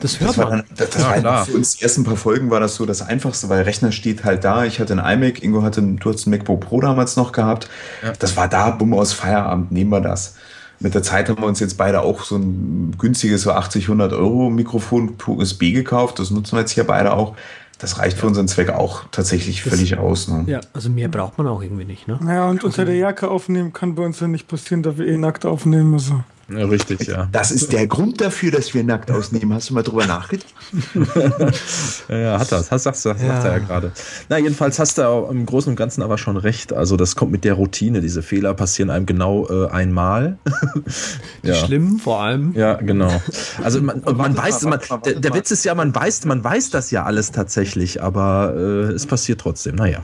das 0.00 0.20
hört 0.20 0.30
das 0.30 0.36
man. 0.36 0.50
Dann, 0.50 0.64
das, 0.76 0.90
das 0.90 1.02
ja, 1.02 1.22
war 1.22 1.46
für 1.46 1.52
uns 1.52 1.76
die 1.76 1.84
ersten 1.84 2.04
paar 2.04 2.16
Folgen 2.16 2.50
war 2.50 2.60
das 2.60 2.74
so 2.74 2.84
das 2.84 3.02
Einfachste, 3.02 3.48
weil 3.48 3.62
Rechner 3.62 3.92
steht 3.92 4.24
halt 4.24 4.44
da. 4.44 4.64
Ich 4.64 4.80
hatte 4.80 4.92
ein 4.92 5.22
iMac, 5.22 5.42
Ingo 5.42 5.62
hatte, 5.62 5.80
du 5.82 6.12
hast 6.12 6.26
ein 6.26 6.30
MacBook 6.30 6.60
Pro 6.60 6.80
damals 6.80 7.16
noch 7.16 7.32
gehabt. 7.32 7.68
Ja. 8.02 8.12
Das 8.18 8.36
war 8.36 8.48
da, 8.48 8.70
bumm 8.70 8.94
aus 8.94 9.12
Feierabend, 9.12 9.72
nehmen 9.72 9.90
wir 9.90 10.00
das. 10.00 10.34
Mit 10.80 10.94
der 10.94 11.02
Zeit 11.02 11.28
haben 11.28 11.40
wir 11.40 11.46
uns 11.46 11.60
jetzt 11.60 11.76
beide 11.76 12.00
auch 12.00 12.24
so 12.24 12.36
ein 12.36 12.94
günstiges, 12.98 13.42
so 13.42 13.52
80, 13.52 13.84
100 13.84 14.14
Euro 14.14 14.48
Mikrofon 14.50 15.16
per 15.16 15.34
USB 15.34 15.72
gekauft. 15.72 16.18
Das 16.18 16.30
nutzen 16.30 16.56
wir 16.56 16.60
jetzt 16.60 16.72
hier 16.72 16.84
beide 16.84 17.12
auch. 17.12 17.36
Das 17.78 17.98
reicht 17.98 18.18
für 18.18 18.26
unseren 18.26 18.48
Zweck 18.48 18.70
auch 18.70 19.04
tatsächlich 19.10 19.62
das, 19.62 19.72
völlig 19.72 19.98
aus. 19.98 20.28
Ne? 20.28 20.44
Ja, 20.46 20.60
also 20.72 20.90
mehr 20.90 21.08
braucht 21.08 21.38
man 21.38 21.46
auch 21.46 21.62
irgendwie 21.62 21.84
nicht. 21.84 22.08
Ne? 22.08 22.18
Naja, 22.22 22.48
und 22.48 22.64
unter 22.64 22.84
der 22.84 22.96
Jacke 22.96 23.30
aufnehmen 23.30 23.72
kann 23.72 23.94
bei 23.94 24.04
uns 24.04 24.20
ja 24.20 24.28
nicht 24.28 24.48
passieren, 24.48 24.82
da 24.82 24.98
wir 24.98 25.06
eh 25.06 25.16
nackt 25.16 25.46
aufnehmen 25.46 25.90
müssen. 25.90 26.24
Ja, 26.50 26.66
richtig, 26.66 27.06
ja. 27.06 27.28
Das 27.30 27.50
ist 27.50 27.72
der 27.72 27.86
Grund 27.86 28.20
dafür, 28.20 28.50
dass 28.50 28.74
wir 28.74 28.82
nackt 28.82 29.10
ausnehmen. 29.10 29.54
Hast 29.54 29.70
du 29.70 29.74
mal 29.74 29.82
drüber 29.82 30.06
nachgedacht? 30.06 30.52
ja, 32.08 32.38
hat 32.38 32.50
das. 32.50 32.70
Hast, 32.70 32.84
sagst, 32.84 33.02
sagst, 33.02 33.22
ja. 33.22 33.28
sagt 33.28 33.44
er 33.44 33.52
ja 33.52 33.58
gerade. 33.58 33.92
Na, 34.28 34.38
jedenfalls 34.38 34.78
hast 34.78 34.98
du 34.98 35.28
im 35.30 35.46
Großen 35.46 35.70
und 35.70 35.76
Ganzen 35.76 36.02
aber 36.02 36.18
schon 36.18 36.36
recht. 36.36 36.72
Also, 36.72 36.96
das 36.96 37.14
kommt 37.14 37.30
mit 37.30 37.44
der 37.44 37.54
Routine. 37.54 38.00
Diese 38.00 38.22
Fehler 38.22 38.54
passieren 38.54 38.90
einem 38.90 39.06
genau 39.06 39.48
äh, 39.48 39.68
einmal. 39.68 40.38
ja. 41.42 41.54
Schlimm, 41.54 41.98
vor 41.98 42.20
allem. 42.20 42.52
Ja, 42.54 42.74
genau. 42.74 43.22
Also, 43.62 43.80
man, 43.80 44.02
man 44.16 44.36
weiß, 44.36 44.62
man, 44.62 44.80
der, 45.04 45.14
der 45.14 45.34
Witz 45.34 45.50
ist 45.52 45.64
ja, 45.64 45.74
man 45.74 45.94
weiß, 45.94 46.24
man 46.24 46.42
weiß 46.42 46.70
das 46.70 46.90
ja 46.90 47.04
alles 47.04 47.30
tatsächlich, 47.30 48.02
aber 48.02 48.54
äh, 48.56 48.92
es 48.92 49.06
passiert 49.06 49.40
trotzdem. 49.40 49.76
Naja. 49.76 50.02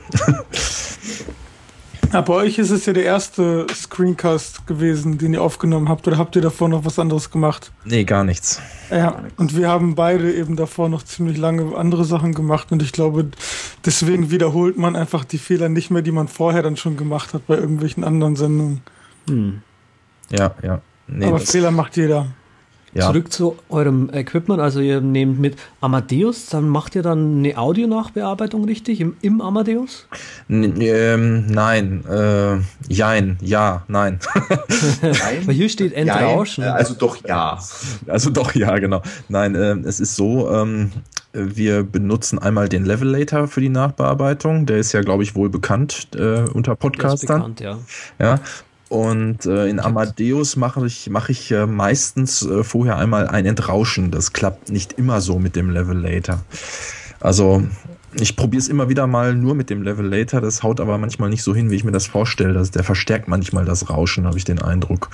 Ja, 2.13 2.21
bei 2.21 2.33
euch 2.33 2.57
ist 2.57 2.69
es 2.69 2.85
ja 2.85 2.93
der 2.93 3.03
erste 3.03 3.67
Screencast 3.73 4.65
gewesen, 4.65 5.17
den 5.17 5.33
ihr 5.33 5.41
aufgenommen 5.41 5.89
habt, 5.89 6.07
oder 6.07 6.17
habt 6.17 6.35
ihr 6.35 6.41
davor 6.41 6.69
noch 6.69 6.85
was 6.85 6.99
anderes 6.99 7.31
gemacht? 7.31 7.71
Nee, 7.83 8.05
gar 8.05 8.23
nichts. 8.23 8.61
Ja, 8.89 9.23
und 9.35 9.57
wir 9.57 9.67
haben 9.67 9.95
beide 9.95 10.33
eben 10.33 10.55
davor 10.55 10.87
noch 10.89 11.03
ziemlich 11.03 11.37
lange 11.37 11.75
andere 11.75 12.05
Sachen 12.05 12.33
gemacht 12.33 12.71
und 12.71 12.81
ich 12.81 12.93
glaube, 12.93 13.27
deswegen 13.85 14.31
wiederholt 14.31 14.77
man 14.77 14.95
einfach 14.95 15.25
die 15.25 15.37
Fehler 15.37 15.69
nicht 15.69 15.91
mehr, 15.91 16.01
die 16.01 16.11
man 16.11 16.27
vorher 16.27 16.63
dann 16.63 16.77
schon 16.77 16.95
gemacht 16.95 17.33
hat 17.33 17.45
bei 17.45 17.55
irgendwelchen 17.55 18.03
anderen 18.03 18.35
Sendungen. 18.35 18.81
Hm. 19.27 19.61
Ja, 20.29 20.55
ja. 20.63 20.81
Nee, 21.07 21.25
Aber 21.25 21.39
Fehler 21.39 21.71
macht 21.71 21.97
jeder. 21.97 22.27
Ja. 22.97 23.11
Zurück 23.11 23.31
zu 23.31 23.55
eurem 23.69 24.09
Equipment, 24.11 24.59
also 24.59 24.79
ihr 24.79 25.01
nehmt 25.01 25.39
mit 25.39 25.55
Amadeus, 25.81 26.47
dann 26.47 26.67
macht 26.67 26.95
ihr 26.95 27.03
dann 27.03 27.37
eine 27.37 27.55
Audionachbearbeitung 27.55 28.65
richtig 28.65 28.99
im, 29.01 29.15
im 29.21 29.39
Amadeus? 29.39 30.07
N 30.49 30.81
ähm, 30.81 31.45
nein, 31.45 32.03
äh, 32.05 32.57
jein, 32.91 33.37
ja, 33.41 33.83
nein. 33.87 34.19
nein. 35.01 35.11
Weil 35.45 35.53
hier 35.53 35.69
steht 35.69 35.93
Entrauschen. 35.93 36.63
Jein, 36.63 36.73
also 36.73 36.95
doch 36.95 37.17
ja. 37.23 37.59
Also 38.07 38.31
doch 38.31 38.55
ja, 38.55 38.79
genau. 38.79 39.03
Nein, 39.29 39.53
äh, 39.53 39.75
es 39.85 39.99
ist 39.99 40.15
so, 40.15 40.49
ähm, 40.51 40.91
wir 41.33 41.83
benutzen 41.83 42.39
einmal 42.39 42.67
den 42.67 42.83
Levelator 42.83 43.47
für 43.47 43.61
die 43.61 43.69
Nachbearbeitung. 43.69 44.65
Der 44.65 44.77
ist 44.77 44.91
ja, 44.93 45.01
glaube 45.01 45.21
ich, 45.21 45.35
wohl 45.35 45.49
bekannt 45.49 46.07
äh, 46.15 46.49
unter 46.49 46.75
Podcastern. 46.75 47.37
Bekannt, 47.37 47.59
ja. 47.59 47.77
ja. 48.17 48.39
Und 48.89 49.45
äh, 49.45 49.67
in 49.67 49.79
Amadeus 49.79 50.55
mache 50.55 50.85
ich, 50.85 51.09
mach 51.09 51.29
ich 51.29 51.51
äh, 51.51 51.65
meistens 51.65 52.45
äh, 52.45 52.63
vorher 52.63 52.97
einmal 52.97 53.27
ein 53.27 53.45
Entrauschen. 53.45 54.11
Das 54.11 54.33
klappt 54.33 54.69
nicht 54.69 54.93
immer 54.93 55.19
so 55.19 55.39
mit 55.39 55.55
dem 55.55 55.69
Levelator. 55.69 56.39
Also 57.19 57.63
ich 58.13 58.35
probiere 58.35 58.61
es 58.61 58.69
immer 58.69 58.89
wieder 58.89 59.05
mal 59.05 59.35
nur 59.35 59.55
mit 59.55 59.69
dem 59.69 59.83
Levelator. 59.83 60.39
Das 60.39 60.63
haut 60.63 60.79
aber 60.79 60.97
manchmal 60.97 61.29
nicht 61.29 61.43
so 61.43 61.53
hin, 61.53 61.69
wie 61.69 61.75
ich 61.75 61.83
mir 61.83 61.91
das 61.91 62.07
vorstelle. 62.07 62.53
Das, 62.53 62.71
der 62.71 62.83
verstärkt 62.83 63.27
manchmal 63.27 63.65
das 63.65 63.89
Rauschen, 63.89 64.25
habe 64.25 64.37
ich 64.37 64.45
den 64.45 64.61
Eindruck. 64.61 65.09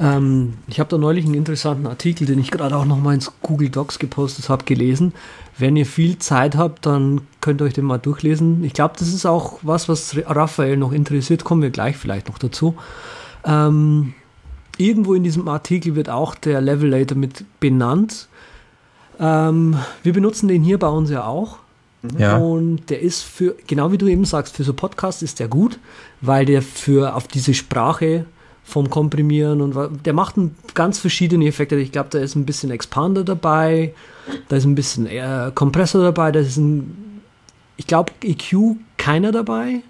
Ähm, 0.00 0.54
ich 0.66 0.80
habe 0.80 0.88
da 0.88 0.98
neulich 0.98 1.24
einen 1.24 1.34
interessanten 1.34 1.86
Artikel, 1.86 2.26
den 2.26 2.38
ich 2.38 2.50
gerade 2.50 2.76
auch 2.76 2.86
noch 2.86 2.98
mal 2.98 3.14
ins 3.14 3.30
Google 3.42 3.68
Docs 3.68 3.98
gepostet 3.98 4.48
habe, 4.48 4.64
gelesen. 4.64 5.12
Wenn 5.58 5.76
ihr 5.76 5.86
viel 5.86 6.18
Zeit 6.18 6.56
habt, 6.56 6.86
dann 6.86 7.22
könnt 7.40 7.60
ihr 7.60 7.66
euch 7.66 7.74
den 7.74 7.84
mal 7.84 7.98
durchlesen. 7.98 8.64
Ich 8.64 8.72
glaube, 8.72 8.94
das 8.98 9.08
ist 9.08 9.26
auch 9.26 9.58
was, 9.62 9.88
was 9.88 10.16
Raphael 10.26 10.76
noch 10.76 10.92
interessiert. 10.92 11.44
Kommen 11.44 11.62
wir 11.62 11.70
gleich 11.70 11.96
vielleicht 11.96 12.28
noch 12.28 12.38
dazu. 12.38 12.74
Ähm, 13.44 14.14
irgendwo 14.78 15.14
in 15.14 15.24
diesem 15.24 15.46
Artikel 15.48 15.94
wird 15.94 16.08
auch 16.08 16.34
der 16.34 16.60
Levelator 16.60 17.16
mit 17.16 17.44
benannt. 17.60 18.28
Ähm, 19.20 19.76
wir 20.02 20.12
benutzen 20.12 20.48
den 20.48 20.62
hier 20.62 20.78
bei 20.78 20.88
uns 20.88 21.10
ja 21.10 21.26
auch. 21.26 21.58
Mhm. 22.02 22.18
Ja. 22.18 22.36
Und 22.38 22.90
der 22.90 23.00
ist 23.00 23.22
für, 23.22 23.54
genau 23.66 23.92
wie 23.92 23.98
du 23.98 24.06
eben 24.06 24.24
sagst, 24.24 24.56
für 24.56 24.64
so 24.64 24.72
Podcasts 24.72 25.22
ist 25.22 25.38
der 25.38 25.48
gut, 25.48 25.78
weil 26.20 26.46
der 26.46 26.62
für 26.62 27.14
auf 27.14 27.28
diese 27.28 27.54
Sprache 27.54 28.24
vom 28.64 28.88
Komprimieren 28.90 29.60
und 29.60 30.04
der 30.04 30.12
macht 30.12 30.36
ganz 30.74 30.98
verschiedene 30.98 31.46
Effekte. 31.46 31.76
Ich 31.76 31.92
glaube, 31.92 32.10
da 32.10 32.18
ist 32.18 32.36
ein 32.36 32.46
bisschen 32.46 32.70
Expander 32.70 33.24
dabei, 33.24 33.92
da 34.48 34.56
ist 34.56 34.64
ein 34.64 34.74
bisschen 34.74 35.06
äh, 35.06 35.50
Kompressor 35.54 36.02
dabei, 36.02 36.32
da 36.32 36.40
ist 36.40 36.56
ein, 36.56 37.22
ich 37.76 37.86
glaube, 37.86 38.12
EQ 38.22 38.76
keiner 38.96 39.32
dabei. 39.32 39.82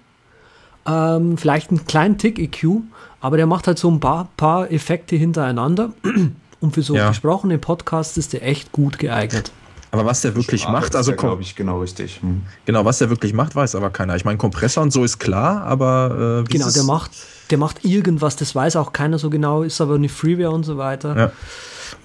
Ähm, 0.85 1.37
vielleicht 1.37 1.69
einen 1.69 1.85
kleinen 1.85 2.17
Tick 2.17 2.39
EQ, 2.39 2.81
aber 3.21 3.37
der 3.37 3.45
macht 3.45 3.67
halt 3.67 3.79
so 3.79 3.89
ein 3.89 3.99
paar, 3.99 4.27
paar 4.35 4.69
Effekte 4.71 5.15
hintereinander. 5.15 5.93
Und 6.59 6.73
für 6.73 6.81
so 6.81 6.95
ja. 6.95 7.09
gesprochene 7.09 7.57
Podcasts 7.57 8.17
ist 8.17 8.33
der 8.33 8.45
echt 8.45 8.71
gut 8.71 8.97
geeignet. 8.97 9.51
Aber 9.91 10.05
was 10.05 10.21
der 10.21 10.33
wirklich 10.33 10.61
Sprache 10.61 10.73
macht, 10.73 10.95
also 10.95 11.13
glaube 11.13 11.43
ich 11.43 11.55
genau 11.55 11.79
richtig. 11.81 12.21
Hm. 12.21 12.41
Genau, 12.65 12.83
was 12.83 12.97
der 12.97 13.09
wirklich 13.09 13.33
macht, 13.33 13.55
weiß 13.55 13.75
aber 13.75 13.91
keiner. 13.91 14.15
Ich 14.15 14.25
meine, 14.25 14.37
Kompressor 14.37 14.81
und 14.81 14.91
so 14.91 15.03
ist 15.03 15.19
klar, 15.19 15.63
aber 15.65 16.43
äh, 16.47 16.49
genau, 16.49 16.71
der 16.71 16.83
macht 16.83 17.11
der 17.53 17.59
macht 17.59 17.85
irgendwas, 17.85 18.35
das 18.35 18.55
weiß 18.55 18.77
auch 18.77 18.93
keiner 18.93 19.19
so 19.19 19.29
genau, 19.29 19.61
ist 19.61 19.79
aber 19.79 19.93
eine 19.93 20.09
Freeware 20.09 20.49
und 20.49 20.63
so 20.63 20.79
weiter. 20.79 21.31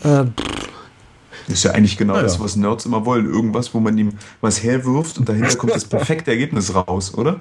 Ja. 0.05 0.21
Äh, 0.21 0.27
ist 1.47 1.65
ja 1.65 1.71
eigentlich 1.71 1.97
genau 1.97 2.17
ja. 2.17 2.21
das, 2.21 2.39
was 2.39 2.57
Nerds 2.57 2.85
immer 2.85 3.07
wollen. 3.07 3.25
Irgendwas, 3.25 3.73
wo 3.73 3.81
man 3.81 3.97
ihm 3.97 4.13
was 4.43 4.63
herwirft 4.63 5.17
und 5.17 5.27
dahinter 5.27 5.57
kommt 5.57 5.75
das 5.75 5.87
perfekte 5.87 6.33
Ergebnis 6.33 6.75
raus, 6.75 7.15
oder? 7.15 7.41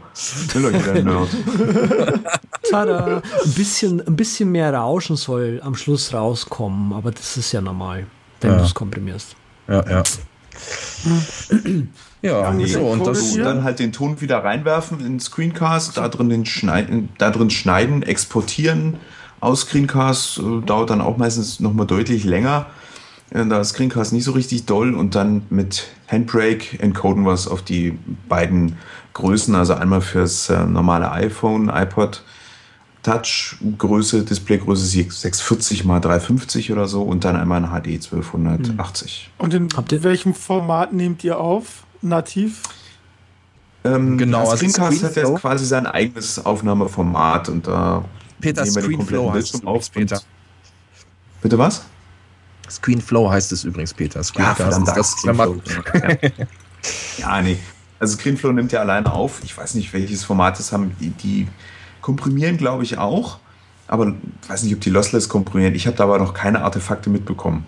Will 0.54 0.68
euch 0.68 0.84
der 0.84 1.04
Nerd. 1.04 1.28
Tada! 2.72 3.22
Ein 3.44 3.52
bisschen, 3.52 4.00
ein 4.08 4.16
bisschen 4.16 4.54
mehr 4.54 4.74
Rauschen 4.74 5.18
soll 5.18 5.60
am 5.62 5.76
Schluss 5.76 6.14
rauskommen, 6.14 6.94
aber 6.94 7.12
das 7.12 7.36
ist 7.36 7.52
ja 7.52 7.60
normal, 7.60 8.06
wenn 8.40 8.52
ja. 8.52 8.58
du 8.60 8.64
es 8.64 8.74
komprimierst. 8.74 9.36
Ja, 9.68 9.86
ja. 9.86 10.04
Ja, 12.22 12.52
nee, 12.52 12.66
so, 12.66 12.82
und 12.82 13.06
das, 13.06 13.36
dann 13.36 13.64
halt 13.64 13.80
den 13.80 13.92
Ton 13.92 14.22
wieder 14.22 14.44
reinwerfen 14.44 15.06
in 15.06 15.20
Screencast, 15.20 15.98
da 15.98 16.08
drin, 16.08 16.30
den 16.30 16.46
schneiden, 16.46 17.10
da 17.18 17.30
drin 17.30 17.50
schneiden, 17.52 18.02
exportieren 18.02 18.98
aus 19.40 19.62
Screencast, 19.62 20.40
äh, 20.40 20.62
dauert 20.66 20.90
dann 20.90 21.02
auch 21.02 21.18
meistens 21.18 21.60
nochmal 21.60 21.86
deutlich 21.86 22.24
länger. 22.24 22.68
Äh, 23.30 23.46
da 23.46 23.60
ist 23.60 23.70
Screencast 23.70 24.14
nicht 24.14 24.24
so 24.24 24.32
richtig 24.32 24.66
doll 24.66 24.96
und 24.96 25.14
dann 25.14 25.44
mit 25.50 25.88
Handbrake 26.08 26.80
encoden 26.80 27.24
wir 27.24 27.34
es 27.34 27.48
auf 27.48 27.62
die 27.62 27.98
beiden 28.28 28.78
Größen, 29.14 29.54
also 29.54 29.76
einmal 29.76 30.02
fürs 30.02 30.50
äh, 30.50 30.66
normale 30.66 31.12
iPhone, 31.12 31.70
iPod 31.70 32.24
Touch 33.04 33.56
Größe, 33.78 34.26
Displaygröße 34.26 34.86
640 34.86 35.80
x 35.80 35.88
350 35.88 36.72
oder 36.74 36.88
so 36.88 37.04
und 37.04 37.24
dann 37.24 37.38
einmal 37.38 37.64
ein 37.64 37.70
HD 37.70 37.94
1280. 37.94 39.30
Und 39.38 39.54
in 39.54 39.70
welchem 40.04 40.34
Format 40.34 40.92
nehmt 40.92 41.24
ihr 41.24 41.40
auf? 41.40 41.87
Nativ? 42.02 42.64
Ähm, 43.84 44.18
genau, 44.18 44.50
also 44.50 44.58
Screencast 44.58 45.04
hat 45.04 45.16
jetzt 45.16 45.36
quasi 45.36 45.66
sein 45.66 45.86
eigenes 45.86 46.44
Aufnahmeformat 46.46 47.50
und 47.50 47.68
da 47.68 48.04
Peter 48.42 48.66
Screenflow 48.66 49.34
heißt 49.34 49.56
es 49.56 49.62
übrigens, 49.62 49.90
Peter. 49.90 50.22
Bitte 51.42 51.58
was? 51.58 51.86
Screenflow 52.70 53.30
heißt 53.30 53.52
es 53.52 53.64
übrigens, 53.64 53.94
Peter. 53.94 54.24
Screencast 54.24 54.60
ja, 54.60 54.78
ist 54.78 54.98
das 54.98 55.24
ja. 55.24 55.48
ja, 57.18 57.42
nee. 57.42 57.58
Also 58.00 58.18
Screenflow 58.18 58.52
nimmt 58.52 58.72
ja 58.72 58.82
alleine 58.82 59.12
auf. 59.12 59.42
Ich 59.44 59.58
weiß 59.58 59.76
nicht, 59.76 59.94
welches 59.94 60.24
Format 60.24 60.60
das 60.60 60.72
haben. 60.72 60.96
Die, 61.00 61.10
die 61.10 61.48
komprimieren, 62.02 62.58
glaube 62.58 62.84
ich, 62.84 62.98
auch. 62.98 63.40
Aber 63.88 64.14
ich 64.44 64.50
weiß 64.50 64.64
nicht, 64.64 64.76
ob 64.76 64.82
die 64.82 64.90
Lossless 64.90 65.30
komprimieren. 65.30 65.74
Ich 65.74 65.88
habe 65.88 65.96
da 65.98 66.04
aber 66.04 66.20
noch 66.20 66.34
keine 66.34 66.62
Artefakte 66.62 67.10
mitbekommen. 67.10 67.66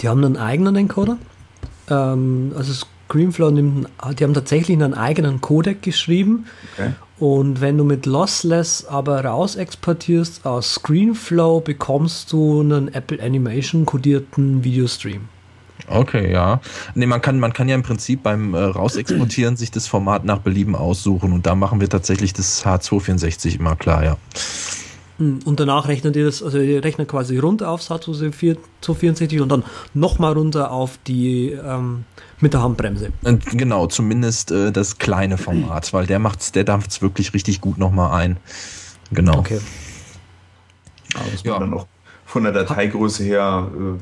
Die 0.00 0.08
haben 0.08 0.24
einen 0.24 0.36
eigenen 0.36 0.74
Encoder? 0.76 1.18
Ähm, 1.88 2.52
also 2.56 2.72
Screenflow 3.08 3.50
nimmt, 3.50 3.88
die 4.18 4.24
haben 4.24 4.34
tatsächlich 4.34 4.76
einen 4.76 4.94
eigenen 4.94 5.40
Codec 5.40 5.82
geschrieben. 5.82 6.46
Okay. 6.74 6.92
Und 7.18 7.60
wenn 7.60 7.78
du 7.78 7.84
mit 7.84 8.06
Lossless 8.06 8.86
aber 8.86 9.24
raus 9.24 9.54
exportierst 9.56 10.44
aus 10.46 10.74
Screenflow, 10.74 11.60
bekommst 11.60 12.32
du 12.32 12.60
einen 12.60 12.92
Apple 12.92 13.22
Animation 13.22 13.86
kodierten 13.86 14.64
Videostream. 14.64 15.28
Okay, 15.86 16.32
ja. 16.32 16.60
Nee, 16.94 17.06
man 17.06 17.20
kann, 17.20 17.38
man 17.38 17.52
kann 17.52 17.68
ja 17.68 17.74
im 17.74 17.82
Prinzip 17.82 18.22
beim 18.22 18.54
äh, 18.54 18.58
Rausexportieren 18.58 19.56
sich 19.56 19.70
das 19.70 19.86
Format 19.86 20.24
nach 20.24 20.38
Belieben 20.38 20.74
aussuchen 20.74 21.32
und 21.32 21.46
da 21.46 21.54
machen 21.54 21.80
wir 21.80 21.88
tatsächlich 21.88 22.32
das 22.32 22.64
H264 22.64 23.58
immer 23.58 23.76
klar, 23.76 24.04
ja. 24.04 24.16
Hm, 25.18 25.40
und 25.44 25.60
danach 25.60 25.88
rechnet 25.88 26.16
ihr 26.16 26.24
das, 26.24 26.42
also 26.42 26.58
ihr 26.58 26.82
rechnet 26.82 27.08
quasi 27.08 27.38
runter 27.38 27.70
aufs 27.70 27.90
H264 27.90 29.40
und 29.40 29.48
dann 29.48 29.64
nochmal 29.94 30.32
runter 30.32 30.70
auf 30.70 30.98
die 31.06 31.50
ähm, 31.50 32.04
mit 32.40 32.52
der 32.52 32.62
Handbremse. 32.62 33.12
Genau, 33.52 33.86
zumindest 33.86 34.50
äh, 34.50 34.72
das 34.72 34.98
kleine 34.98 35.38
Format, 35.38 35.92
weil 35.92 36.06
der 36.06 36.18
macht's, 36.18 36.52
der 36.52 36.64
dampft 36.64 36.90
es 36.90 37.02
wirklich 37.02 37.32
richtig 37.34 37.60
gut 37.60 37.78
nochmal 37.78 38.20
ein. 38.20 38.38
Genau. 39.12 39.38
Okay. 39.38 39.60
Aber 41.14 41.26
was 41.32 41.44
man 41.44 41.52
ja. 41.54 41.60
dann 41.60 41.74
auch 41.74 41.86
von 42.26 42.42
der 42.42 42.52
Dateigröße 42.52 43.22
her 43.22 43.70
äh, 43.72 44.00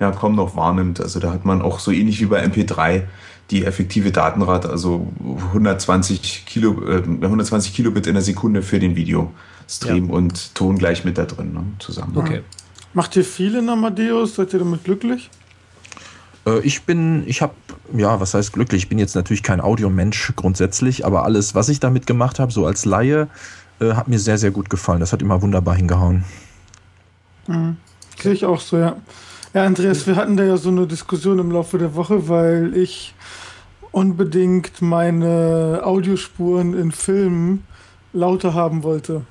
ja, 0.00 0.10
kaum 0.10 0.34
noch 0.34 0.56
wahrnimmt. 0.56 1.00
Also 1.00 1.20
da 1.20 1.32
hat 1.32 1.44
man 1.44 1.62
auch 1.62 1.78
so 1.78 1.90
ähnlich 1.90 2.20
wie 2.20 2.26
bei 2.26 2.44
MP3 2.44 3.02
die 3.50 3.64
effektive 3.64 4.10
Datenrate, 4.10 4.70
also 4.70 5.12
120, 5.48 6.46
Kilo, 6.46 6.82
äh, 6.88 7.02
120 7.02 7.74
Kilobit 7.74 8.06
in 8.06 8.14
der 8.14 8.22
Sekunde 8.22 8.62
für 8.62 8.78
den 8.78 8.96
Videostream 9.64 10.08
ja. 10.08 10.14
und 10.14 10.54
Ton 10.54 10.78
gleich 10.78 11.04
mit 11.04 11.18
da 11.18 11.24
drin 11.24 11.52
ne, 11.52 11.64
zusammen. 11.78 12.16
Okay. 12.16 12.42
Macht 12.92 13.16
ihr 13.16 13.24
viel 13.24 13.56
in 13.56 13.68
Amadeus? 13.68 14.36
Seid 14.36 14.52
ihr 14.52 14.60
damit 14.60 14.84
glücklich? 14.84 15.30
Äh, 16.46 16.60
ich 16.60 16.82
bin, 16.82 17.24
ich 17.26 17.42
habe, 17.42 17.54
ja, 17.96 18.20
was 18.20 18.34
heißt 18.34 18.52
glücklich? 18.52 18.84
Ich 18.84 18.88
bin 18.88 18.98
jetzt 18.98 19.16
natürlich 19.16 19.42
kein 19.42 19.60
Audiomensch 19.60 20.32
grundsätzlich, 20.36 21.04
aber 21.04 21.24
alles, 21.24 21.54
was 21.54 21.68
ich 21.68 21.80
damit 21.80 22.06
gemacht 22.06 22.38
habe, 22.38 22.52
so 22.52 22.66
als 22.66 22.84
Laie, 22.84 23.28
äh, 23.80 23.94
hat 23.94 24.08
mir 24.08 24.18
sehr, 24.18 24.38
sehr 24.38 24.50
gut 24.50 24.70
gefallen. 24.70 25.00
Das 25.00 25.12
hat 25.12 25.22
immer 25.22 25.42
wunderbar 25.42 25.74
hingehauen. 25.74 26.24
Mhm. 27.46 27.76
Sehe 28.20 28.32
ich 28.32 28.44
auch 28.44 28.60
so, 28.60 28.78
ja. 28.78 28.96
Ja, 29.52 29.64
Andreas, 29.64 30.06
wir 30.06 30.16
hatten 30.16 30.36
da 30.36 30.44
ja 30.44 30.56
so 30.56 30.68
eine 30.68 30.86
Diskussion 30.86 31.38
im 31.38 31.50
Laufe 31.50 31.78
der 31.78 31.94
Woche, 31.94 32.28
weil 32.28 32.76
ich 32.76 33.14
unbedingt 33.92 34.82
meine 34.82 35.82
Audiospuren 35.84 36.74
in 36.74 36.90
Filmen 36.90 37.64
lauter 38.12 38.54
haben 38.54 38.82
wollte. 38.82 39.22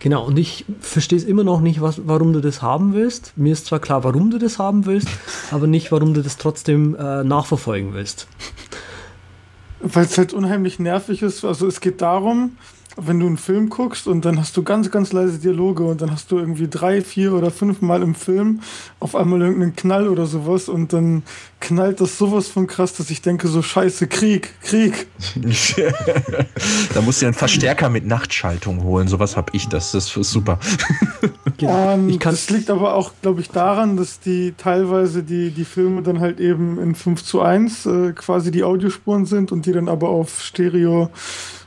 Genau, 0.00 0.24
und 0.24 0.38
ich 0.38 0.64
verstehe 0.80 1.18
es 1.18 1.24
immer 1.24 1.42
noch 1.42 1.60
nicht, 1.60 1.80
was, 1.80 2.02
warum 2.06 2.32
du 2.32 2.40
das 2.40 2.62
haben 2.62 2.94
willst. 2.94 3.32
Mir 3.36 3.52
ist 3.52 3.66
zwar 3.66 3.80
klar, 3.80 4.04
warum 4.04 4.30
du 4.30 4.38
das 4.38 4.58
haben 4.58 4.86
willst, 4.86 5.08
aber 5.50 5.66
nicht, 5.66 5.90
warum 5.90 6.14
du 6.14 6.22
das 6.22 6.36
trotzdem 6.36 6.94
äh, 6.94 7.24
nachverfolgen 7.24 7.94
willst. 7.94 8.28
Weil 9.80 10.04
es 10.04 10.16
halt 10.16 10.32
unheimlich 10.32 10.78
nervig 10.78 11.22
ist. 11.22 11.44
Also 11.44 11.66
es 11.66 11.80
geht 11.80 12.00
darum, 12.00 12.56
wenn 12.98 13.20
du 13.20 13.26
einen 13.26 13.36
Film 13.36 13.68
guckst 13.68 14.06
und 14.06 14.24
dann 14.24 14.38
hast 14.38 14.56
du 14.56 14.62
ganz, 14.62 14.90
ganz 14.90 15.12
leise 15.12 15.38
Dialoge 15.38 15.84
und 15.84 16.02
dann 16.02 16.10
hast 16.10 16.30
du 16.32 16.38
irgendwie 16.38 16.68
drei, 16.68 17.00
vier 17.00 17.32
oder 17.32 17.50
fünf 17.50 17.80
Mal 17.80 18.02
im 18.02 18.14
Film 18.14 18.60
auf 19.00 19.14
einmal 19.14 19.40
irgendeinen 19.40 19.76
Knall 19.76 20.08
oder 20.08 20.26
sowas 20.26 20.68
und 20.68 20.92
dann 20.92 21.22
knallt 21.60 22.00
das 22.00 22.18
sowas 22.18 22.48
von 22.48 22.66
krass, 22.66 22.94
dass 22.94 23.10
ich 23.10 23.22
denke, 23.22 23.48
so 23.48 23.62
scheiße, 23.62 24.08
Krieg, 24.08 24.54
Krieg. 24.62 25.06
da 26.94 27.00
musst 27.00 27.22
du 27.22 27.26
einen 27.26 27.34
Verstärker 27.34 27.88
mit 27.88 28.06
Nachtschaltung 28.06 28.82
holen, 28.82 29.08
sowas 29.08 29.36
hab 29.36 29.54
ich, 29.54 29.68
das, 29.68 29.92
das 29.92 30.16
ist 30.16 30.30
super. 30.30 30.58
Ja, 31.60 31.94
und 31.94 32.24
das 32.24 32.50
liegt 32.50 32.70
aber 32.70 32.94
auch, 32.94 33.10
glaube 33.20 33.40
ich, 33.40 33.50
daran, 33.50 33.96
dass 33.96 34.20
die 34.20 34.54
teilweise 34.56 35.24
die, 35.24 35.50
die 35.50 35.64
Filme 35.64 36.02
dann 36.02 36.20
halt 36.20 36.38
eben 36.38 36.78
in 36.78 36.94
5 36.94 37.24
zu 37.24 37.40
1 37.42 37.86
äh, 37.86 38.12
quasi 38.12 38.52
die 38.52 38.62
Audiospuren 38.62 39.26
sind 39.26 39.50
und 39.50 39.66
die 39.66 39.72
dann 39.72 39.88
aber 39.88 40.08
auf 40.08 40.40
Stereo 40.40 41.10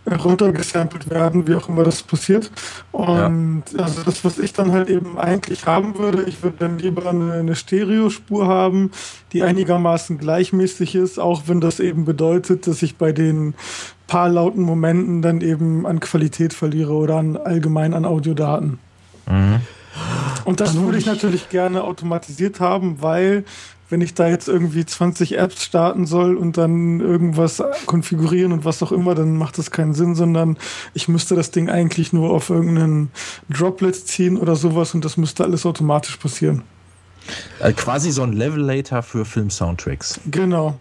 runtergesampelt 0.09 1.09
werden, 1.09 1.47
wie 1.47 1.55
auch 1.55 1.69
immer 1.69 1.83
das 1.83 2.01
passiert. 2.01 2.51
Und 2.91 3.63
ja. 3.71 3.83
also 3.83 4.03
das, 4.03 4.25
was 4.25 4.39
ich 4.39 4.53
dann 4.53 4.71
halt 4.71 4.89
eben 4.89 5.17
eigentlich 5.17 5.65
haben 5.65 5.97
würde, 5.97 6.23
ich 6.23 6.41
würde 6.43 6.57
dann 6.59 6.79
lieber 6.79 7.09
eine, 7.09 7.33
eine 7.33 7.55
Stereospur 7.55 8.47
haben, 8.47 8.91
die 9.31 9.43
einigermaßen 9.43 10.17
gleichmäßig 10.17 10.95
ist, 10.95 11.19
auch 11.19 11.43
wenn 11.47 11.61
das 11.61 11.79
eben 11.79 12.05
bedeutet, 12.05 12.67
dass 12.67 12.81
ich 12.81 12.97
bei 12.97 13.11
den 13.11 13.53
paar 14.07 14.29
lauten 14.29 14.63
Momenten 14.63 15.21
dann 15.21 15.41
eben 15.41 15.85
an 15.85 15.99
Qualität 15.99 16.53
verliere 16.53 16.93
oder 16.93 17.17
an 17.17 17.37
allgemein 17.37 17.93
an 17.93 18.05
Audiodaten. 18.05 18.79
Mhm. 19.29 19.61
Und 20.45 20.59
das 20.59 20.75
würde 20.75 20.97
ich 20.97 21.05
natürlich 21.05 21.49
gerne 21.49 21.83
automatisiert 21.83 22.59
haben, 22.59 23.01
weil 23.01 23.43
wenn 23.91 24.01
ich 24.01 24.13
da 24.13 24.27
jetzt 24.27 24.47
irgendwie 24.47 24.85
20 24.85 25.37
Apps 25.37 25.65
starten 25.65 26.05
soll 26.05 26.35
und 26.35 26.57
dann 26.57 27.01
irgendwas 27.01 27.61
konfigurieren 27.85 28.53
und 28.53 28.65
was 28.65 28.81
auch 28.81 28.91
immer, 28.91 29.13
dann 29.15 29.37
macht 29.37 29.57
das 29.57 29.69
keinen 29.69 29.93
Sinn, 29.93 30.15
sondern 30.15 30.57
ich 30.93 31.07
müsste 31.07 31.35
das 31.35 31.51
Ding 31.51 31.69
eigentlich 31.69 32.13
nur 32.13 32.31
auf 32.31 32.49
irgendeinen 32.49 33.11
Droplet 33.49 33.95
ziehen 33.95 34.37
oder 34.37 34.55
sowas 34.55 34.95
und 34.95 35.03
das 35.03 35.17
müsste 35.17 35.43
alles 35.43 35.65
automatisch 35.65 36.15
passieren. 36.17 36.63
Also 37.59 37.75
quasi 37.75 38.11
so 38.11 38.23
ein 38.23 38.33
Levelator 38.33 39.03
für 39.03 39.25
Film-Soundtracks. 39.25 40.19
Genau. 40.25 40.79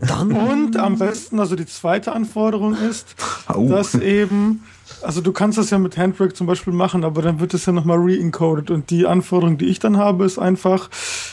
Dann 0.00 0.32
und 0.32 0.76
am 0.76 0.98
besten, 0.98 1.38
also 1.38 1.56
die 1.56 1.66
zweite 1.66 2.12
Anforderung 2.12 2.74
ist, 2.74 3.14
oh. 3.52 3.68
dass 3.68 3.94
eben 3.94 4.62
also 5.02 5.20
du 5.20 5.32
kannst 5.32 5.58
das 5.58 5.70
ja 5.70 5.78
mit 5.78 5.96
Handbrake 5.96 6.34
zum 6.34 6.46
Beispiel 6.46 6.72
machen, 6.72 7.04
aber 7.04 7.22
dann 7.22 7.40
wird 7.40 7.54
es 7.54 7.66
ja 7.66 7.72
nochmal 7.72 7.98
re-encoded. 7.98 8.70
Und 8.70 8.90
die 8.90 9.06
Anforderung, 9.06 9.58
die 9.58 9.66
ich 9.66 9.78
dann 9.78 9.96
habe, 9.96 10.24
ist 10.24 10.38
einfach, 10.38 10.90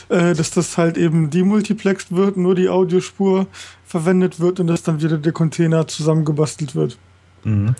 äh, 0.08 0.34
dass 0.34 0.50
das 0.50 0.78
halt 0.78 0.96
eben 0.96 1.30
demultiplexed 1.30 2.14
wird, 2.14 2.36
nur 2.36 2.54
die 2.54 2.68
Audiospur 2.68 3.46
verwendet 3.84 4.40
wird 4.40 4.60
und 4.60 4.66
dass 4.66 4.82
dann 4.82 5.02
wieder 5.02 5.18
der 5.18 5.32
Container 5.32 5.86
zusammengebastelt 5.86 6.74
wird. 6.74 6.98
Mhm. 7.44 7.74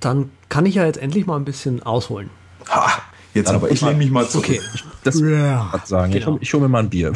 Dann 0.00 0.30
kann 0.48 0.66
ich 0.66 0.76
ja 0.76 0.84
jetzt 0.84 0.98
endlich 0.98 1.26
mal 1.26 1.36
ein 1.36 1.44
bisschen 1.44 1.82
ausholen. 1.82 2.30
Ha, 2.68 2.90
jetzt 3.34 3.50
aber 3.50 3.70
ich 3.70 3.80
lehne 3.80 3.96
mich 3.96 4.10
mal 4.10 4.28
zurück. 4.28 4.46
Okay. 4.46 4.60
Das 5.04 5.20
ja, 5.20 5.72
sagen. 5.84 6.12
Genau. 6.12 6.36
Ich, 6.36 6.42
ich 6.42 6.54
hole 6.54 6.64
mir 6.64 6.68
mal 6.68 6.80
ein 6.80 6.90
Bier. 6.90 7.12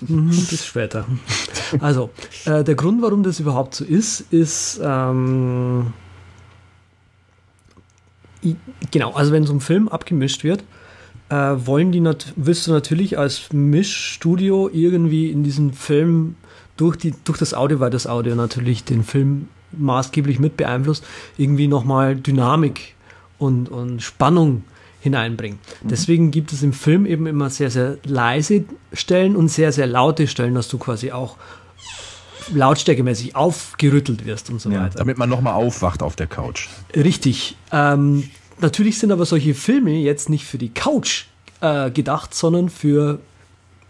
Mhm, 0.00 0.28
bis 0.50 0.66
später. 0.66 1.06
Also, 1.80 2.10
äh, 2.44 2.64
der 2.64 2.74
Grund, 2.74 3.02
warum 3.02 3.22
das 3.22 3.40
überhaupt 3.40 3.74
so 3.74 3.84
ist, 3.84 4.20
ist, 4.30 4.80
ähm, 4.82 5.92
Genau, 8.90 9.12
also 9.12 9.32
wenn 9.32 9.44
so 9.44 9.52
ein 9.52 9.60
Film 9.60 9.88
abgemischt 9.88 10.44
wird, 10.44 10.64
äh, 11.28 11.34
wollen 11.34 11.92
die 11.92 12.02
willst 12.36 12.66
du 12.66 12.72
natürlich 12.72 13.18
als 13.18 13.52
Mischstudio 13.52 14.68
irgendwie 14.72 15.30
in 15.30 15.44
diesem 15.44 15.72
Film 15.72 16.36
durch, 16.76 16.96
die, 16.96 17.14
durch 17.24 17.38
das 17.38 17.54
Audio, 17.54 17.80
weil 17.80 17.90
das 17.90 18.06
Audio 18.06 18.34
natürlich 18.34 18.84
den 18.84 19.04
Film 19.04 19.48
maßgeblich 19.72 20.38
mit 20.38 20.56
beeinflusst, 20.56 21.04
irgendwie 21.38 21.68
nochmal 21.68 22.16
Dynamik 22.16 22.94
und, 23.38 23.68
und 23.68 24.02
Spannung 24.02 24.64
hineinbringen. 25.00 25.58
Mhm. 25.82 25.88
Deswegen 25.88 26.30
gibt 26.30 26.52
es 26.52 26.62
im 26.62 26.72
Film 26.72 27.06
eben 27.06 27.26
immer 27.26 27.50
sehr, 27.50 27.70
sehr 27.70 27.98
leise 28.04 28.64
Stellen 28.92 29.36
und 29.36 29.48
sehr, 29.48 29.72
sehr 29.72 29.86
laute 29.86 30.26
Stellen, 30.26 30.54
dass 30.54 30.68
du 30.68 30.78
quasi 30.78 31.12
auch 31.12 31.36
lautstärkemäßig 32.52 33.36
aufgerüttelt 33.36 34.24
wirst 34.24 34.50
und 34.50 34.60
so 34.60 34.70
ja, 34.70 34.82
weiter. 34.82 34.98
Damit 34.98 35.18
man 35.18 35.28
nochmal 35.28 35.54
aufwacht 35.54 36.02
auf 36.02 36.16
der 36.16 36.26
Couch. 36.26 36.68
Richtig. 36.94 37.56
Ähm, 37.72 38.28
natürlich 38.60 38.98
sind 38.98 39.12
aber 39.12 39.26
solche 39.26 39.54
Filme 39.54 39.92
jetzt 39.92 40.28
nicht 40.28 40.44
für 40.44 40.58
die 40.58 40.70
Couch 40.70 41.26
äh, 41.60 41.90
gedacht, 41.90 42.34
sondern 42.34 42.68
für 42.68 43.20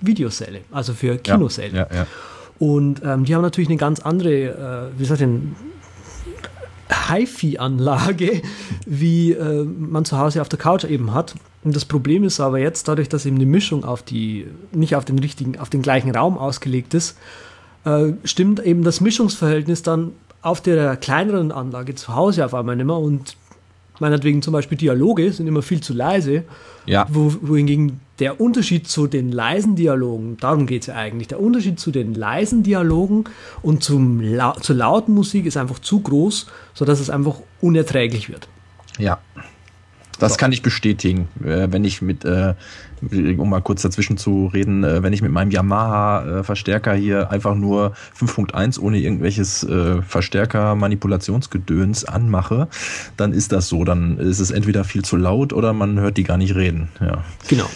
Videosäle, 0.00 0.62
also 0.70 0.94
für 0.94 1.18
Kinosäle. 1.18 1.76
Ja, 1.76 1.88
ja, 1.94 2.06
und 2.60 3.00
ähm, 3.02 3.24
die 3.24 3.34
haben 3.34 3.42
natürlich 3.42 3.70
eine 3.70 3.78
ganz 3.78 4.00
andere, 4.00 4.92
äh, 4.92 4.98
wie 4.98 5.02
gesagt, 5.02 5.22
HiFi-Anlage, 7.08 8.42
wie 8.86 9.32
äh, 9.32 9.64
man 9.64 10.04
zu 10.04 10.18
Hause 10.18 10.42
auf 10.42 10.48
der 10.50 10.58
Couch 10.58 10.84
eben 10.84 11.14
hat. 11.14 11.34
Und 11.64 11.74
das 11.74 11.86
Problem 11.86 12.22
ist 12.22 12.38
aber 12.38 12.58
jetzt, 12.58 12.86
dadurch, 12.86 13.08
dass 13.08 13.24
eben 13.24 13.38
die 13.38 13.46
Mischung 13.46 13.84
auf 13.84 14.02
die, 14.02 14.46
nicht 14.72 14.94
auf 14.94 15.06
den 15.06 15.18
richtigen, 15.18 15.58
auf 15.58 15.70
den 15.70 15.80
gleichen 15.80 16.14
Raum 16.14 16.36
ausgelegt 16.36 16.92
ist, 16.92 17.16
äh, 17.84 18.12
stimmt 18.24 18.60
eben 18.64 18.84
das 18.84 19.00
Mischungsverhältnis 19.00 19.82
dann 19.82 20.12
auf 20.42 20.60
der 20.60 20.96
kleineren 20.96 21.52
Anlage 21.52 21.94
zu 21.94 22.14
Hause 22.14 22.44
auf 22.44 22.54
einmal 22.54 22.76
nicht 22.76 22.86
mehr 22.86 22.96
und 22.96 23.36
meinetwegen 24.00 24.42
zum 24.42 24.52
Beispiel 24.52 24.78
Dialoge 24.78 25.30
sind 25.32 25.46
immer 25.46 25.62
viel 25.62 25.80
zu 25.80 25.92
leise, 25.92 26.44
ja. 26.86 27.06
wo, 27.10 27.34
wohingegen 27.42 28.00
der 28.18 28.40
Unterschied 28.40 28.88
zu 28.88 29.06
den 29.06 29.32
leisen 29.32 29.76
Dialogen, 29.76 30.36
darum 30.38 30.66
geht 30.66 30.82
es 30.82 30.86
ja 30.88 30.94
eigentlich, 30.94 31.28
der 31.28 31.40
Unterschied 31.40 31.78
zu 31.78 31.90
den 31.90 32.14
leisen 32.14 32.62
Dialogen 32.62 33.24
und 33.62 33.82
zum, 33.82 34.22
zur 34.60 34.76
lauten 34.76 35.14
Musik 35.14 35.46
ist 35.46 35.56
einfach 35.56 35.78
zu 35.78 36.00
groß, 36.00 36.46
sodass 36.74 37.00
es 37.00 37.10
einfach 37.10 37.36
unerträglich 37.60 38.28
wird. 38.28 38.48
Ja. 38.98 39.18
Das 40.18 40.32
so. 40.32 40.38
kann 40.38 40.52
ich 40.52 40.60
bestätigen, 40.60 41.28
äh, 41.42 41.68
wenn 41.70 41.84
ich 41.84 42.02
mit, 42.02 42.24
äh, 42.26 42.54
um 43.02 43.50
mal 43.50 43.60
kurz 43.60 43.82
dazwischen 43.82 44.16
zu 44.16 44.50
reden, 44.52 44.84
äh, 44.84 45.02
wenn 45.02 45.12
ich 45.12 45.22
mit 45.22 45.32
meinem 45.32 45.50
Yamaha-Verstärker 45.50 46.94
hier 46.94 47.30
einfach 47.30 47.54
nur 47.54 47.92
5.1 48.18 48.80
ohne 48.80 48.98
irgendwelches 48.98 49.66
Verstärker-Manipulationsgedöns 50.06 52.04
anmache, 52.04 52.68
dann 53.16 53.32
ist 53.32 53.52
das 53.52 53.68
so. 53.68 53.84
Dann 53.84 54.18
ist 54.18 54.40
es 54.40 54.50
entweder 54.50 54.84
viel 54.84 55.04
zu 55.04 55.16
laut 55.16 55.52
oder 55.52 55.72
man 55.72 55.98
hört 56.00 56.16
die 56.16 56.24
gar 56.24 56.36
nicht 56.36 56.54
reden. 56.54 56.88
Ja. 57.00 57.24
Genau. 57.48 57.68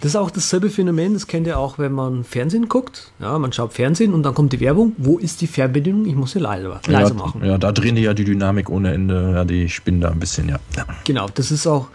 Das 0.00 0.12
ist 0.12 0.16
auch 0.16 0.30
dasselbe 0.30 0.70
Phänomen, 0.70 1.12
das 1.12 1.26
kennt 1.26 1.46
ihr 1.46 1.58
auch, 1.58 1.78
wenn 1.78 1.92
man 1.92 2.24
Fernsehen 2.24 2.70
guckt. 2.70 3.12
Ja, 3.18 3.38
man 3.38 3.52
schaut 3.52 3.74
Fernsehen 3.74 4.14
und 4.14 4.22
dann 4.22 4.32
kommt 4.32 4.54
die 4.54 4.60
Werbung. 4.60 4.94
Wo 4.96 5.18
ist 5.18 5.42
die 5.42 5.46
Fernbedienung? 5.46 6.06
Ich 6.06 6.14
muss 6.14 6.32
sie 6.32 6.38
leise, 6.38 6.80
leise 6.86 7.10
ja, 7.10 7.14
machen. 7.14 7.44
Ja, 7.44 7.58
da 7.58 7.70
drehen 7.70 7.96
die 7.96 8.02
ja 8.02 8.14
die 8.14 8.24
Dynamik 8.24 8.70
ohne 8.70 8.94
Ende. 8.94 9.32
Ja, 9.34 9.44
die 9.44 9.68
spinnen 9.68 10.00
da 10.00 10.10
ein 10.10 10.18
bisschen, 10.18 10.48
ja. 10.48 10.58
Genau, 11.04 11.28
das 11.34 11.50
ist 11.50 11.66
auch, 11.66 11.88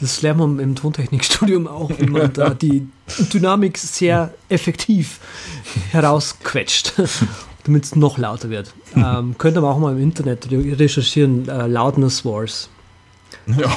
das 0.00 0.22
lernt 0.22 0.38
man 0.38 0.58
im 0.58 0.74
Tontechnikstudium 0.74 1.66
auch, 1.66 1.90
wie 1.98 2.06
man 2.06 2.32
da 2.32 2.50
die 2.50 2.86
Dynamik 3.32 3.78
sehr 3.78 4.32
effektiv 4.48 5.20
herausquetscht. 5.90 6.94
damit 7.64 7.84
es 7.84 7.94
noch 7.94 8.16
lauter 8.16 8.48
wird. 8.48 8.72
Ähm, 8.96 9.34
könnt 9.36 9.56
ihr 9.56 9.58
aber 9.58 9.70
auch 9.70 9.78
mal 9.78 9.94
im 9.94 10.02
Internet 10.02 10.48
recherchieren, 10.50 11.46
äh, 11.48 11.66
Loudness 11.66 12.24
Wars. 12.24 12.70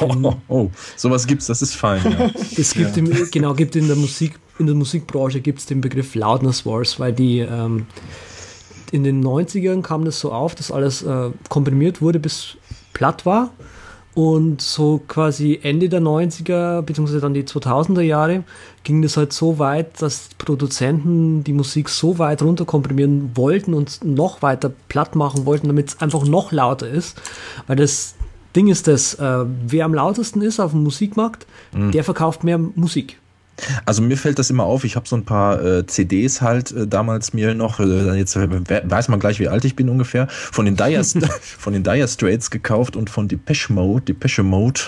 Oh, 0.01 0.33
oh, 0.47 0.71
sowas 0.95 1.27
gibt's, 1.27 1.47
das 1.47 1.61
ist 1.61 1.75
fein. 1.75 2.01
Ja. 2.03 2.29
Es 2.57 2.73
gibt 2.73 2.95
ja. 2.95 3.03
im, 3.03 3.31
genau, 3.31 3.53
gibt 3.53 3.75
in 3.75 3.87
der 3.87 3.95
Musik, 3.95 4.39
in 4.59 4.65
der 4.65 4.75
Musikbranche 4.75 5.41
gibt 5.41 5.59
es 5.59 5.65
den 5.65 5.81
Begriff 5.81 6.15
Loudness 6.15 6.65
Wars, 6.65 6.99
weil 6.99 7.13
die 7.13 7.39
ähm, 7.39 7.87
in 8.91 9.03
den 9.03 9.23
90ern 9.23 9.81
kam 9.81 10.05
das 10.05 10.19
so 10.19 10.31
auf, 10.31 10.55
dass 10.55 10.71
alles 10.71 11.01
äh, 11.03 11.31
komprimiert 11.49 12.01
wurde 12.01 12.19
bis 12.19 12.57
platt 12.93 13.25
war. 13.25 13.51
Und 14.13 14.61
so 14.61 14.99
quasi 15.07 15.59
Ende 15.63 15.87
der 15.87 16.01
90er, 16.01 16.81
beziehungsweise 16.81 17.21
dann 17.21 17.33
die 17.33 17.43
2000er 17.43 18.01
Jahre, 18.01 18.43
ging 18.83 19.01
das 19.01 19.15
halt 19.15 19.31
so 19.31 19.57
weit, 19.57 20.01
dass 20.01 20.29
Produzenten 20.37 21.45
die 21.45 21.53
Musik 21.53 21.87
so 21.87 22.19
weit 22.19 22.41
runterkomprimieren 22.41 23.31
wollten 23.35 23.73
und 23.73 24.03
noch 24.03 24.41
weiter 24.41 24.71
platt 24.89 25.15
machen 25.15 25.45
wollten, 25.45 25.67
damit 25.67 25.89
es 25.89 26.01
einfach 26.01 26.25
noch 26.25 26.51
lauter 26.51 26.89
ist, 26.89 27.21
weil 27.67 27.77
das 27.77 28.15
Ding 28.53 28.67
ist 28.67 28.87
das, 28.87 29.13
äh, 29.13 29.45
wer 29.65 29.85
am 29.85 29.93
lautesten 29.93 30.41
ist 30.41 30.59
auf 30.59 30.71
dem 30.71 30.83
Musikmarkt, 30.83 31.47
mhm. 31.73 31.91
der 31.91 32.03
verkauft 32.03 32.43
mehr 32.43 32.57
Musik. 32.57 33.20
Also 33.85 34.01
mir 34.01 34.17
fällt 34.17 34.39
das 34.39 34.49
immer 34.49 34.63
auf, 34.63 34.83
ich 34.83 34.95
habe 34.95 35.07
so 35.07 35.15
ein 35.15 35.25
paar 35.25 35.63
äh, 35.63 35.85
CDs 35.85 36.41
halt 36.41 36.71
äh, 36.71 36.87
damals 36.87 37.33
mir 37.33 37.53
noch, 37.53 37.79
äh, 37.79 38.17
jetzt 38.17 38.35
weiß 38.35 39.07
man 39.09 39.19
gleich, 39.19 39.39
wie 39.39 39.47
alt 39.47 39.65
ich 39.65 39.75
bin 39.75 39.89
ungefähr, 39.89 40.27
von 40.29 40.65
den 40.65 40.75
Dire, 40.75 41.03
von 41.41 41.73
den 41.73 41.83
Dire 41.83 42.07
Straits 42.07 42.49
gekauft 42.49 42.95
und 42.95 43.09
von 43.09 43.27
Depeche 43.27 43.71
Mode, 43.71 44.05
Depeche 44.05 44.43
Mode, 44.43 44.81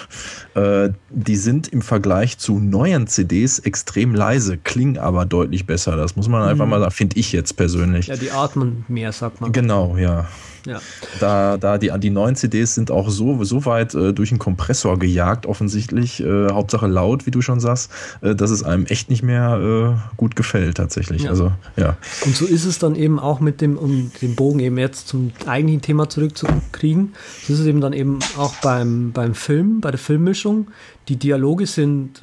äh, 0.55 0.89
die 1.09 1.35
sind 1.35 1.67
im 1.67 1.81
Vergleich 1.81 2.37
zu 2.37 2.59
neuen 2.59 3.07
CDs 3.07 3.59
extrem 3.59 4.15
leise, 4.15 4.57
klingen 4.57 4.97
aber 4.97 5.25
deutlich 5.25 5.65
besser. 5.65 5.95
Das 5.95 6.15
muss 6.15 6.27
man 6.27 6.43
einfach 6.43 6.65
mhm. 6.65 6.71
mal 6.71 6.79
sagen, 6.79 6.91
finde 6.91 7.17
ich 7.17 7.31
jetzt 7.31 7.55
persönlich. 7.57 8.07
Ja, 8.07 8.15
die 8.15 8.31
atmen 8.31 8.85
mehr, 8.87 9.11
sagt 9.11 9.41
man. 9.41 9.51
Genau, 9.51 9.97
ja. 9.97 10.27
Ja. 10.65 10.81
Da, 11.19 11.57
da 11.57 11.77
die, 11.77 11.91
die 11.99 12.09
neuen 12.09 12.35
CDs 12.35 12.73
sind 12.73 12.89
auch 12.89 13.09
so, 13.09 13.43
so 13.43 13.65
weit 13.65 13.93
äh, 13.93 14.13
durch 14.13 14.31
einen 14.31 14.39
Kompressor 14.39 14.97
gejagt, 14.97 15.45
offensichtlich, 15.45 16.21
äh, 16.21 16.49
Hauptsache 16.51 16.87
laut, 16.87 17.25
wie 17.25 17.31
du 17.31 17.41
schon 17.41 17.59
sagst, 17.59 17.91
äh, 18.21 18.33
dass 18.33 18.49
es 18.49 18.63
es 18.63 18.63
einem 18.63 18.85
echt 18.85 19.09
nicht 19.09 19.23
mehr 19.23 19.97
äh, 19.99 20.15
gut 20.17 20.35
gefällt 20.35 20.77
tatsächlich. 20.77 21.23
Ja. 21.23 21.29
Also 21.31 21.51
ja. 21.75 21.97
Und 22.25 22.35
so 22.35 22.45
ist 22.45 22.65
es 22.65 22.79
dann 22.79 22.95
eben 22.95 23.19
auch 23.19 23.39
mit 23.39 23.61
dem, 23.61 23.77
um 23.77 24.11
den 24.21 24.35
Bogen 24.35 24.59
eben 24.59 24.77
jetzt 24.77 25.07
zum 25.07 25.31
eigentlichen 25.45 25.81
Thema 25.81 26.09
zurückzukriegen, 26.09 27.13
so 27.45 27.53
ist 27.53 27.59
es 27.59 27.65
eben 27.65 27.81
dann 27.81 27.93
eben 27.93 28.19
auch 28.37 28.55
beim, 28.61 29.11
beim 29.11 29.35
Film, 29.35 29.81
bei 29.81 29.91
der 29.91 29.99
Filmmischung. 29.99 30.67
Die 31.09 31.17
Dialoge 31.17 31.67
sind 31.67 32.21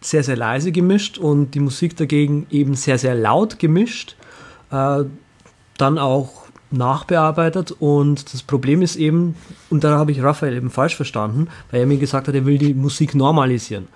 sehr, 0.00 0.24
sehr 0.24 0.36
leise 0.36 0.72
gemischt 0.72 1.18
und 1.18 1.52
die 1.52 1.60
Musik 1.60 1.96
dagegen 1.96 2.46
eben 2.50 2.74
sehr, 2.74 2.98
sehr 2.98 3.14
laut 3.14 3.58
gemischt. 3.58 4.16
Äh, 4.70 5.04
dann 5.78 5.98
auch 5.98 6.41
nachbearbeitet 6.72 7.74
und 7.78 8.32
das 8.32 8.42
Problem 8.42 8.82
ist 8.82 8.96
eben, 8.96 9.36
und 9.70 9.84
da 9.84 9.98
habe 9.98 10.12
ich 10.12 10.22
Raphael 10.22 10.56
eben 10.56 10.70
falsch 10.70 10.96
verstanden, 10.96 11.48
weil 11.70 11.80
er 11.80 11.86
mir 11.86 11.98
gesagt 11.98 12.28
hat, 12.28 12.34
er 12.34 12.46
will 12.46 12.58
die 12.58 12.74
Musik 12.74 13.14
normalisieren. 13.14 13.88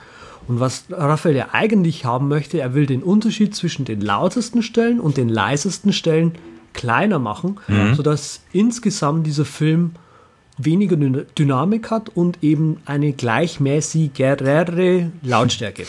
Und 0.49 0.61
was 0.61 0.85
Raphael 0.91 1.37
ja 1.37 1.49
eigentlich 1.53 2.05
haben 2.05 2.29
möchte, 2.29 2.61
er 2.61 2.75
will 2.75 2.87
den 2.87 3.03
Unterschied 3.03 3.55
zwischen 3.55 3.85
den 3.85 4.01
lautesten 4.01 4.63
Stellen 4.63 5.01
und 5.01 5.17
den 5.17 5.29
leisesten 5.29 5.93
Stellen 5.93 6.33
kleiner 6.73 7.19
machen, 7.19 7.59
mhm. 7.67 7.95
sodass 7.95 8.43
insgesamt 8.53 9.27
dieser 9.27 9.45
Film 9.45 9.93
weniger 10.59 10.97
Dynamik 10.97 11.91
hat 11.91 12.11
und 12.11 12.43
eben 12.43 12.81
eine 12.87 13.13
gleichmäßigere 13.13 15.11
Lautstärke. 15.23 15.87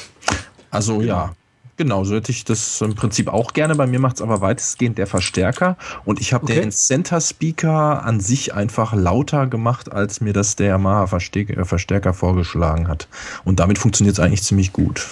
Also 0.72 1.02
ja, 1.02 1.34
Genau, 1.78 2.04
so 2.04 2.16
hätte 2.16 2.32
ich 2.32 2.44
das 2.44 2.82
im 2.82 2.96
Prinzip 2.96 3.28
auch 3.28 3.54
gerne. 3.54 3.76
Bei 3.76 3.86
mir 3.86 4.00
macht 4.00 4.16
es 4.16 4.22
aber 4.24 4.42
weitestgehend 4.42 4.98
der 4.98 5.06
Verstärker. 5.06 5.78
Und 6.06 6.20
ich 6.20 6.34
habe 6.34 6.46
okay. 6.46 6.60
den 6.60 6.72
Center 6.72 7.22
Speaker 7.22 8.04
an 8.04 8.20
sich 8.20 8.56
einfach 8.56 8.96
lauter 8.96 9.46
gemacht, 9.46 9.92
als 9.92 10.20
mir 10.20 10.34
das 10.34 10.56
der 10.56 10.70
Yamaha 10.70 11.04
äh, 11.04 11.66
Verstärker 11.66 12.14
vorgeschlagen 12.16 12.88
hat. 12.88 13.08
Und 13.46 13.60
damit 13.60 13.78
funktioniert 13.78 14.18
es 14.18 14.20
eigentlich 14.20 14.42
ziemlich 14.42 14.74
gut. 14.74 15.06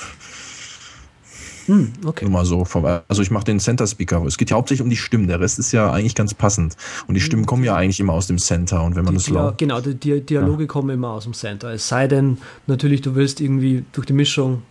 Hm, 1.68 1.94
okay. 2.04 2.26
Immer 2.26 2.46
so. 2.46 2.66
Also 3.08 3.22
ich 3.22 3.30
mache 3.30 3.46
den 3.46 3.60
Center 3.60 3.86
Speaker. 3.86 4.24
Es 4.26 4.38
geht 4.38 4.50
ja 4.50 4.58
hauptsächlich 4.58 4.84
um 4.84 4.90
die 4.90 4.98
Stimmen. 4.98 5.28
Der 5.28 5.40
Rest 5.40 5.60
ist 5.60 5.72
ja 5.72 5.92
eigentlich 5.92 6.16
ganz 6.16 6.34
passend. 6.34 6.76
Und 7.06 7.14
die 7.14 7.22
Stimmen 7.22 7.46
kommen 7.46 7.64
ja 7.64 7.76
eigentlich 7.76 8.00
immer 8.00 8.14
aus 8.14 8.26
dem 8.26 8.40
Center. 8.40 8.84
Und 8.84 8.96
wenn 8.96 9.06
man 9.06 9.14
die, 9.14 9.20
das 9.20 9.30
laut. 9.30 9.60
Genau, 9.60 9.82
die, 9.82 9.94
die 9.94 10.22
Dialoge 10.22 10.64
ja. 10.64 10.68
kommen 10.68 10.90
immer 10.90 11.12
aus 11.12 11.26
dem 11.26 11.34
Center. 11.34 11.72
Es 11.74 11.88
sei 11.88 12.08
denn, 12.08 12.40
natürlich, 12.66 13.02
du 13.02 13.14
willst 13.14 13.40
irgendwie 13.40 13.86
durch 13.92 14.08
die 14.08 14.14
Mischung 14.14 14.64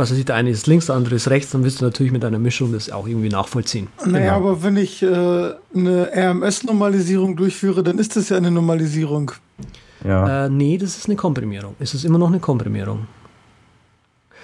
was 0.00 0.10
weiß 0.10 0.18
ich, 0.18 0.24
der 0.24 0.34
eine 0.34 0.50
ist 0.50 0.66
links, 0.66 0.86
der 0.86 0.96
andere 0.96 1.14
ist 1.14 1.28
rechts, 1.28 1.50
dann 1.52 1.62
wirst 1.62 1.80
du 1.80 1.84
natürlich 1.84 2.12
mit 2.12 2.24
einer 2.24 2.38
Mischung 2.38 2.72
das 2.72 2.90
auch 2.90 3.06
irgendwie 3.06 3.28
nachvollziehen. 3.28 3.88
Naja, 4.04 4.36
genau. 4.36 4.48
aber 4.48 4.62
wenn 4.62 4.76
ich 4.76 5.02
äh, 5.02 5.06
eine 5.06 6.10
RMS-Normalisierung 6.14 7.36
durchführe, 7.36 7.82
dann 7.82 7.98
ist 7.98 8.16
das 8.16 8.30
ja 8.30 8.36
eine 8.36 8.50
Normalisierung. 8.50 9.32
Ja. 10.04 10.46
Äh, 10.46 10.48
nee, 10.48 10.78
das 10.78 10.96
ist 10.96 11.06
eine 11.06 11.16
Komprimierung. 11.16 11.76
Es 11.78 11.94
ist 11.94 12.04
immer 12.04 12.18
noch 12.18 12.28
eine 12.28 12.40
Komprimierung. 12.40 13.06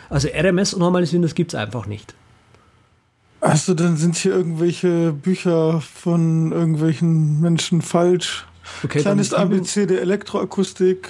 Also 0.08 0.28
RMS-Normalisierung, 0.28 1.22
das 1.22 1.34
gibt 1.34 1.54
es 1.54 1.58
einfach 1.58 1.86
nicht. 1.86 2.14
Also 3.40 3.74
dann 3.74 3.96
sind 3.96 4.16
hier 4.16 4.32
irgendwelche 4.32 5.12
Bücher 5.12 5.80
von 5.80 6.52
irgendwelchen 6.52 7.40
Menschen 7.40 7.82
falsch. 7.82 8.46
Okay, 8.84 9.00
Kleines 9.00 9.32
ABC 9.32 9.86
der 9.86 10.00
Elektroakustik. 10.00 11.08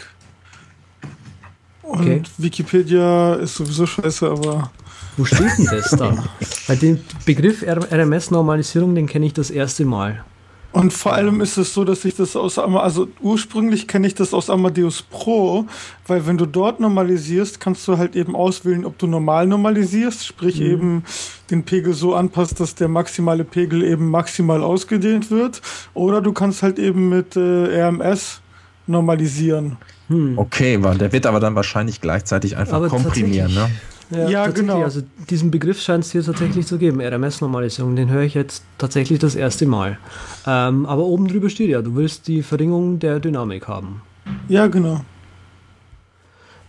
Und 1.87 2.01
okay. 2.01 2.23
Wikipedia 2.39 3.35
ist 3.35 3.55
sowieso 3.55 3.87
scheiße, 3.87 4.29
aber. 4.29 4.71
Wo 5.17 5.25
steht 5.25 5.57
denn 5.57 5.67
das 5.67 5.91
da? 5.93 6.13
Weil 6.67 6.77
den 6.77 7.01
Begriff 7.25 7.63
RMS-Normalisierung, 7.63 8.95
den 8.95 9.07
kenne 9.07 9.27
ich 9.27 9.33
das 9.33 9.51
erste 9.51 9.85
Mal. 9.85 10.25
Und 10.73 10.93
vor 10.93 11.15
allem 11.15 11.41
ist 11.41 11.57
es 11.57 11.73
so, 11.73 11.85
dass 11.85 12.05
ich 12.05 12.17
das 12.17 12.37
aus, 12.37 12.59
also 12.59 13.09
ursprünglich 13.23 13.89
kenne 13.89 14.09
ich 14.09 14.15
das 14.15 14.35
aus 14.35 14.51
Amadeus 14.51 15.01
Pro, 15.01 15.65
weil 16.07 16.27
wenn 16.27 16.37
du 16.37 16.45
dort 16.45 16.81
normalisierst, 16.81 17.61
kannst 17.61 17.89
du 17.89 17.97
halt 17.97 18.15
eben 18.15 18.37
auswählen, 18.37 18.85
ob 18.85 18.99
du 18.99 19.07
normal 19.07 19.47
normalisierst, 19.47 20.27
sprich 20.27 20.61
mhm. 20.61 20.67
eben 20.67 21.05
den 21.51 21.65
Pegel 21.65 21.95
so 21.95 22.15
anpasst, 22.15 22.61
dass 22.61 22.75
der 22.75 22.89
maximale 22.89 23.45
Pegel 23.45 23.83
eben 23.83 24.11
maximal 24.11 24.63
ausgedehnt 24.63 25.31
wird, 25.31 25.63
oder 25.95 26.21
du 26.21 26.35
kannst 26.35 26.63
halt 26.63 26.79
eben 26.79 27.09
mit 27.09 27.37
äh, 27.37 27.81
RMS 27.83 28.43
normalisieren. 28.87 29.79
Hm. 30.09 30.39
Okay, 30.39 30.81
der 30.99 31.13
wird 31.13 31.27
aber 31.27 31.41
dann 31.41 31.55
wahrscheinlich 31.55 32.01
gleichzeitig 32.01 32.57
einfach 32.57 32.77
aber 32.77 32.89
komprimieren, 32.89 33.53
ne? 33.53 33.71
Ja, 34.11 34.29
ja 34.29 34.47
genau. 34.49 34.83
Also 34.83 35.03
diesen 35.31 35.51
Begriff 35.51 35.81
scheint 35.81 36.05
es 36.05 36.13
hier 36.13 36.23
tatsächlich 36.23 36.67
zu 36.67 36.79
geben, 36.79 37.01
RMS-Normalisierung. 37.01 37.97
Den 37.97 38.09
höre 38.09 38.23
ich 38.23 38.35
jetzt 38.35 38.63
tatsächlich 38.79 39.19
das 39.19 39.35
erste 39.35 39.67
Mal. 39.67 39.99
Ähm, 40.47 40.87
aber 40.87 41.03
oben 41.03 41.27
drüber 41.27 41.51
steht 41.51 41.71
ja, 41.71 41.83
du 41.83 41.97
willst 41.97 42.29
die 42.29 42.43
Verringerung 42.43 42.99
der 42.99 43.19
Dynamik 43.19 43.67
haben. 43.67 44.03
Ja, 44.49 44.69
genau. 44.69 45.01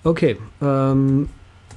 Okay, 0.04 0.38
ähm, 0.62 1.30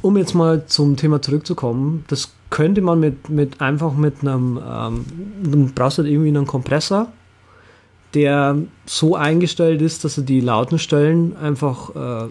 um 0.02 0.16
jetzt 0.16 0.34
mal 0.34 0.64
zum 0.66 0.96
Thema 0.96 1.20
zurückzukommen, 1.20 2.04
das 2.08 2.32
könnte 2.48 2.80
man 2.80 3.00
mit, 3.00 3.28
mit 3.28 3.60
einfach 3.60 3.92
mit 3.94 4.22
einem, 4.22 4.58
ähm, 4.66 5.04
du 5.42 5.70
brauchst 5.74 5.98
halt 5.98 6.08
irgendwie 6.08 6.28
einen 6.28 6.46
Kompressor 6.46 7.08
der 8.14 8.56
so 8.86 9.16
eingestellt 9.16 9.82
ist, 9.82 10.04
dass 10.04 10.18
er 10.18 10.24
die 10.24 10.40
lauten 10.40 10.78
Stellen 10.78 11.36
einfach, 11.36 11.94
äh, 11.94 12.30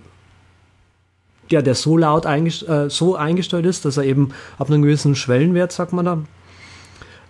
ja, 1.50 1.62
der 1.62 1.76
so 1.76 1.98
laut 1.98 2.26
eingest 2.26 2.68
äh, 2.68 2.90
so 2.90 3.16
eingestellt 3.16 3.66
ist, 3.66 3.86
dass 3.86 3.98
er 3.98 4.04
eben 4.04 4.30
ab 4.58 4.70
einem 4.70 4.82
gewissen 4.82 5.16
Schwellenwert, 5.16 5.72
sagt 5.72 5.94
man 5.94 6.06
da, 6.06 6.18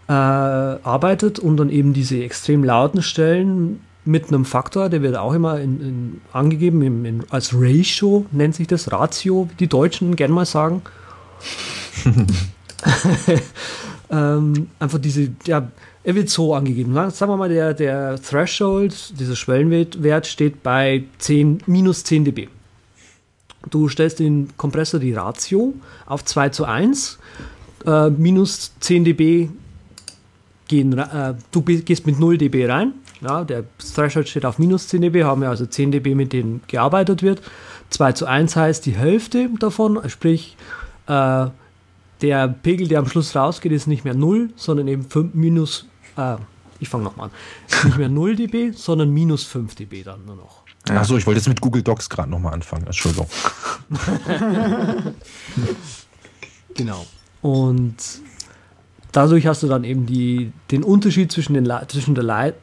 äh, 0.08 0.80
arbeitet 0.84 1.39
und 1.39 1.58
dann 1.58 1.70
eben 1.70 1.93
diese 1.93 2.24
extrem 2.24 2.64
lauten 2.64 3.02
Stellen 3.02 3.82
mit 4.06 4.30
einem 4.30 4.45
Faktor, 4.45 4.89
der 4.89 5.04
wird 5.04 5.16
auch 5.16 5.34
immer 5.34 5.60
in, 5.60 5.82
in, 5.82 6.22
angegeben 6.34 6.82
in, 6.82 7.06
in, 7.06 7.24
als 7.30 7.54
Ratio, 7.54 8.26
nennt 8.32 8.56
sich 8.56 8.68
das, 8.68 8.91
Ratio, 8.91 9.47
wie 9.52 9.56
die 9.56 9.68
Deutschen 9.68 10.16
gerne 10.16 10.34
mal 10.34 10.45
sagen. 10.45 10.82
ähm, 14.10 14.70
einfach 14.80 15.00
diese, 15.00 15.30
ja, 15.45 15.70
er 16.10 16.16
wird 16.16 16.30
so 16.32 16.55
angegeben. 16.55 16.95
Sagen 17.12 17.32
wir 17.32 17.38
mal, 17.38 17.49
der, 17.49 17.76
der 17.76 18.20
Threshold, 18.20 19.20
dieser 19.20 19.36
Schwellenwert, 19.36 20.26
steht 20.26 20.64
bei 20.64 21.03
10, 21.20 21.60
minus 21.68 22.03
10 22.03 22.26
dB. 22.26 22.47
Du 23.70 23.88
stellst 23.89 24.18
den 24.18 24.49
Kompressor 24.57 24.99
die 24.99 25.14
Ratio 25.14 25.76
auf 26.07 26.26
2 26.26 26.49
zu 26.49 26.66
1, 26.66 27.20
äh, 27.86 28.10
minus 28.10 28.72
10 28.80 29.03
dB 29.05 29.49
gehen, 30.68 30.97
äh, 30.97 31.36
du 31.51 31.62
gehst 31.62 32.07
mit 32.07 32.20
0 32.20 32.39
dB 32.39 32.66
rein. 32.66 32.93
Ja, 33.22 33.43
der 33.43 33.66
Threshold 33.78 34.30
steht 34.30 34.45
auf 34.45 34.57
minus 34.57 34.88
10 34.88 35.01
dB, 35.03 35.26
haben 35.26 35.41
wir 35.41 35.49
also 35.49 35.68
10 35.68 35.91
dB, 35.91 36.16
mit 36.16 36.34
denen 36.34 36.62
gearbeitet 36.66 37.22
wird. 37.22 37.43
2 37.91 38.14
zu 38.14 38.26
1 38.26 38.55
heißt 38.55 38.84
die 38.84 38.95
Hälfte 38.95 39.47
davon, 39.60 39.99
sprich 40.10 40.57
äh, 41.05 41.45
der 42.22 42.47
Pegel, 42.47 42.88
der 42.88 42.97
am 42.97 43.07
Schluss 43.07 43.36
rausgeht, 43.36 43.72
ist 43.72 43.86
nicht 43.86 44.05
mehr 44.05 44.16
0, 44.16 44.49
sondern 44.55 44.88
eben 44.88 45.03
5, 45.03 45.36
minus, 45.36 45.89
äh, 46.20 46.38
ich 46.80 46.89
fange 46.89 47.03
nochmal 47.03 47.30
an, 47.30 47.86
nicht 47.86 47.97
mehr 47.97 48.09
0 48.09 48.36
dB, 48.36 48.72
sondern 48.72 49.11
minus 49.11 49.43
5 49.43 49.76
dB 49.76 50.03
dann 50.03 50.26
nur 50.26 50.36
noch. 50.36 50.63
Achso, 50.89 51.17
ich 51.17 51.28
wollte 51.28 51.39
jetzt 51.39 51.47
mit 51.47 51.61
Google 51.61 51.84
Docs 51.84 52.09
gerade 52.09 52.30
nochmal 52.30 52.53
anfangen, 52.53 52.86
Entschuldigung. 52.86 53.28
genau. 56.74 57.05
Und 57.41 57.95
dadurch 59.11 59.45
hast 59.45 59.61
du 59.63 59.67
dann 59.67 59.84
eben 59.84 60.05
die, 60.05 60.51
den 60.72 60.84
Unterschied 60.84 61.32
zwischen, 61.32 61.53
den, 61.53 61.72
zwischen 61.88 62.15
der 62.15 62.53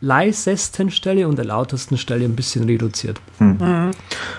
leisesten 0.00 0.90
Stelle 0.90 1.28
und 1.28 1.36
der 1.36 1.44
lautesten 1.44 1.96
Stelle 1.96 2.24
ein 2.24 2.34
bisschen 2.34 2.64
reduziert. 2.64 3.20
Hm. 3.38 3.58
Mhm. 3.58 3.90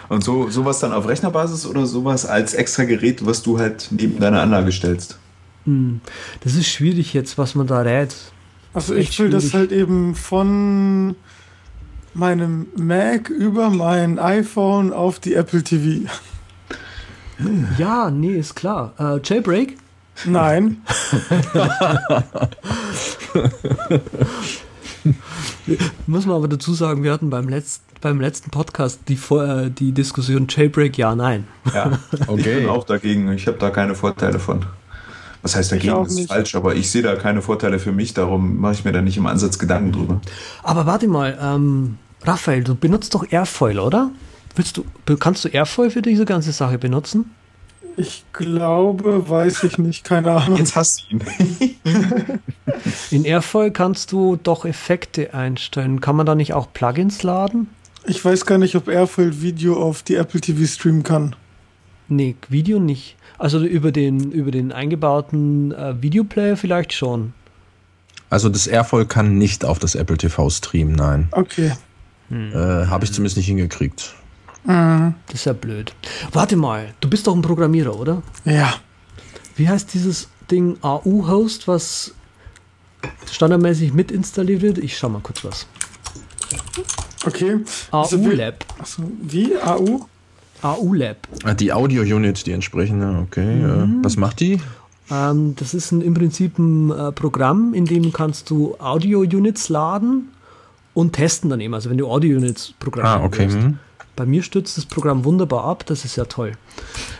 Und 0.09 0.23
so 0.23 0.49
sowas 0.49 0.79
dann 0.79 0.91
auf 0.91 1.07
Rechnerbasis 1.07 1.65
oder 1.65 1.85
sowas 1.85 2.25
als 2.25 2.53
extra 2.53 2.83
Gerät, 2.83 3.25
was 3.25 3.43
du 3.43 3.59
halt 3.59 3.87
neben 3.91 4.19
deiner 4.19 4.41
Anlage 4.41 4.71
stellst? 4.71 5.17
Hm. 5.65 6.01
Das 6.41 6.55
ist 6.55 6.67
schwierig 6.67 7.13
jetzt, 7.13 7.37
was 7.37 7.55
man 7.55 7.67
da 7.67 7.81
rät. 7.81 8.15
Also 8.77 8.93
ich 8.93 9.17
will 9.17 9.31
das 9.31 9.55
halt 9.55 9.71
eben 9.71 10.13
von 10.13 11.15
meinem 12.13 12.67
Mac 12.75 13.27
über 13.27 13.71
mein 13.71 14.19
iPhone 14.19 14.93
auf 14.93 15.19
die 15.19 15.33
Apple 15.33 15.63
TV. 15.63 16.07
Ja, 17.79 18.11
nee, 18.11 18.35
ist 18.37 18.53
klar. 18.55 18.93
Äh, 18.99 19.19
Jailbreak? 19.23 19.77
Nein. 20.25 20.83
Muss 26.05 26.27
man 26.27 26.35
aber 26.35 26.47
dazu 26.47 26.75
sagen, 26.75 27.01
wir 27.01 27.11
hatten 27.11 27.31
beim 27.31 27.49
letzten, 27.49 27.83
beim 28.01 28.21
letzten 28.21 28.51
Podcast 28.51 28.99
die, 29.07 29.17
äh, 29.33 29.71
die 29.71 29.91
Diskussion 29.91 30.45
Jailbreak 30.47 30.99
ja, 30.99 31.15
nein. 31.15 31.47
Ja, 31.73 31.97
okay. 32.27 32.37
Ich 32.37 32.45
bin 32.59 32.69
auch 32.69 32.83
dagegen. 32.83 33.31
Ich 33.31 33.47
habe 33.47 33.57
da 33.57 33.71
keine 33.71 33.95
Vorteile 33.95 34.37
von. 34.37 34.67
Was 35.41 35.55
heißt 35.55 35.71
dagegen? 35.71 35.93
Das 35.93 36.13
ist 36.13 36.27
falsch, 36.27 36.55
aber 36.55 36.75
ich 36.75 36.89
sehe 36.89 37.01
da 37.01 37.15
keine 37.15 37.41
Vorteile 37.41 37.79
für 37.79 37.91
mich, 37.91 38.13
darum 38.13 38.57
mache 38.59 38.73
ich 38.73 38.85
mir 38.85 38.91
da 38.91 39.01
nicht 39.01 39.17
im 39.17 39.25
Ansatz 39.25 39.59
Gedanken 39.59 39.91
drüber. 39.91 40.21
Aber 40.63 40.85
warte 40.85 41.07
mal, 41.07 41.37
ähm, 41.41 41.97
Raphael, 42.23 42.63
du 42.63 42.75
benutzt 42.75 43.13
doch 43.13 43.31
Airfoil, 43.31 43.79
oder? 43.79 44.11
Willst 44.55 44.77
du, 44.77 45.17
kannst 45.17 45.45
du 45.45 45.49
Airfoil 45.49 45.91
für 45.91 46.01
diese 46.01 46.25
ganze 46.25 46.51
Sache 46.51 46.77
benutzen? 46.77 47.31
Ich 47.95 48.25
glaube, 48.31 49.27
weiß 49.27 49.63
ich 49.63 49.79
nicht, 49.79 50.03
keine 50.03 50.31
Ahnung. 50.31 50.57
Jetzt 50.57 50.75
hast 50.75 51.05
du 51.09 51.15
ihn. 51.15 51.21
In 53.11 53.25
Airfoil 53.25 53.71
kannst 53.71 54.11
du 54.11 54.35
doch 54.35 54.65
Effekte 54.65 55.33
einstellen. 55.33 55.99
Kann 55.99 56.15
man 56.15 56.27
da 56.27 56.35
nicht 56.35 56.53
auch 56.53 56.71
Plugins 56.71 57.23
laden? 57.23 57.69
Ich 58.05 58.23
weiß 58.23 58.45
gar 58.45 58.57
nicht, 58.57 58.75
ob 58.75 58.87
Airfoil 58.87 59.41
Video 59.41 59.81
auf 59.81 60.03
die 60.03 60.15
Apple 60.15 60.41
TV 60.41 60.65
streamen 60.65 61.03
kann. 61.03 61.35
Nee, 62.07 62.35
Video 62.49 62.79
nicht. 62.79 63.16
Also 63.37 63.63
über 63.63 63.91
den, 63.91 64.31
über 64.31 64.51
den 64.51 64.71
eingebauten 64.71 65.71
äh, 65.71 66.01
Videoplayer 66.01 66.57
vielleicht 66.57 66.93
schon. 66.93 67.33
Also 68.29 68.49
das 68.49 68.67
Airfall 68.67 69.05
kann 69.05 69.37
nicht 69.37 69.63
auf 69.63 69.79
das 69.79 69.95
Apple 69.95 70.17
TV 70.17 70.49
streamen, 70.49 70.95
nein. 70.95 71.27
Okay. 71.31 71.71
Äh, 72.29 72.53
Habe 72.87 73.05
ich 73.05 73.13
zumindest 73.13 73.37
nicht 73.37 73.45
hingekriegt. 73.45 74.13
Mhm. 74.65 75.13
Das 75.27 75.35
ist 75.35 75.45
ja 75.45 75.53
blöd. 75.53 75.93
Warte 76.33 76.57
mal, 76.57 76.93
du 76.99 77.09
bist 77.09 77.27
doch 77.27 77.35
ein 77.35 77.41
Programmierer, 77.41 77.97
oder? 77.97 78.21
Ja. 78.43 78.73
Wie 79.55 79.69
heißt 79.69 79.93
dieses 79.93 80.27
Ding 80.51 80.77
AU-Host, 80.81 81.67
was 81.67 82.13
standardmäßig 83.31 83.93
mit 83.93 84.11
installiert 84.11 84.61
wird? 84.61 84.77
Ich 84.79 84.97
schau 84.97 85.09
mal 85.09 85.21
kurz 85.21 85.43
was. 85.45 85.67
Okay. 87.25 87.59
Also 87.91 88.17
AU-Lab. 88.17 88.65
Achso, 88.79 89.03
wie? 89.21 89.55
AU? 89.57 90.05
AU-Lab. 90.61 91.17
Ah, 91.43 91.53
Die 91.53 91.71
Audio-Unit, 91.73 92.45
die 92.45 92.51
entsprechende, 92.51 93.19
okay. 93.27 93.61
Äh, 93.61 93.87
was 94.01 94.17
macht 94.17 94.39
die? 94.39 94.59
Ähm, 95.11 95.55
das 95.57 95.73
ist 95.73 95.91
ein, 95.91 96.01
im 96.01 96.13
Prinzip 96.13 96.57
ein 96.59 96.91
äh, 96.91 97.11
Programm, 97.11 97.73
in 97.73 97.85
dem 97.85 98.11
kannst 98.11 98.49
du 98.49 98.75
Audio-Units 98.79 99.69
laden 99.69 100.29
und 100.93 101.13
testen 101.13 101.49
dann 101.49 101.59
eben. 101.61 101.73
Also 101.73 101.89
wenn 101.89 101.97
du 101.97 102.07
Audio-Units 102.09 102.73
programmieren 102.79 103.21
Ah, 103.21 103.25
okay. 103.25 103.43
willst. 103.51 103.57
hm. 103.57 103.79
Bei 104.15 104.25
mir 104.25 104.41
stützt 104.41 104.77
das 104.77 104.85
Programm 104.87 105.23
wunderbar 105.25 105.63
ab, 105.65 105.85
das 105.85 106.03
ist 106.03 106.15
ja 106.15 106.25
toll. 106.25 106.53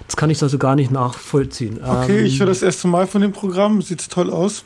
Das 0.07 0.15
kann 0.15 0.31
ich 0.31 0.41
also 0.41 0.57
gar 0.57 0.75
nicht 0.75 0.89
nachvollziehen. 0.89 1.79
Okay, 1.83 2.19
ähm, 2.21 2.25
ich 2.25 2.39
höre 2.39 2.47
das 2.47 2.63
erste 2.63 2.87
Mal 2.87 3.05
von 3.05 3.21
dem 3.21 3.33
Programm. 3.33 3.83
Sieht 3.83 4.09
toll 4.09 4.31
aus. 4.31 4.63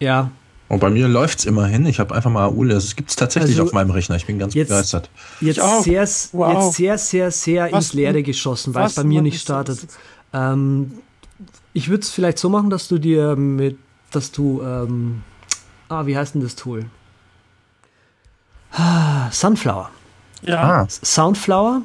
Ja, 0.00 0.32
Und 0.70 0.78
bei 0.78 0.88
mir 0.88 1.08
läuft's 1.08 1.44
immerhin. 1.44 1.84
Ich 1.84 1.98
habe 1.98 2.14
einfach 2.14 2.30
mal 2.30 2.46
AUL. 2.46 2.68
Das 2.68 2.94
gibt's 2.94 3.16
tatsächlich 3.16 3.50
Also, 3.58 3.64
auf 3.64 3.72
meinem 3.72 3.90
Rechner. 3.90 4.14
Ich 4.16 4.24
bin 4.26 4.38
ganz 4.38 4.54
jetzt- 4.54 4.68
begeistert. 4.68 5.10
jetzt 5.40 5.60
auch. 5.60 5.82
sehr, 5.82 6.08
Wow. 6.32 6.64
jetzt 6.64 6.76
sehr, 6.76 6.96
sehr, 6.98 7.30
sehr 7.32 7.64
Was- 7.72 7.86
ins 7.86 7.92
Leere 7.94 8.22
geschossen, 8.22 8.72
weil 8.72 8.86
es 8.86 8.94
bei 8.94 9.02
mir 9.04 9.20
nicht 9.20 9.40
startet. 9.40 9.80
Ähm, 10.32 10.92
ich 11.72 11.88
würde 11.88 12.02
es 12.02 12.10
vielleicht 12.10 12.38
so 12.38 12.48
machen, 12.48 12.70
dass 12.70 12.86
du 12.86 12.98
dir 12.98 13.34
mit, 13.34 13.78
dass 14.12 14.30
du, 14.30 14.62
ähm, 14.62 15.22
ah, 15.88 16.06
wie 16.06 16.16
heißt 16.16 16.34
denn 16.36 16.42
das 16.42 16.54
Tool? 16.54 16.86
Ah, 18.72 19.28
Sunflower. 19.32 19.90
Ja. 20.42 20.82
Ah, 20.82 20.86
Soundflower 20.88 21.82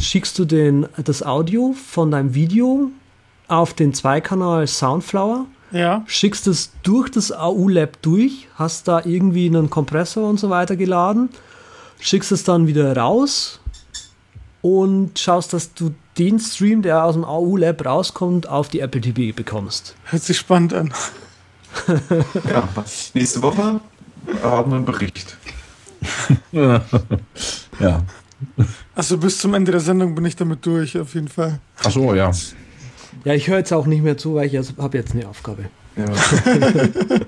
schickst 0.00 0.38
du 0.38 0.44
den, 0.46 0.86
das 1.04 1.22
Audio 1.22 1.74
von 1.90 2.10
deinem 2.10 2.34
Video 2.34 2.90
auf 3.48 3.74
den 3.74 3.92
Zweikanal 3.94 4.66
Soundflower, 4.66 5.46
Ja. 5.76 6.02
schickst 6.06 6.46
es 6.46 6.72
durch 6.82 7.10
das 7.10 7.32
AU-Lab 7.32 8.00
durch, 8.02 8.48
hast 8.54 8.88
da 8.88 9.02
irgendwie 9.04 9.46
einen 9.46 9.70
Kompressor 9.70 10.28
und 10.28 10.40
so 10.40 10.50
weiter 10.50 10.76
geladen, 10.76 11.28
schickst 12.00 12.32
es 12.32 12.44
dann 12.44 12.66
wieder 12.66 12.96
raus 12.96 13.60
und 14.62 15.18
schaust, 15.18 15.52
dass 15.52 15.74
du 15.74 15.94
den 16.18 16.38
Stream, 16.38 16.82
der 16.82 17.04
aus 17.04 17.14
dem 17.14 17.24
AU-Lab 17.24 17.84
rauskommt, 17.84 18.48
auf 18.48 18.68
die 18.68 18.80
Apple 18.80 19.00
TV 19.00 19.36
bekommst. 19.36 19.94
Hört 20.04 20.22
sich 20.22 20.38
spannend 20.38 20.72
an. 20.74 20.92
Ja, 22.50 22.68
nächste 23.12 23.42
Woche 23.42 23.80
haben 24.42 24.70
wir 24.70 24.76
einen 24.76 24.84
Bericht. 24.86 25.36
ja. 26.52 28.02
Also 28.94 29.18
bis 29.18 29.38
zum 29.38 29.54
Ende 29.54 29.72
der 29.72 29.80
Sendung 29.80 30.14
bin 30.14 30.24
ich 30.24 30.36
damit 30.36 30.64
durch, 30.64 30.98
auf 30.98 31.14
jeden 31.14 31.28
Fall. 31.28 31.60
Ach 31.84 31.90
so, 31.90 32.14
ja. 32.14 32.30
Ja, 33.26 33.34
ich 33.34 33.48
höre 33.48 33.58
jetzt 33.58 33.72
auch 33.72 33.86
nicht 33.86 34.04
mehr 34.04 34.16
zu, 34.16 34.36
weil 34.36 34.46
ich 34.46 34.54
habe 34.78 34.96
jetzt 34.96 35.12
eine 35.12 35.28
Aufgabe. 35.28 35.64
Ja. 35.96 36.04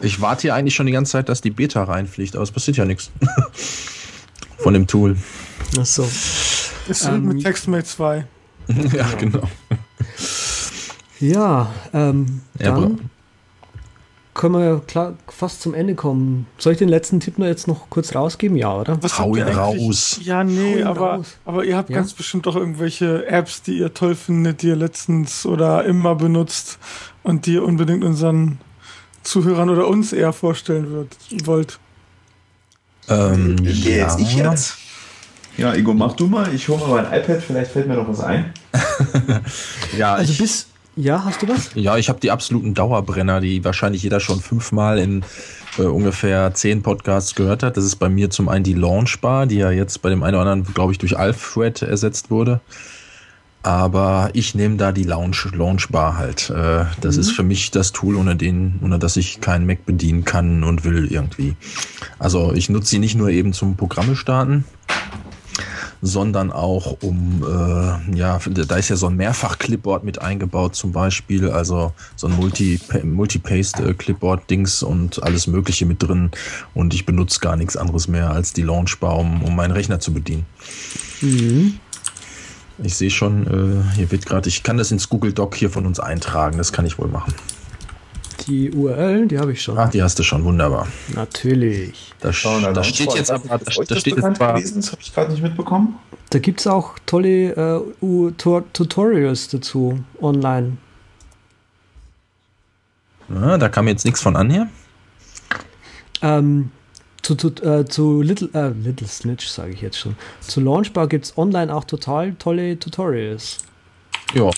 Ich 0.00 0.20
warte 0.20 0.42
hier 0.42 0.54
eigentlich 0.54 0.76
schon 0.76 0.86
die 0.86 0.92
ganze 0.92 1.10
Zeit, 1.10 1.28
dass 1.28 1.40
die 1.40 1.50
Beta 1.50 1.82
reinfliegt, 1.82 2.36
aber 2.36 2.44
es 2.44 2.52
passiert 2.52 2.76
ja 2.76 2.84
nichts. 2.84 3.10
Von 4.58 4.74
dem 4.74 4.86
Tool. 4.86 5.16
Ach 5.76 5.84
so. 5.84 6.08
Ist 6.88 7.04
Ähm, 7.04 7.24
mit 7.24 7.42
TextMate 7.42 7.84
2. 7.84 8.24
ja, 8.94 9.06
genau. 9.18 9.42
Ja, 11.18 11.74
ähm, 11.92 12.42
Ja, 12.60 12.78
dann 12.78 13.10
können 14.38 14.54
wir 14.54 14.64
ja 14.64 14.80
klar 14.86 15.14
fast 15.26 15.60
zum 15.60 15.74
Ende 15.74 15.94
kommen. 15.96 16.46
Soll 16.58 16.72
ich 16.72 16.78
den 16.78 16.88
letzten 16.88 17.18
Tipp 17.18 17.38
noch 17.38 17.46
jetzt 17.46 17.66
noch 17.66 17.90
kurz 17.90 18.14
rausgeben? 18.14 18.56
Ja, 18.56 18.72
oder? 18.74 19.02
Was 19.02 19.18
Hau 19.18 19.34
ihn 19.34 19.42
raus. 19.42 20.20
Ja, 20.22 20.44
nee, 20.44 20.82
aber, 20.82 21.16
raus. 21.16 21.36
aber 21.44 21.64
ihr 21.64 21.76
habt 21.76 21.90
Ja? 21.90 21.96
ganz 21.96 22.14
bestimmt 22.14 22.46
auch 22.46 22.54
irgendwelche 22.54 23.26
Apps, 23.26 23.62
die 23.62 23.78
ihr 23.78 23.92
toll 23.92 24.14
findet, 24.14 24.62
die 24.62 24.68
ihr 24.68 24.76
letztens 24.76 25.44
oder 25.44 25.84
immer 25.84 26.14
benutzt 26.14 26.78
und 27.24 27.46
die 27.46 27.54
ihr 27.54 27.64
unbedingt 27.64 28.04
unseren 28.04 28.60
Zuhörern 29.24 29.70
oder 29.70 29.88
uns 29.88 30.12
eher 30.12 30.32
vorstellen 30.32 30.90
wird, 30.92 31.16
wollt. 31.44 31.80
Ähm, 33.08 33.56
Gehe 33.56 33.98
ja. 33.98 34.04
jetzt 34.04 34.20
ich 34.20 34.36
jetzt? 34.36 34.78
Ja, 35.56 35.74
Igor, 35.74 35.94
mach 35.94 36.12
du 36.14 36.28
mal. 36.28 36.54
Ich 36.54 36.68
hole 36.68 36.78
mal 36.86 37.02
mein 37.02 37.20
iPad, 37.20 37.42
vielleicht 37.42 37.72
fällt 37.72 37.88
mir 37.88 37.96
noch 37.96 38.08
was 38.08 38.20
ein. 38.20 38.54
Ja, 39.98 40.14
Also 40.14 40.30
ich, 40.30 40.38
bis. 40.38 40.68
Ja, 41.00 41.24
hast 41.24 41.42
du 41.42 41.48
was? 41.48 41.70
ja, 41.76 41.96
ich 41.96 42.08
habe 42.08 42.18
die 42.18 42.32
absoluten 42.32 42.74
Dauerbrenner, 42.74 43.40
die 43.40 43.64
wahrscheinlich 43.64 44.02
jeder 44.02 44.18
schon 44.18 44.40
fünfmal 44.40 44.98
in 44.98 45.22
äh, 45.78 45.82
ungefähr 45.82 46.52
zehn 46.54 46.82
Podcasts 46.82 47.36
gehört 47.36 47.62
hat. 47.62 47.76
Das 47.76 47.84
ist 47.84 47.96
bei 47.96 48.08
mir 48.08 48.30
zum 48.30 48.48
einen 48.48 48.64
die 48.64 48.74
Launchbar, 48.74 49.46
die 49.46 49.58
ja 49.58 49.70
jetzt 49.70 50.02
bei 50.02 50.10
dem 50.10 50.24
einen 50.24 50.34
oder 50.34 50.50
anderen, 50.50 50.74
glaube 50.74 50.90
ich, 50.90 50.98
durch 50.98 51.16
Alfred 51.16 51.82
ersetzt 51.82 52.32
wurde. 52.32 52.60
Aber 53.62 54.30
ich 54.32 54.56
nehme 54.56 54.76
da 54.76 54.90
die 54.90 55.04
Launch, 55.04 55.46
Launchbar 55.52 56.18
halt. 56.18 56.50
Äh, 56.50 56.86
das 57.00 57.16
ist 57.16 57.30
für 57.30 57.44
mich 57.44 57.70
das 57.70 57.92
Tool, 57.92 58.16
ohne 58.16 58.34
den, 58.34 58.80
ohne 58.82 58.98
das 58.98 59.16
ich 59.16 59.40
keinen 59.40 59.66
Mac 59.66 59.86
bedienen 59.86 60.24
kann 60.24 60.64
und 60.64 60.82
will 60.82 61.06
irgendwie. 61.12 61.54
Also 62.18 62.52
ich 62.54 62.70
nutze 62.70 62.90
sie 62.90 62.98
nicht 62.98 63.14
nur 63.14 63.28
eben 63.28 63.52
zum 63.52 63.76
Programme 63.76 64.16
starten, 64.16 64.64
sondern 66.02 66.52
auch 66.52 66.98
um, 67.02 67.42
äh, 67.42 68.16
ja, 68.16 68.38
da 68.48 68.76
ist 68.76 68.88
ja 68.88 68.96
so 68.96 69.06
ein 69.06 69.16
Mehrfach-Clipboard 69.16 70.04
mit 70.04 70.20
eingebaut 70.20 70.74
zum 70.74 70.92
Beispiel, 70.92 71.50
also 71.50 71.92
so 72.16 72.28
ein 72.28 72.36
Multi- 72.36 72.80
Multi-Paste-Clipboard-Dings 73.02 74.82
und 74.82 75.22
alles 75.22 75.46
Mögliche 75.46 75.86
mit 75.86 76.02
drin 76.02 76.30
und 76.74 76.94
ich 76.94 77.06
benutze 77.06 77.40
gar 77.40 77.56
nichts 77.56 77.76
anderes 77.76 78.08
mehr 78.08 78.30
als 78.30 78.52
die 78.52 78.62
Launchbar, 78.62 79.16
um, 79.16 79.42
um 79.42 79.56
meinen 79.56 79.72
Rechner 79.72 80.00
zu 80.00 80.12
bedienen. 80.12 80.46
Ich 82.80 82.94
sehe 82.94 83.10
schon, 83.10 83.46
äh, 83.46 83.94
hier 83.96 84.10
wird 84.12 84.24
gerade, 84.24 84.48
ich 84.48 84.62
kann 84.62 84.76
das 84.76 84.92
ins 84.92 85.08
Google 85.08 85.32
Doc 85.32 85.56
hier 85.56 85.70
von 85.70 85.84
uns 85.84 85.98
eintragen, 85.98 86.58
das 86.58 86.72
kann 86.72 86.86
ich 86.86 86.98
wohl 86.98 87.08
machen. 87.08 87.34
Die 88.46 88.70
URL, 88.70 89.26
die 89.26 89.38
habe 89.38 89.52
ich 89.52 89.62
schon. 89.62 89.78
Ach, 89.78 89.90
die 89.90 90.02
hast 90.02 90.18
du 90.18 90.22
schon, 90.22 90.44
wunderbar. 90.44 90.86
Natürlich. 91.14 92.12
Da, 92.20 92.30
da 92.30 92.84
steht 92.84 93.14
jetzt 93.14 93.30
aber, 93.30 93.48
da, 93.48 93.58
da 93.58 93.64
das 93.64 93.74
steht 93.74 94.16
jetzt 94.16 94.36
zwar, 94.36 94.54
gewesen? 94.54 94.80
Das 94.80 94.92
habe 94.92 95.02
ich 95.02 95.14
gerade 95.14 95.32
nicht 95.32 95.42
mitbekommen. 95.42 95.98
Da 96.30 96.38
gibt 96.38 96.60
es 96.60 96.66
auch 96.66 96.98
tolle 97.06 97.84
äh, 98.00 98.32
Tutorials 98.72 99.48
dazu 99.48 99.98
online. 100.20 100.76
ja, 103.28 103.58
da 103.58 103.68
kam 103.68 103.88
jetzt 103.88 104.04
nichts 104.04 104.20
von 104.20 104.36
an 104.36 104.50
hier. 104.50 104.68
Ähm, 106.22 106.70
zu, 107.22 107.34
zu, 107.34 107.48
äh, 107.62 107.84
zu 107.86 108.22
Little, 108.22 108.48
äh, 108.54 108.68
Little 108.68 109.06
Snitch, 109.06 109.48
sage 109.48 109.72
ich 109.72 109.80
jetzt 109.80 109.98
schon. 109.98 110.16
Zu 110.40 110.60
Launchbar 110.60 111.08
gibt 111.08 111.26
es 111.26 111.38
online 111.38 111.74
auch 111.74 111.84
total 111.84 112.34
tolle 112.34 112.78
Tutorials. 112.78 113.58
Ja, 114.34 114.50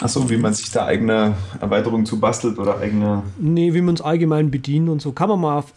Achso, 0.00 0.30
wie 0.30 0.36
man 0.38 0.54
sich 0.54 0.70
da 0.70 0.86
eigene 0.86 1.34
Erweiterungen 1.60 2.06
zu 2.06 2.18
bastelt 2.18 2.58
oder 2.58 2.78
eigene. 2.78 3.22
Nee, 3.38 3.74
wie 3.74 3.82
man 3.82 3.94
es 3.94 4.00
allgemein 4.00 4.50
bedient 4.50 4.88
und 4.88 5.02
so. 5.02 5.12
Kann 5.12 5.28
man 5.28 5.40
mal 5.40 5.58
auf 5.58 5.72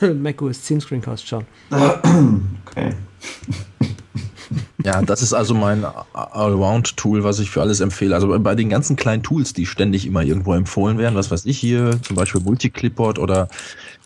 macOS 0.14 0.62
10 0.62 0.80
Screencast 0.80 1.26
schauen. 1.26 1.44
Okay. 1.70 2.94
Ja, 4.84 5.00
das 5.02 5.22
ist 5.22 5.32
also 5.32 5.54
mein 5.54 5.84
Allround-Tool, 6.12 7.22
was 7.24 7.38
ich 7.38 7.50
für 7.50 7.60
alles 7.60 7.80
empfehle. 7.80 8.14
Also 8.14 8.36
bei 8.40 8.54
den 8.54 8.68
ganzen 8.68 8.96
kleinen 8.96 9.22
Tools, 9.22 9.52
die 9.52 9.66
ständig 9.66 10.06
immer 10.06 10.22
irgendwo 10.22 10.54
empfohlen 10.54 10.98
werden, 10.98 11.14
was 11.14 11.30
weiß 11.30 11.46
ich 11.46 11.58
hier, 11.58 12.00
zum 12.02 12.16
Beispiel 12.16 12.40
Multiclipboard 12.40 13.18
oder 13.18 13.48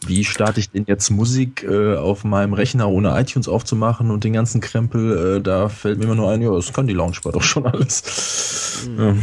wie 0.08 0.24
starte 0.24 0.60
ich 0.60 0.70
denn 0.70 0.84
jetzt 0.86 1.10
Musik 1.10 1.64
äh, 1.68 1.96
auf 1.96 2.24
meinem 2.24 2.52
Rechner 2.52 2.88
ohne 2.88 3.18
iTunes 3.20 3.48
aufzumachen 3.48 4.10
und 4.10 4.24
den 4.24 4.32
ganzen 4.32 4.60
Krempel, 4.60 5.36
äh, 5.36 5.40
da 5.40 5.68
fällt 5.68 5.98
mir 5.98 6.04
immer 6.04 6.14
nur 6.14 6.30
ein, 6.30 6.42
ja, 6.42 6.50
das 6.50 6.72
kann 6.72 6.86
die 6.86 6.94
Launchbar 6.94 7.32
doch 7.32 7.42
schon 7.42 7.66
alles. 7.66 8.86
Ja. 8.98 9.14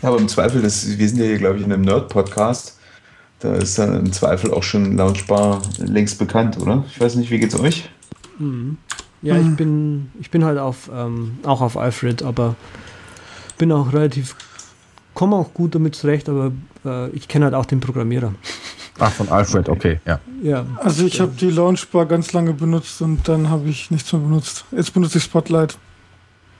Ja, 0.00 0.10
aber 0.10 0.18
im 0.18 0.28
Zweifel, 0.28 0.62
das, 0.62 0.96
wir 0.96 1.08
sind 1.08 1.18
ja 1.18 1.24
hier, 1.24 1.38
glaube 1.38 1.58
ich, 1.58 1.64
in 1.64 1.72
einem 1.72 1.82
Nerd-Podcast. 1.82 2.78
Da 3.40 3.54
ist 3.54 3.78
dann 3.78 3.94
im 3.94 4.12
Zweifel 4.12 4.52
auch 4.52 4.62
schon 4.62 4.96
Launchbar 4.96 5.62
längst 5.78 6.18
bekannt, 6.18 6.58
oder? 6.58 6.84
Ich 6.88 7.00
weiß 7.00 7.16
nicht, 7.16 7.30
wie 7.30 7.38
geht's 7.38 7.58
euch? 7.58 7.88
Ja, 9.22 9.34
Hm. 9.34 9.50
ich 9.50 9.56
bin, 9.56 10.12
ich 10.20 10.30
bin 10.30 10.44
halt 10.44 10.58
auf, 10.58 10.88
ähm, 10.92 11.38
auch 11.44 11.60
auf 11.60 11.76
Alfred, 11.76 12.22
aber 12.22 12.54
bin 13.58 13.72
auch 13.72 13.92
relativ, 13.92 14.36
komme 15.14 15.34
auch 15.36 15.52
gut 15.52 15.74
damit 15.74 15.96
zurecht, 15.96 16.28
aber 16.28 16.52
äh, 16.84 17.10
ich 17.10 17.26
kenne 17.26 17.46
halt 17.46 17.54
auch 17.54 17.66
den 17.66 17.80
Programmierer. 17.80 18.34
Ach, 18.98 19.12
von 19.12 19.28
Alfred, 19.28 19.68
okay, 19.68 20.00
ja. 20.06 20.20
Ja, 20.42 20.66
Also 20.76 21.04
ich 21.06 21.20
habe 21.20 21.32
die 21.38 21.50
Launchbar 21.50 22.06
ganz 22.06 22.32
lange 22.32 22.52
benutzt 22.52 23.00
und 23.00 23.28
dann 23.28 23.48
habe 23.50 23.68
ich 23.68 23.90
nichts 23.90 24.12
mehr 24.12 24.22
benutzt. 24.22 24.64
Jetzt 24.72 24.92
benutze 24.92 25.18
ich 25.18 25.24
Spotlight. 25.24 25.78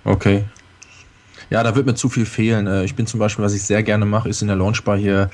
Okay. 0.05 0.45
Ja, 1.51 1.63
da 1.63 1.75
wird 1.75 1.87
mir 1.87 1.95
zu 1.95 2.09
viel 2.09 2.27
fehlen. 2.27 2.67
Äh, 2.67 2.85
ich 2.85 2.95
bin 2.95 3.07
zum 3.07 3.21
Beispiel, 3.21 3.45
was 3.45 3.55
ich 3.55 3.63
sehr 3.63 3.83
gerne 3.83 4.05
mache, 4.05 4.29
ist 4.29 4.43
in 4.43 4.49
der 4.49 4.57
Launchbar 4.57 4.99
hier 4.99 5.31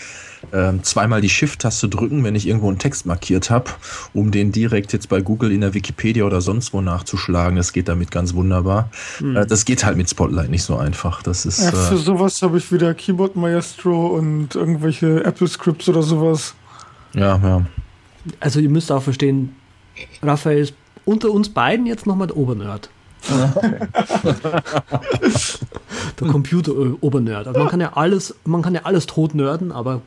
ähm, 0.53 0.83
zweimal 0.83 1.21
die 1.21 1.29
Shift-Taste 1.29 1.89
drücken, 1.89 2.23
wenn 2.23 2.37
ich 2.37 2.47
irgendwo 2.47 2.69
einen 2.69 2.79
Text 2.79 3.05
markiert 3.07 3.51
habe, 3.51 3.71
um 4.13 4.31
den 4.31 4.53
direkt 4.53 4.93
jetzt 4.93 5.09
bei 5.09 5.21
Google 5.21 5.51
in 5.51 5.61
der 5.61 5.75
Wikipedia 5.75 6.25
oder 6.25 6.41
sonst 6.41 6.73
wo 6.73 6.81
nachzuschlagen. 6.81 7.57
Das 7.57 7.73
geht 7.73 7.89
damit 7.89 8.11
ganz 8.11 8.35
wunderbar. 8.35 8.91
Mhm. 9.21 9.45
das 9.49 9.65
geht 9.65 9.85
halt 9.85 9.97
mit 9.97 10.09
Spotlight 10.09 10.51
nicht 10.51 10.63
so 10.63 10.77
einfach. 10.77 11.23
Das 11.23 11.47
ist, 11.47 11.61
ja, 11.61 11.73
für 11.73 11.95
äh, 11.95 11.99
sowas 11.99 12.41
habe 12.43 12.59
ich 12.59 12.71
wieder 12.71 12.95
Keyboard 12.95 13.35
Maestro 13.35 14.07
und 14.09 14.55
irgendwelche 14.55 15.25
Apple 15.25 15.49
Scripts 15.49 15.89
oder 15.89 16.03
sowas. 16.03 16.55
Ja, 17.15 17.41
ja. 17.43 17.67
Also 18.41 18.61
ihr 18.61 18.71
müsst 18.71 18.91
auch 18.93 19.03
verstehen, 19.03 19.55
Raphael 20.23 20.59
ist 20.59 20.75
unter 21.05 21.31
uns 21.31 21.49
beiden 21.49 21.87
jetzt 21.87 22.07
nochmal 22.07 22.27
der 22.27 22.37
Obernerd. 22.37 22.91
der 26.21 26.29
Computer-Obernerd. 26.29 27.47
Also 27.49 27.59
man 27.59 27.69
kann 27.69 27.81
ja 27.81 27.93
alles, 27.95 28.35
man 28.45 28.61
kann 28.63 28.75
ja 28.75 28.83
alles 28.85 29.07
tot 29.07 29.35
nerden, 29.35 29.73
aber 29.73 30.03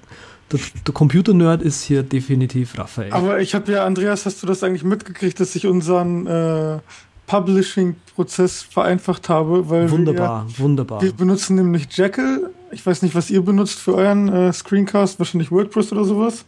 der, 0.52 0.60
der 0.86 0.94
Computer-Nerd 0.94 1.62
ist 1.62 1.82
hier 1.84 2.04
definitiv 2.04 2.78
Raphael. 2.78 3.12
Aber 3.12 3.40
ich 3.40 3.56
habe 3.56 3.72
ja, 3.72 3.86
Andreas, 3.86 4.26
hast 4.26 4.44
du 4.44 4.48
das 4.48 4.64
eigentlich 4.64 4.84
mitgekriegt, 4.84 5.40
dass 5.40 5.56
ich 5.56 5.66
unseren 5.66 6.28
äh, 6.28 6.80
Publishing-Prozess 7.26 8.62
vereinfacht 8.64 9.30
habe? 9.30 9.70
Weil 9.70 9.90
wunderbar, 9.92 10.46
wir, 10.48 10.60
wunderbar. 10.60 11.02
Wir 11.02 11.12
benutzen 11.12 11.56
nämlich 11.56 11.88
Jekyll. 11.92 12.52
Ich 12.72 12.86
weiß 12.86 13.02
nicht, 13.02 13.16
was 13.16 13.30
ihr 13.30 13.42
benutzt 13.42 13.80
für 13.80 13.96
euren 13.96 14.30
äh, 14.30 14.54
Screencast, 14.54 15.20
wahrscheinlich 15.20 15.52
WordPress 15.52 15.92
oder 15.92 16.06
sowas. 16.06 16.46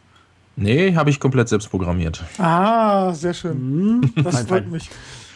Nee, 0.59 0.95
habe 0.95 1.09
ich 1.09 1.19
komplett 1.19 1.49
selbst 1.49 1.69
programmiert. 1.69 2.23
Ah, 2.37 3.13
sehr 3.13 3.33
schön. 3.33 4.01
Mhm. 4.01 4.13
Das 4.23 4.41
freut 4.41 4.69
mich. 4.69 4.89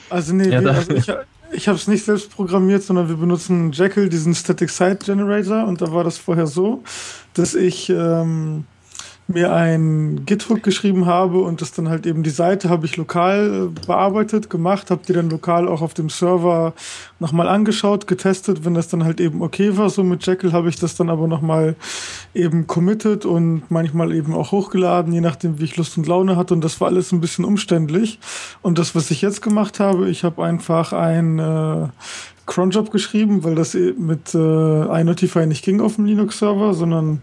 Also 0.09 0.33
nee, 0.33 0.49
ja, 0.49 0.61
wir, 0.61 0.71
also 0.71 0.91
ich, 0.93 1.11
ich 1.53 1.67
habe 1.67 1.77
es 1.77 1.87
nicht 1.87 2.03
selbst 2.03 2.29
programmiert, 2.29 2.83
sondern 2.83 3.07
wir 3.07 3.15
benutzen 3.15 3.71
Jekyll, 3.71 4.09
diesen 4.09 4.35
Static 4.35 4.69
Site 4.69 4.99
Generator. 5.05 5.65
Und 5.65 5.81
da 5.81 5.91
war 5.91 6.03
das 6.03 6.17
vorher 6.17 6.45
so, 6.45 6.83
dass 7.33 7.55
ich 7.55 7.89
ähm, 7.89 8.65
mir 9.33 9.53
ein 9.53 10.25
Git-Hook 10.25 10.63
geschrieben 10.63 11.05
habe 11.05 11.39
und 11.39 11.61
das 11.61 11.71
dann 11.71 11.89
halt 11.89 12.05
eben 12.05 12.23
die 12.23 12.29
Seite 12.29 12.69
habe 12.69 12.85
ich 12.85 12.97
lokal 12.97 13.69
äh, 13.71 13.85
bearbeitet, 13.85 14.49
gemacht, 14.49 14.91
habe 14.91 15.01
die 15.07 15.13
dann 15.13 15.29
lokal 15.29 15.67
auch 15.67 15.81
auf 15.81 15.93
dem 15.93 16.09
Server 16.09 16.73
nochmal 17.19 17.47
angeschaut, 17.47 18.07
getestet, 18.07 18.65
wenn 18.65 18.73
das 18.73 18.87
dann 18.87 19.03
halt 19.03 19.19
eben 19.19 19.41
okay 19.41 19.77
war. 19.77 19.89
So 19.89 20.03
mit 20.03 20.25
Jekyll 20.25 20.53
habe 20.53 20.69
ich 20.69 20.77
das 20.77 20.95
dann 20.95 21.09
aber 21.09 21.27
nochmal 21.27 21.75
eben 22.33 22.67
committed 22.67 23.25
und 23.25 23.63
manchmal 23.69 24.13
eben 24.13 24.33
auch 24.33 24.51
hochgeladen, 24.51 25.13
je 25.13 25.21
nachdem, 25.21 25.59
wie 25.59 25.65
ich 25.65 25.77
Lust 25.77 25.97
und 25.97 26.07
Laune 26.07 26.35
hatte. 26.35 26.53
Und 26.53 26.63
das 26.63 26.79
war 26.79 26.87
alles 26.87 27.11
ein 27.11 27.21
bisschen 27.21 27.45
umständlich. 27.45 28.19
Und 28.61 28.77
das, 28.77 28.95
was 28.95 29.11
ich 29.11 29.21
jetzt 29.21 29.41
gemacht 29.41 29.79
habe, 29.79 30.09
ich 30.09 30.23
habe 30.23 30.43
einfach 30.43 30.93
ein 30.93 31.39
äh, 31.39 31.87
Cronjob 32.45 32.91
geschrieben, 32.91 33.43
weil 33.43 33.55
das 33.55 33.73
mit 33.73 34.35
äh, 34.35 35.01
iNotify 35.01 35.45
nicht 35.45 35.63
ging 35.63 35.81
auf 35.81 35.95
dem 35.95 36.05
Linux-Server, 36.05 36.73
sondern 36.73 37.21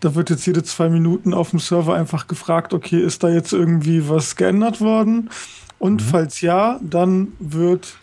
da 0.00 0.14
wird 0.14 0.30
jetzt 0.30 0.46
jede 0.46 0.62
zwei 0.62 0.88
Minuten 0.88 1.34
auf 1.34 1.50
dem 1.50 1.58
Server 1.58 1.94
einfach 1.94 2.26
gefragt, 2.26 2.74
okay, 2.74 3.00
ist 3.00 3.22
da 3.22 3.28
jetzt 3.28 3.52
irgendwie 3.52 4.08
was 4.08 4.36
geändert 4.36 4.80
worden? 4.80 5.30
Und 5.78 6.02
mhm. 6.02 6.06
falls 6.06 6.40
ja, 6.40 6.78
dann 6.82 7.32
wird 7.38 7.96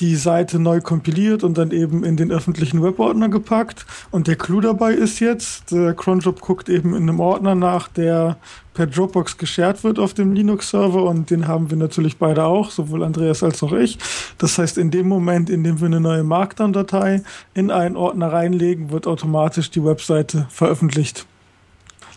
die 0.00 0.16
Seite 0.16 0.58
neu 0.58 0.80
kompiliert 0.80 1.44
und 1.44 1.56
dann 1.56 1.70
eben 1.70 2.02
in 2.02 2.16
den 2.16 2.32
öffentlichen 2.32 2.82
Webordner 2.82 3.28
gepackt. 3.28 3.86
Und 4.10 4.26
der 4.26 4.36
Clou 4.36 4.60
dabei 4.60 4.92
ist 4.92 5.20
jetzt, 5.20 5.70
der 5.70 5.94
Cronjob 5.94 6.40
guckt 6.40 6.68
eben 6.68 6.94
in 6.94 7.04
einem 7.04 7.20
Ordner 7.20 7.54
nach, 7.54 7.88
der 7.88 8.36
per 8.74 8.88
Dropbox 8.88 9.38
geshared 9.38 9.84
wird 9.84 10.00
auf 10.00 10.12
dem 10.12 10.32
Linux-Server 10.32 11.04
und 11.04 11.30
den 11.30 11.46
haben 11.46 11.70
wir 11.70 11.76
natürlich 11.76 12.18
beide 12.18 12.44
auch, 12.44 12.72
sowohl 12.72 13.04
Andreas 13.04 13.44
als 13.44 13.62
auch 13.62 13.72
ich. 13.72 13.98
Das 14.38 14.58
heißt, 14.58 14.78
in 14.78 14.90
dem 14.90 15.06
Moment, 15.06 15.48
in 15.48 15.62
dem 15.62 15.80
wir 15.80 15.86
eine 15.86 16.00
neue 16.00 16.24
Markdown-Datei 16.24 17.22
in 17.54 17.70
einen 17.70 17.96
Ordner 17.96 18.32
reinlegen, 18.32 18.90
wird 18.90 19.06
automatisch 19.06 19.70
die 19.70 19.84
Webseite 19.84 20.46
veröffentlicht. 20.50 21.24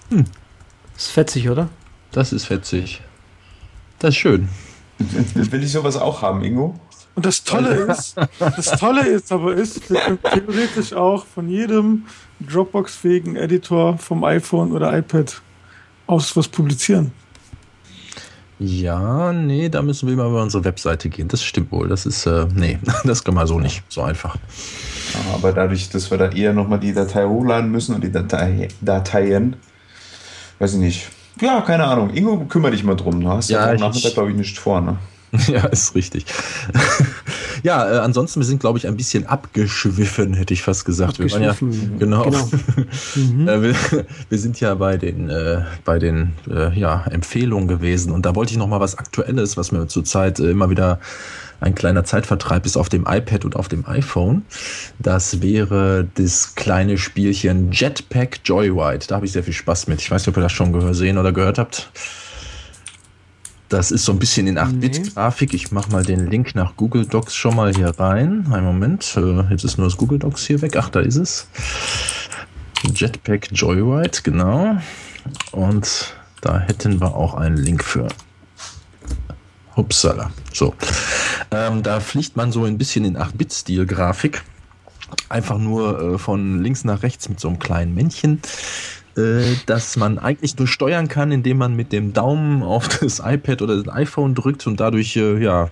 Hm. 0.10 0.26
Das 0.94 1.06
ist 1.06 1.12
fetzig, 1.12 1.50
oder? 1.50 1.70
Das 2.12 2.34
ist 2.34 2.46
fetzig. 2.46 3.02
Das 4.00 4.10
ist 4.10 4.18
schön. 4.18 4.50
Will 5.00 5.64
ich 5.64 5.72
sowas 5.72 5.96
auch 5.98 6.22
haben, 6.22 6.44
Ingo? 6.44 6.80
Und 7.16 7.26
das 7.26 7.44
Tolle 7.44 7.70
ist, 7.92 8.16
das 8.40 8.72
Tolle 8.80 9.06
ist 9.08 9.32
aber 9.32 9.54
ist, 9.54 9.90
wir 9.90 10.00
können 10.00 10.20
theoretisch 10.22 10.94
auch 10.94 11.26
von 11.26 11.50
jedem 11.50 12.06
Dropbox-fähigen 12.40 13.36
Editor 13.36 13.98
vom 13.98 14.24
iPhone 14.24 14.72
oder 14.72 14.96
iPad 14.96 15.42
aus 16.06 16.36
was 16.36 16.48
publizieren. 16.48 17.12
Ja, 18.60 19.34
nee, 19.34 19.70
da 19.70 19.84
müssen 19.84 20.10
wir 20.10 20.16
mal 20.16 20.30
über 20.30 20.42
unsere 20.42 20.64
Webseite 20.66 21.10
gehen. 21.10 21.28
Das 21.28 21.44
stimmt 21.44 21.72
wohl. 21.72 21.88
Das 21.88 22.06
ist, 22.08 22.26
äh, 22.26 22.48
nee, 22.56 22.80
das 23.04 23.24
kann 23.24 23.36
man 23.36 23.46
so 23.46 23.60
nicht. 23.60 23.84
So 23.88 24.02
einfach. 24.02 24.36
Aber 25.34 25.54
dadurch, 25.54 25.90
dass 25.90 26.10
wir 26.10 26.18
da 26.18 26.30
eher 26.30 26.54
nochmal 26.54 26.80
die 26.80 26.94
Datei 26.94 27.26
hochladen 27.26 27.72
müssen 27.72 27.94
und 27.96 28.04
die 28.04 28.12
Datei, 28.12 28.68
Dateien, 28.82 29.56
weiß 30.60 30.74
ich 30.74 30.80
nicht. 30.80 31.10
Ja, 31.42 31.62
keine 31.62 31.86
Ahnung. 31.86 32.14
Ingo, 32.14 32.46
kümmere 32.46 32.72
dich 32.72 32.84
mal 32.84 32.96
drum. 32.96 33.22
Du 33.22 33.30
hast 33.30 33.50
ja, 33.50 33.72
ja 33.72 33.80
Nachmittag, 33.80 34.14
glaube 34.14 34.32
ich, 34.32 34.38
nicht 34.38 34.58
vor, 34.58 34.82
ne? 34.82 34.98
Ja, 35.48 35.66
ist 35.66 35.94
richtig. 35.96 36.26
ja, 37.64 37.92
äh, 37.92 38.00
ansonsten, 38.00 38.40
wir 38.40 38.46
sind, 38.46 38.60
glaube 38.60 38.80
ich, 38.80 38.88
ein 38.88 38.96
bisschen 38.96 39.26
abgeschwiffen, 39.26 40.34
hätte 40.34 40.54
ich 40.54 40.62
fast 40.62 40.86
gesagt. 40.86 41.20
Wir 41.20 41.32
waren 41.32 41.44
ja, 41.44 41.56
genau. 42.00 42.24
genau. 42.24 42.50
mhm. 43.16 43.48
äh, 43.48 43.62
wir, 43.62 43.76
wir, 44.30 44.38
sind 44.38 44.60
ja 44.60 44.74
bei 44.76 44.98
den, 44.98 45.30
äh, 45.30 45.64
bei 45.84 46.00
den 46.00 46.34
äh, 46.50 46.78
ja, 46.78 47.06
Empfehlungen 47.12 47.68
gewesen 47.68 48.12
und 48.12 48.26
da 48.26 48.36
wollte 48.36 48.54
ich 48.54 48.58
noch 48.58 48.68
mal 48.68 48.80
was 48.80 48.98
Aktuelles, 48.98 49.58
was 49.58 49.72
mir 49.72 49.88
zurzeit 49.88 50.40
äh, 50.40 50.50
immer 50.50 50.70
wieder 50.70 51.00
ein 51.60 51.74
kleiner 51.76 52.04
Zeitvertreib 52.04 52.66
ist 52.66 52.78
auf 52.78 52.90
dem 52.90 53.06
iPad 53.08 53.46
und 53.46 53.56
auf 53.56 53.68
dem 53.68 53.88
iPhone. 53.88 54.46
Das 55.00 55.42
wäre 55.42 56.08
das 56.16 56.56
kleine 56.56 56.98
Spielchen 56.98 57.72
Jetpack 57.72 58.40
Joyride. 58.44 59.06
Da 59.08 59.16
habe 59.16 59.26
ich 59.26 59.32
sehr 59.32 59.44
viel 59.44 59.54
Spaß 59.54 59.88
mit. 59.88 60.02
Ich 60.02 60.12
weiß 60.12 60.22
nicht, 60.22 60.30
ob 60.30 60.38
ihr 60.38 60.44
das 60.44 60.52
schon 60.52 60.72
gesehen 60.72 61.18
oder 61.18 61.32
gehört 61.32 61.58
habt. 61.58 61.90
Das 63.70 63.92
ist 63.92 64.06
so 64.06 64.14
ein 64.14 64.20
bisschen 64.20 64.48
in 64.48 64.58
8-Bit-Grafik. 64.58 65.54
Ich 65.54 65.72
mache 65.72 65.92
mal 65.92 66.04
den 66.04 66.30
Link 66.30 66.56
nach 66.56 66.78
Google 66.78 67.06
Docs 67.06 67.36
schon 67.36 67.56
mal 67.56 67.74
hier 67.74 67.90
rein. 68.00 68.48
Einen 68.52 68.66
Moment. 68.66 69.18
Äh, 69.18 69.42
jetzt 69.50 69.66
ist 69.66 69.78
nur 69.78 69.88
das 69.88 69.98
Google 69.98 70.20
Docs 70.20 70.46
hier 70.46 70.62
weg. 70.62 70.78
Ach, 70.78 70.90
da 70.90 71.02
ist 71.02 71.18
es. 71.18 71.48
Jetpack 72.96 73.50
Joyride, 73.52 74.20
genau. 74.24 74.78
Und 75.52 76.16
da 76.40 76.60
hätten 76.60 77.02
wir 77.02 77.16
auch 77.16 77.34
einen 77.34 77.58
Link 77.58 77.84
für. 77.84 78.08
Upsala. 79.78 80.32
So. 80.54 80.74
Ähm, 81.52 81.84
da 81.84 82.00
fliegt 82.00 82.36
man 82.36 82.52
so 82.52 82.66
ein 82.66 82.78
bisschen 82.78 83.06
in 83.06 83.18
8-Bit-Stil-Grafik. 83.18 84.44
Einfach 85.30 85.58
nur 85.58 86.16
äh, 86.16 86.18
von 86.18 86.62
links 86.62 86.84
nach 86.84 87.04
rechts 87.04 87.30
mit 87.30 87.40
so 87.40 87.48
einem 87.48 87.60
kleinen 87.60 87.94
Männchen, 87.94 88.42
äh, 89.16 89.44
das 89.66 89.96
man 89.96 90.20
eigentlich 90.20 90.58
nur 90.58 90.68
steuern 90.68 91.08
kann, 91.08 91.32
indem 91.32 91.58
man 91.58 91.76
mit 91.76 91.94
dem 91.94 92.12
Daumen 92.12 92.64
auf 92.64 92.88
das 93.00 93.20
iPad 93.24 93.62
oder 93.62 93.82
das 93.82 93.94
iPhone 93.94 94.36
drückt 94.36 94.68
und 94.68 94.80
dadurch, 94.80 95.16
äh, 95.16 95.42
ja, 95.42 95.70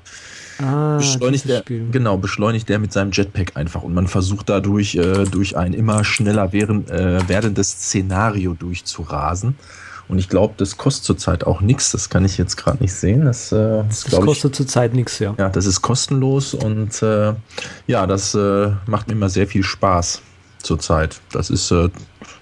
Ah, 0.57 0.97
beschleunigt 0.97 1.49
der, 1.49 1.63
genau, 1.63 2.15
beschleunigt 2.15 2.69
der 2.69 2.79
mit 2.79 2.93
seinem 2.93 3.11
Jetpack 3.11 3.57
einfach 3.57 3.83
und 3.83 3.93
man 3.93 4.07
versucht 4.07 4.47
dadurch 4.47 4.95
äh, 4.95 5.25
durch 5.25 5.57
ein 5.57 5.73
immer 5.73 6.05
schneller 6.05 6.53
während, 6.53 6.89
äh, 6.89 7.27
werdendes 7.27 7.71
Szenario 7.71 8.53
durchzurasen. 8.53 9.57
Und 10.07 10.19
ich 10.19 10.29
glaube, 10.29 10.53
das 10.57 10.77
kostet 10.77 11.05
zurzeit 11.05 11.45
auch 11.45 11.61
nichts. 11.61 11.91
Das 11.91 12.09
kann 12.09 12.25
ich 12.25 12.37
jetzt 12.37 12.57
gerade 12.57 12.81
nicht 12.81 12.93
sehen. 12.93 13.25
Das, 13.25 13.51
äh, 13.51 13.83
das, 13.87 14.03
das 14.03 14.21
kostet 14.21 14.55
zurzeit 14.55 14.93
nichts, 14.93 15.19
ja. 15.19 15.33
Ja, 15.37 15.49
das 15.49 15.65
ist 15.65 15.81
kostenlos 15.81 16.53
und 16.53 17.01
äh, 17.01 17.33
ja, 17.87 18.05
das 18.05 18.35
äh, 18.35 18.71
macht 18.85 19.07
mir 19.07 19.13
immer 19.13 19.29
sehr 19.29 19.47
viel 19.47 19.63
Spaß 19.63 20.21
zurzeit. 20.61 21.19
Das 21.31 21.49
ist 21.49 21.71
äh, 21.71 21.89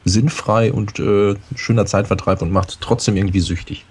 sinnfrei 0.06 0.74
und 0.74 1.00
äh, 1.00 1.36
schöner 1.56 1.86
Zeitvertreib 1.86 2.42
und 2.42 2.52
macht 2.52 2.80
trotzdem 2.82 3.16
irgendwie 3.16 3.42
süchtig. 3.42 3.86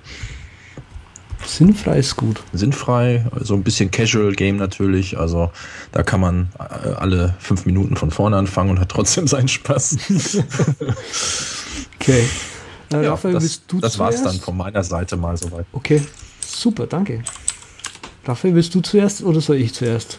Sinnfrei 1.46 1.98
ist 1.98 2.16
gut. 2.16 2.42
Sinnfrei, 2.52 3.26
so 3.40 3.54
ein 3.54 3.62
bisschen 3.62 3.90
Casual 3.90 4.32
Game 4.32 4.56
natürlich. 4.56 5.18
Also 5.18 5.50
da 5.90 6.02
kann 6.02 6.20
man 6.20 6.48
äh, 6.58 6.88
alle 6.90 7.34
fünf 7.38 7.66
Minuten 7.66 7.96
von 7.96 8.10
vorne 8.10 8.36
anfangen 8.36 8.70
und 8.70 8.80
hat 8.80 8.90
trotzdem 8.90 9.26
seinen 9.26 9.48
Spaß. 9.48 9.96
okay. 12.00 12.24
Äh, 12.92 13.04
ja, 13.04 13.10
Raphael, 13.10 13.34
das, 13.34 13.42
willst 13.42 13.62
du 13.68 13.80
Das 13.80 13.98
war 13.98 14.10
es 14.10 14.22
dann 14.22 14.38
von 14.38 14.56
meiner 14.56 14.82
Seite 14.82 15.16
mal 15.16 15.36
soweit. 15.36 15.66
Okay, 15.72 16.02
super, 16.40 16.86
danke. 16.86 17.22
Raphael, 18.24 18.54
willst 18.54 18.74
du 18.74 18.80
zuerst 18.80 19.22
oder 19.22 19.40
soll 19.40 19.56
ich 19.56 19.74
zuerst? 19.74 20.18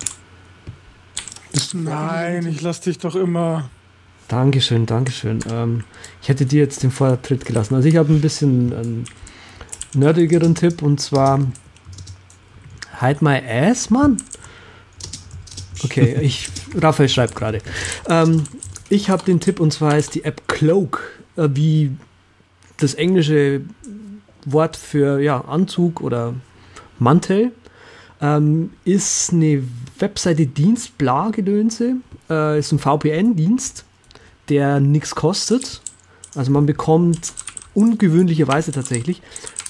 Nein, 1.74 2.48
ich 2.48 2.62
lass 2.62 2.82
dich 2.82 2.98
doch 2.98 3.16
immer. 3.16 3.70
Dankeschön, 4.28 4.86
Dankeschön. 4.86 5.40
Ähm, 5.52 5.84
ich 6.22 6.30
hätte 6.30 6.46
dir 6.46 6.62
jetzt 6.62 6.84
den 6.84 6.92
Vortritt 6.92 7.46
gelassen. 7.46 7.76
Also 7.76 7.88
ich 7.88 7.98
habe 7.98 8.12
ein 8.12 8.22
bisschen 8.22 8.74
einen 8.74 9.06
nerdigeren 9.94 10.56
Tipp 10.56 10.82
und 10.82 11.00
zwar 11.00 11.40
Hide 13.00 13.20
My 13.22 13.42
Ass, 13.48 13.90
Mann. 13.90 14.18
Okay, 15.84 16.18
ich, 16.22 16.50
Raphael 16.76 17.10
schreibt 17.10 17.36
gerade. 17.36 17.60
Ähm, 18.08 18.44
ich 18.90 19.10
habe 19.10 19.24
den 19.24 19.40
Tipp 19.40 19.60
und 19.60 19.72
zwar 19.72 19.98
ist 19.98 20.16
die 20.16 20.24
App 20.24 20.48
Cloak, 20.48 21.02
äh, 21.36 21.50
wie 21.52 21.92
das 22.78 22.94
englische 22.94 23.62
Wort 24.46 24.76
für 24.76 25.20
ja, 25.20 25.42
Anzug 25.42 26.02
oder 26.02 26.34
Mantel. 27.00 27.52
Ähm, 28.22 28.72
ist 28.86 29.34
eine 29.34 29.64
Webseite 30.00 30.46
Dienstblagedönse 30.46 31.96
äh, 32.30 32.60
ist 32.60 32.72
ein 32.72 32.80
VPN-Dienst, 32.80 33.86
der 34.50 34.80
nichts 34.80 35.16
kostet. 35.16 35.82
Also 36.36 36.52
man 36.52 36.66
bekommt 36.66 37.34
ungewöhnlicherweise 37.74 38.72
tatsächlich 38.72 39.22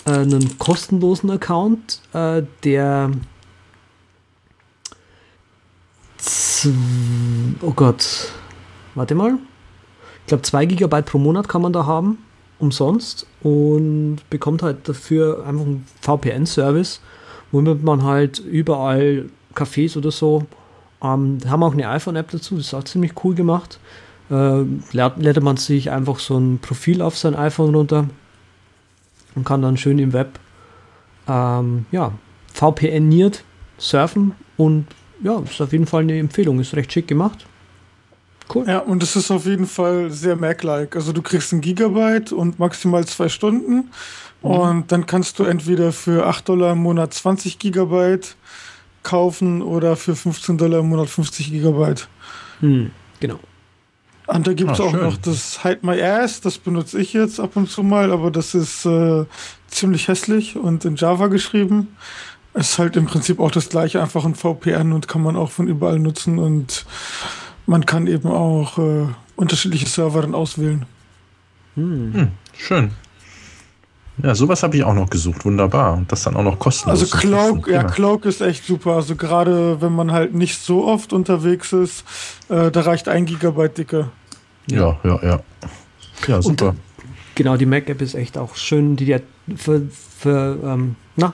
äh, 0.06 0.12
einen 0.12 0.58
kostenlosen 0.58 1.32
Account, 1.32 2.02
äh, 2.14 2.44
der 2.64 3.12
oh 7.62 7.72
Gott, 7.76 8.32
warte 8.96 9.16
mal. 9.16 9.38
Ich 10.22 10.28
glaube 10.28 10.44
2 10.44 10.66
GB 10.66 11.02
pro 11.02 11.18
Monat 11.18 11.50
kann 11.50 11.62
man 11.62 11.74
da 11.74 11.86
haben, 11.86 12.20
umsonst 12.60 13.28
und 13.42 14.20
bekommt 14.30 14.64
halt 14.64 14.88
dafür 14.88 15.46
einfach 15.46 15.66
einen 15.66 15.86
VPN-Service, 16.02 17.02
womit 17.52 17.84
man 17.84 18.04
halt 18.04 18.40
überall 18.40 19.30
Cafés 19.56 19.98
oder 19.98 20.12
so 20.12 20.46
ähm, 21.04 21.40
haben 21.48 21.64
auch 21.64 21.74
eine 21.74 21.90
iPhone-App 21.90 22.32
dazu, 22.32 22.56
das 22.56 22.68
ist 22.68 22.74
auch 22.74 22.84
ziemlich 22.86 23.12
cool 23.24 23.36
gemacht. 23.36 23.80
Äh, 24.32 24.64
lädt 24.94 25.44
man 25.44 25.58
sich 25.58 25.92
einfach 25.92 26.20
so 26.20 26.38
ein 26.38 26.60
Profil 26.60 27.02
auf 27.02 27.18
sein 27.18 27.36
iPhone 27.36 27.76
runter 27.76 28.08
und 29.36 29.44
kann 29.44 29.62
dann 29.62 29.76
schön 29.76 30.00
im 30.00 30.14
Web 30.14 30.40
ähm, 31.28 31.86
ja, 31.92 32.14
VPNiert 32.54 33.44
surfen 33.78 34.34
und 34.56 34.88
ja, 35.22 35.40
ist 35.40 35.62
auf 35.62 35.74
jeden 35.74 35.88
Fall 35.88 36.04
eine 36.04 36.18
Empfehlung, 36.18 36.60
ist 36.60 36.76
recht 36.76 36.92
schick 36.92 37.08
gemacht. 37.08 37.46
Cool. 38.54 38.66
Ja, 38.68 38.80
und 38.80 39.02
es 39.04 39.16
ist 39.16 39.32
auf 39.32 39.46
jeden 39.46 39.68
Fall 39.68 40.12
sehr 40.12 40.36
Mac-like. 40.36 40.96
Also 40.96 41.14
du 41.14 41.22
kriegst 41.22 41.54
ein 41.54 41.62
Gigabyte 41.62 42.32
und 42.32 42.60
maximal 42.60 43.06
zwei 43.06 43.30
Stunden. 43.30 43.90
Mhm. 44.42 44.50
Und 44.50 44.92
dann 44.92 45.06
kannst 45.06 45.40
du 45.40 45.44
entweder 45.44 45.92
für 45.92 46.26
8 46.28 46.50
Dollar 46.50 46.74
im 46.74 46.80
Monat 46.80 47.14
20 47.14 47.60
Gigabyte 47.60 48.36
kaufen 49.04 49.62
oder 49.62 49.96
für 49.96 50.16
15 50.16 50.58
Dollar 50.58 50.80
im 50.80 50.90
Monat 50.90 51.10
50 51.10 51.52
Gigabyte. 51.52 52.08
Mhm, 52.62 52.92
genau. 53.20 53.40
Und 54.26 54.48
da 54.48 54.54
gibt 54.54 54.72
es 54.72 54.80
ah, 54.80 54.84
auch 54.84 54.92
schön. 54.92 55.02
noch 55.02 55.18
das 55.18 55.64
Hide 55.64 55.80
My 55.82 56.02
Ass, 56.02 56.40
das 56.40 56.58
benutze 56.58 57.00
ich 57.00 57.12
jetzt 57.12 57.42
ab 57.42 57.56
und 57.56 57.70
zu 57.70 57.84
mal, 57.84 58.12
aber 58.12 58.32
das 58.32 58.56
ist 58.56 58.86
äh, 58.86 59.26
ziemlich 59.68 60.08
hässlich 60.08 60.56
und 60.56 60.86
in 60.86 60.96
Java 60.96 61.28
geschrieben. 61.28 61.96
Es 62.54 62.72
ist 62.72 62.80
halt 62.80 62.96
im 62.96 63.06
Prinzip 63.06 63.40
auch 63.40 63.52
das 63.52 63.68
gleiche, 63.70 64.02
einfach 64.02 64.24
ein 64.26 64.36
VPN 64.36 64.94
und 64.94 65.08
kann 65.08 65.24
man 65.24 65.36
auch 65.36 65.52
von 65.52 65.68
überall 65.68 66.00
nutzen 66.00 66.40
und 66.40 66.86
man 67.66 67.86
kann 67.86 68.08
eben 68.08 68.30
auch 68.30 68.78
äh, 68.78 69.08
unterschiedliche 69.36 69.88
Server 69.88 70.22
dann 70.22 70.36
auswählen. 70.36 70.86
Hm. 71.76 72.14
Hm, 72.14 72.28
schön. 72.58 72.92
Ja, 74.22 74.36
sowas 74.36 74.62
habe 74.62 74.78
ich 74.78 74.84
auch 74.84 74.94
noch 74.94 75.10
gesucht. 75.10 75.44
Wunderbar. 75.44 75.94
Und 75.94 76.12
das 76.12 76.24
dann 76.24 76.36
auch 76.36 76.44
noch 76.44 76.60
kostenlos. 76.60 77.02
Also 77.02 77.18
Cloak, 77.18 77.68
ja, 77.68 77.84
Cloak 77.84 78.26
ist 78.26 78.42
echt 78.42 78.64
super. 78.64 78.92
Also 78.92 79.16
gerade 79.16 79.82
wenn 79.82 79.94
man 79.94 80.12
halt 80.12 80.36
nicht 80.36 80.62
so 80.62 80.86
oft 80.86 81.14
unterwegs 81.14 81.74
ist, 81.74 82.04
äh, 82.50 82.70
da 82.70 82.82
reicht 82.82 83.08
ein 83.08 83.26
Gigabyte 83.26 83.78
dicke. 83.80 84.12
Ja, 84.68 85.00
ja, 85.04 85.20
ja. 85.24 85.40
Ja, 86.28 86.42
super. 86.42 86.70
Und, 86.70 86.78
genau, 87.34 87.58
die 87.58 87.66
Mac-App 87.66 88.02
ist 88.02 88.14
echt 88.14 88.38
auch 88.38 88.56
schön. 88.56 88.96
Die, 88.96 89.06
die 89.06 89.58
für, 89.58 89.82
für 90.20 90.60
ähm, 90.64 90.96
na, 91.16 91.34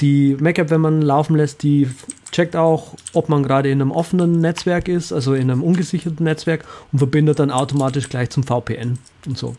die 0.00 0.36
Mac-App, 0.40 0.70
wenn 0.70 0.80
man 0.80 1.02
laufen 1.02 1.36
lässt, 1.36 1.62
die 1.62 1.88
checkt 2.32 2.56
auch, 2.56 2.94
ob 3.12 3.28
man 3.28 3.42
gerade 3.42 3.70
in 3.70 3.80
einem 3.80 3.90
offenen 3.90 4.40
Netzwerk 4.40 4.88
ist, 4.88 5.12
also 5.12 5.34
in 5.34 5.50
einem 5.50 5.62
ungesicherten 5.62 6.24
Netzwerk 6.24 6.64
und 6.92 6.98
verbindet 6.98 7.38
dann 7.38 7.50
automatisch 7.50 8.08
gleich 8.08 8.30
zum 8.30 8.44
VPN 8.44 8.98
und 9.26 9.38
so. 9.38 9.56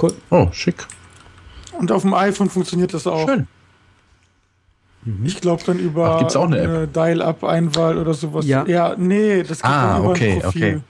Cool. 0.00 0.14
Oh, 0.30 0.48
schick. 0.52 0.86
Und 1.78 1.92
auf 1.92 2.02
dem 2.02 2.14
iPhone 2.14 2.48
funktioniert 2.50 2.92
das 2.94 3.06
auch. 3.06 3.28
Schön. 3.28 3.46
Mhm. 5.04 5.26
Ich 5.26 5.40
glaube 5.40 5.62
dann 5.64 5.78
über 5.78 6.20
Ach, 6.22 6.36
auch 6.36 6.46
eine, 6.46 6.60
eine 6.60 6.88
Dial-Up-Einwahl 6.88 7.98
oder 7.98 8.14
sowas. 8.14 8.46
Ja. 8.46 8.64
ja, 8.66 8.94
nee, 8.96 9.42
das 9.42 9.58
geht 9.58 9.66
ah, 9.66 9.98
über 9.98 10.10
okay, 10.10 10.32
ein 10.32 10.40
Profil. 10.40 10.62
Okay. 10.62 10.80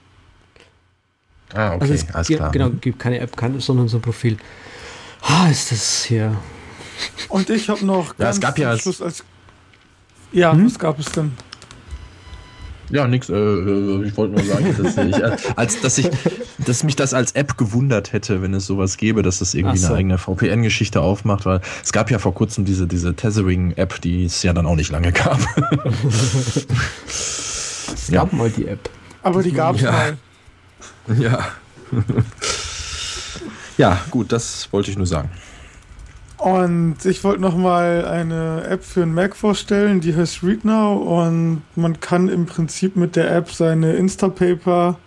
Ah, 1.55 1.75
okay, 1.75 1.81
also 1.81 1.93
es 1.93 2.15
alles 2.15 2.27
klar. 2.27 2.51
Genau, 2.51 2.69
gibt 2.69 2.99
keine 2.99 3.19
App, 3.19 3.31
sondern 3.59 3.87
so 3.87 3.97
ein 3.97 4.01
Profil. 4.01 4.37
Ah, 5.21 5.47
ist 5.49 5.71
das 5.71 6.03
hier. 6.03 6.35
Und 7.29 7.49
ich 7.49 7.69
habe 7.69 7.85
noch 7.85 8.17
ja, 8.17 8.29
es 8.29 8.39
gab 8.39 8.57
ja 8.57 8.77
Schluss 8.77 9.01
als 9.01 9.23
Ja, 10.33 10.51
hm? 10.51 10.65
was 10.65 10.77
gab 10.79 10.99
es 10.99 11.05
denn? 11.11 11.31
Ja, 12.89 13.07
nix. 13.07 13.29
Äh, 13.29 13.33
äh, 13.33 14.05
ich 14.05 14.17
wollte 14.17 14.35
nur 14.35 14.43
sagen, 14.43 14.75
dass, 14.81 14.97
ich, 14.97 15.15
äh, 15.15 15.37
als, 15.55 15.81
dass, 15.81 15.97
ich, 15.97 16.09
dass 16.59 16.83
mich 16.83 16.95
das 16.95 17.13
als 17.13 17.31
App 17.31 17.57
gewundert 17.57 18.13
hätte, 18.13 18.41
wenn 18.41 18.53
es 18.53 18.65
sowas 18.65 18.97
gäbe, 18.97 19.23
dass 19.23 19.41
es 19.41 19.53
irgendwie 19.53 19.77
so. 19.77 19.87
eine 19.87 19.97
eigene 19.97 20.17
VPN-Geschichte 20.17 21.01
aufmacht, 21.01 21.45
weil 21.45 21.61
es 21.83 21.91
gab 21.91 22.11
ja 22.11 22.19
vor 22.19 22.33
kurzem 22.33 22.65
diese, 22.65 22.85
diese 22.85 23.15
Tethering-App, 23.15 24.01
die 24.01 24.25
es 24.25 24.43
ja 24.43 24.53
dann 24.53 24.65
auch 24.65 24.75
nicht 24.75 24.91
lange 24.91 25.11
gab. 25.11 25.39
es 27.07 28.09
gab 28.11 28.31
ja. 28.31 28.37
mal 28.37 28.49
die 28.49 28.67
App. 28.67 28.89
Aber 29.23 29.41
die 29.41 29.53
gab 29.53 29.75
es 29.75 29.81
ja. 29.81 29.91
mal. 29.91 30.17
Ja. 31.19 31.39
ja, 33.77 34.01
gut, 34.11 34.31
das 34.31 34.67
wollte 34.71 34.91
ich 34.91 34.97
nur 34.97 35.07
sagen. 35.07 35.29
Und 36.37 37.05
ich 37.05 37.23
wollte 37.23 37.41
noch 37.41 37.55
mal 37.55 38.05
eine 38.05 38.65
App 38.67 38.83
für 38.83 39.03
einen 39.03 39.13
Mac 39.13 39.35
vorstellen, 39.35 40.01
die 40.01 40.15
heißt 40.15 40.43
ReadNow 40.43 41.23
und 41.23 41.61
man 41.75 41.99
kann 41.99 42.27
im 42.27 42.45
Prinzip 42.45 42.95
mit 42.95 43.15
der 43.15 43.33
App 43.33 43.51
seine 43.51 43.93
Instapaper 43.93 44.97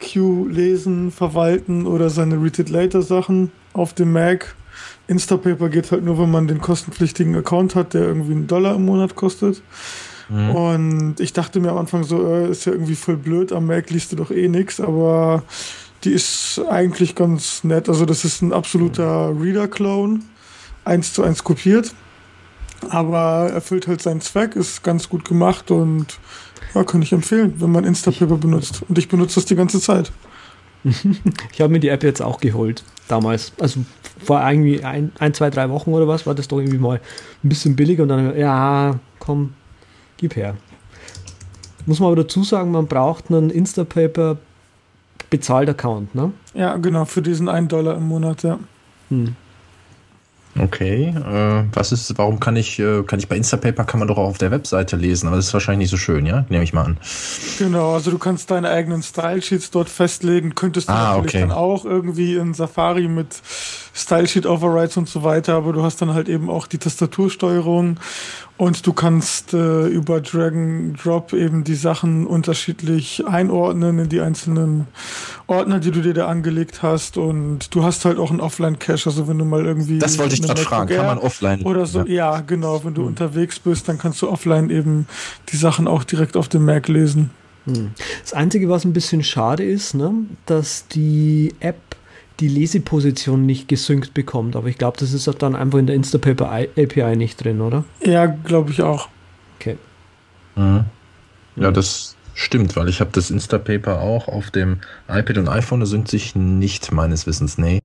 Queue 0.00 0.48
lesen, 0.48 1.10
verwalten 1.10 1.86
oder 1.86 2.10
seine 2.10 2.42
Read 2.42 2.58
It 2.58 2.70
Later 2.70 3.02
Sachen 3.02 3.52
auf 3.72 3.92
dem 3.92 4.12
Mac. 4.12 4.54
Instapaper 5.08 5.68
geht 5.68 5.92
halt 5.92 6.04
nur, 6.04 6.18
wenn 6.18 6.30
man 6.30 6.48
den 6.48 6.60
kostenpflichtigen 6.60 7.36
Account 7.36 7.74
hat, 7.74 7.94
der 7.94 8.02
irgendwie 8.02 8.32
einen 8.32 8.46
Dollar 8.46 8.76
im 8.76 8.86
Monat 8.86 9.14
kostet. 9.14 9.62
Mhm. 10.28 10.50
Und 10.50 11.20
ich 11.20 11.32
dachte 11.32 11.60
mir 11.60 11.70
am 11.70 11.78
Anfang 11.78 12.04
so, 12.04 12.26
äh, 12.26 12.50
ist 12.50 12.64
ja 12.64 12.72
irgendwie 12.72 12.94
voll 12.94 13.16
blöd, 13.16 13.52
am 13.52 13.66
Mac 13.66 13.90
liest 13.90 14.12
du 14.12 14.16
doch 14.16 14.30
eh 14.30 14.48
nix, 14.48 14.80
aber 14.80 15.42
die 16.04 16.12
ist 16.12 16.60
eigentlich 16.68 17.14
ganz 17.14 17.62
nett. 17.64 17.88
Also 17.88 18.06
das 18.06 18.24
ist 18.24 18.42
ein 18.42 18.52
absoluter 18.52 19.32
Reader-Clone 19.38 20.20
eins 20.84 21.12
zu 21.12 21.22
eins 21.22 21.44
kopiert. 21.44 21.94
Aber 22.88 23.50
erfüllt 23.52 23.86
halt 23.86 24.02
seinen 24.02 24.20
Zweck, 24.20 24.56
ist 24.56 24.82
ganz 24.82 25.08
gut 25.08 25.24
gemacht 25.24 25.70
und 25.70 26.18
ja, 26.74 26.82
kann 26.84 27.02
ich 27.02 27.12
empfehlen, 27.12 27.54
wenn 27.58 27.70
man 27.70 27.84
Instapaper 27.84 28.36
benutzt. 28.36 28.82
Und 28.88 28.98
ich 28.98 29.08
benutze 29.08 29.36
das 29.36 29.44
die 29.44 29.54
ganze 29.54 29.80
Zeit. 29.80 30.10
ich 30.84 31.60
habe 31.60 31.72
mir 31.72 31.80
die 31.80 31.88
App 31.88 32.02
jetzt 32.02 32.20
auch 32.20 32.40
geholt, 32.40 32.82
damals. 33.06 33.52
Also 33.60 33.80
vor 34.24 34.40
irgendwie 34.40 34.82
ein, 34.82 35.12
ein, 35.18 35.32
zwei, 35.34 35.50
drei 35.50 35.70
Wochen 35.70 35.92
oder 35.92 36.08
was, 36.08 36.26
war 36.26 36.34
das 36.34 36.48
doch 36.48 36.58
irgendwie 36.58 36.78
mal 36.78 37.00
ein 37.44 37.48
bisschen 37.48 37.76
billiger 37.76 38.02
und 38.02 38.08
dann, 38.08 38.36
ja, 38.36 38.98
komm, 39.18 39.54
gib 40.16 40.34
her. 40.34 40.56
Muss 41.86 42.00
man 42.00 42.08
aber 42.08 42.22
dazu 42.22 42.44
sagen, 42.44 42.70
man 42.70 42.86
braucht 42.86 43.30
einen 43.30 43.50
Instapaper 43.50 44.38
bezahlt 45.30 45.68
Account, 45.68 46.14
ne? 46.14 46.32
Ja, 46.54 46.76
genau, 46.76 47.04
für 47.04 47.22
diesen 47.22 47.48
einen 47.48 47.68
Dollar 47.68 47.96
im 47.96 48.06
Monat, 48.06 48.42
ja. 48.42 48.58
Hm. 49.08 49.34
Okay, 50.58 51.14
äh, 51.16 51.64
was 51.72 51.92
ist, 51.92 52.18
warum 52.18 52.38
kann 52.38 52.56
ich, 52.56 52.78
äh, 52.78 53.02
kann 53.04 53.18
ich 53.18 53.26
bei 53.26 53.36
Instapaper 53.36 53.84
kann 53.84 54.00
man 54.00 54.08
doch 54.08 54.18
auch 54.18 54.28
auf 54.28 54.38
der 54.38 54.50
Webseite 54.50 54.96
lesen, 54.96 55.26
aber 55.26 55.36
das 55.36 55.46
ist 55.46 55.54
wahrscheinlich 55.54 55.90
nicht 55.90 55.90
so 55.90 55.96
schön, 55.96 56.26
ja? 56.26 56.44
Nehme 56.50 56.62
ich 56.62 56.74
mal 56.74 56.84
an. 56.84 56.98
Genau, 57.58 57.94
also 57.94 58.10
du 58.10 58.18
kannst 58.18 58.50
deine 58.50 58.68
eigenen 58.68 59.02
Style-Sheets 59.02 59.70
dort 59.70 59.88
festlegen, 59.88 60.54
könntest 60.54 60.90
du 60.90 60.92
ah, 60.92 61.14
natürlich 61.14 61.36
okay. 61.36 61.40
dann 61.40 61.52
auch 61.52 61.86
irgendwie 61.86 62.36
in 62.36 62.52
Safari 62.52 63.08
mit 63.08 63.28
Style-Sheet-Overrides 63.94 64.98
und 64.98 65.08
so 65.08 65.22
weiter, 65.22 65.54
aber 65.54 65.72
du 65.72 65.82
hast 65.82 66.02
dann 66.02 66.12
halt 66.12 66.28
eben 66.28 66.50
auch 66.50 66.66
die 66.66 66.78
Tastatursteuerung 66.78 67.96
und 68.62 68.86
du 68.86 68.92
kannst 68.92 69.54
äh, 69.54 69.88
über 69.88 70.20
Drag 70.20 70.52
and 70.52 71.04
Drop 71.04 71.32
eben 71.32 71.64
die 71.64 71.74
Sachen 71.74 72.28
unterschiedlich 72.28 73.26
einordnen 73.26 73.98
in 73.98 74.08
die 74.08 74.20
einzelnen 74.20 74.86
Ordner, 75.48 75.80
die 75.80 75.90
du 75.90 76.00
dir 76.00 76.14
da 76.14 76.28
angelegt 76.28 76.80
hast. 76.80 77.16
Und 77.16 77.74
du 77.74 77.82
hast 77.82 78.04
halt 78.04 78.18
auch 78.18 78.30
einen 78.30 78.38
Offline-Cache. 78.38 79.06
Also 79.06 79.26
wenn 79.26 79.36
du 79.36 79.44
mal 79.44 79.66
irgendwie. 79.66 79.98
Das 79.98 80.16
wollte 80.16 80.36
ich 80.36 80.42
gerade 80.42 80.62
fragen. 80.62 80.94
Kann 80.94 81.06
man 81.06 81.18
offline? 81.18 81.62
Oder 81.62 81.86
so. 81.86 82.02
Ja, 82.02 82.36
ja 82.36 82.40
genau. 82.40 82.84
Wenn 82.84 82.94
du 82.94 83.00
mhm. 83.00 83.08
unterwegs 83.08 83.58
bist, 83.58 83.88
dann 83.88 83.98
kannst 83.98 84.22
du 84.22 84.30
offline 84.30 84.70
eben 84.70 85.08
die 85.48 85.56
Sachen 85.56 85.88
auch 85.88 86.04
direkt 86.04 86.36
auf 86.36 86.48
dem 86.48 86.64
Mac 86.64 86.86
lesen. 86.86 87.30
Hm. 87.64 87.90
Das 88.22 88.32
Einzige, 88.32 88.68
was 88.68 88.84
ein 88.84 88.92
bisschen 88.92 89.24
schade 89.24 89.64
ist, 89.64 89.94
ne, 89.94 90.12
dass 90.46 90.86
die 90.86 91.52
App 91.58 91.91
die 92.40 92.48
Leseposition 92.48 93.46
nicht 93.46 93.68
gesynkt 93.68 94.14
bekommt. 94.14 94.56
Aber 94.56 94.68
ich 94.68 94.78
glaube, 94.78 94.96
das 94.98 95.12
ist 95.12 95.28
dann 95.38 95.54
einfach 95.54 95.78
in 95.78 95.86
der 95.86 95.96
Instapaper 95.96 96.50
API 96.50 97.16
nicht 97.16 97.42
drin, 97.42 97.60
oder? 97.60 97.84
Ja, 98.04 98.26
glaube 98.26 98.70
ich 98.70 98.82
auch. 98.82 99.08
Okay. 99.58 99.76
Mhm. 100.56 100.84
Ja, 101.56 101.70
das 101.70 102.16
stimmt, 102.34 102.76
weil 102.76 102.88
ich 102.88 103.00
habe 103.00 103.10
das 103.12 103.30
Instapaper 103.30 104.00
auch 104.00 104.28
auf 104.28 104.50
dem 104.50 104.78
iPad 105.08 105.38
und 105.38 105.48
iPhone, 105.48 105.80
da 105.80 105.86
synkt 105.86 106.08
sich 106.08 106.34
nicht 106.34 106.92
meines 106.92 107.26
Wissens. 107.26 107.58
Nee. 107.58 107.80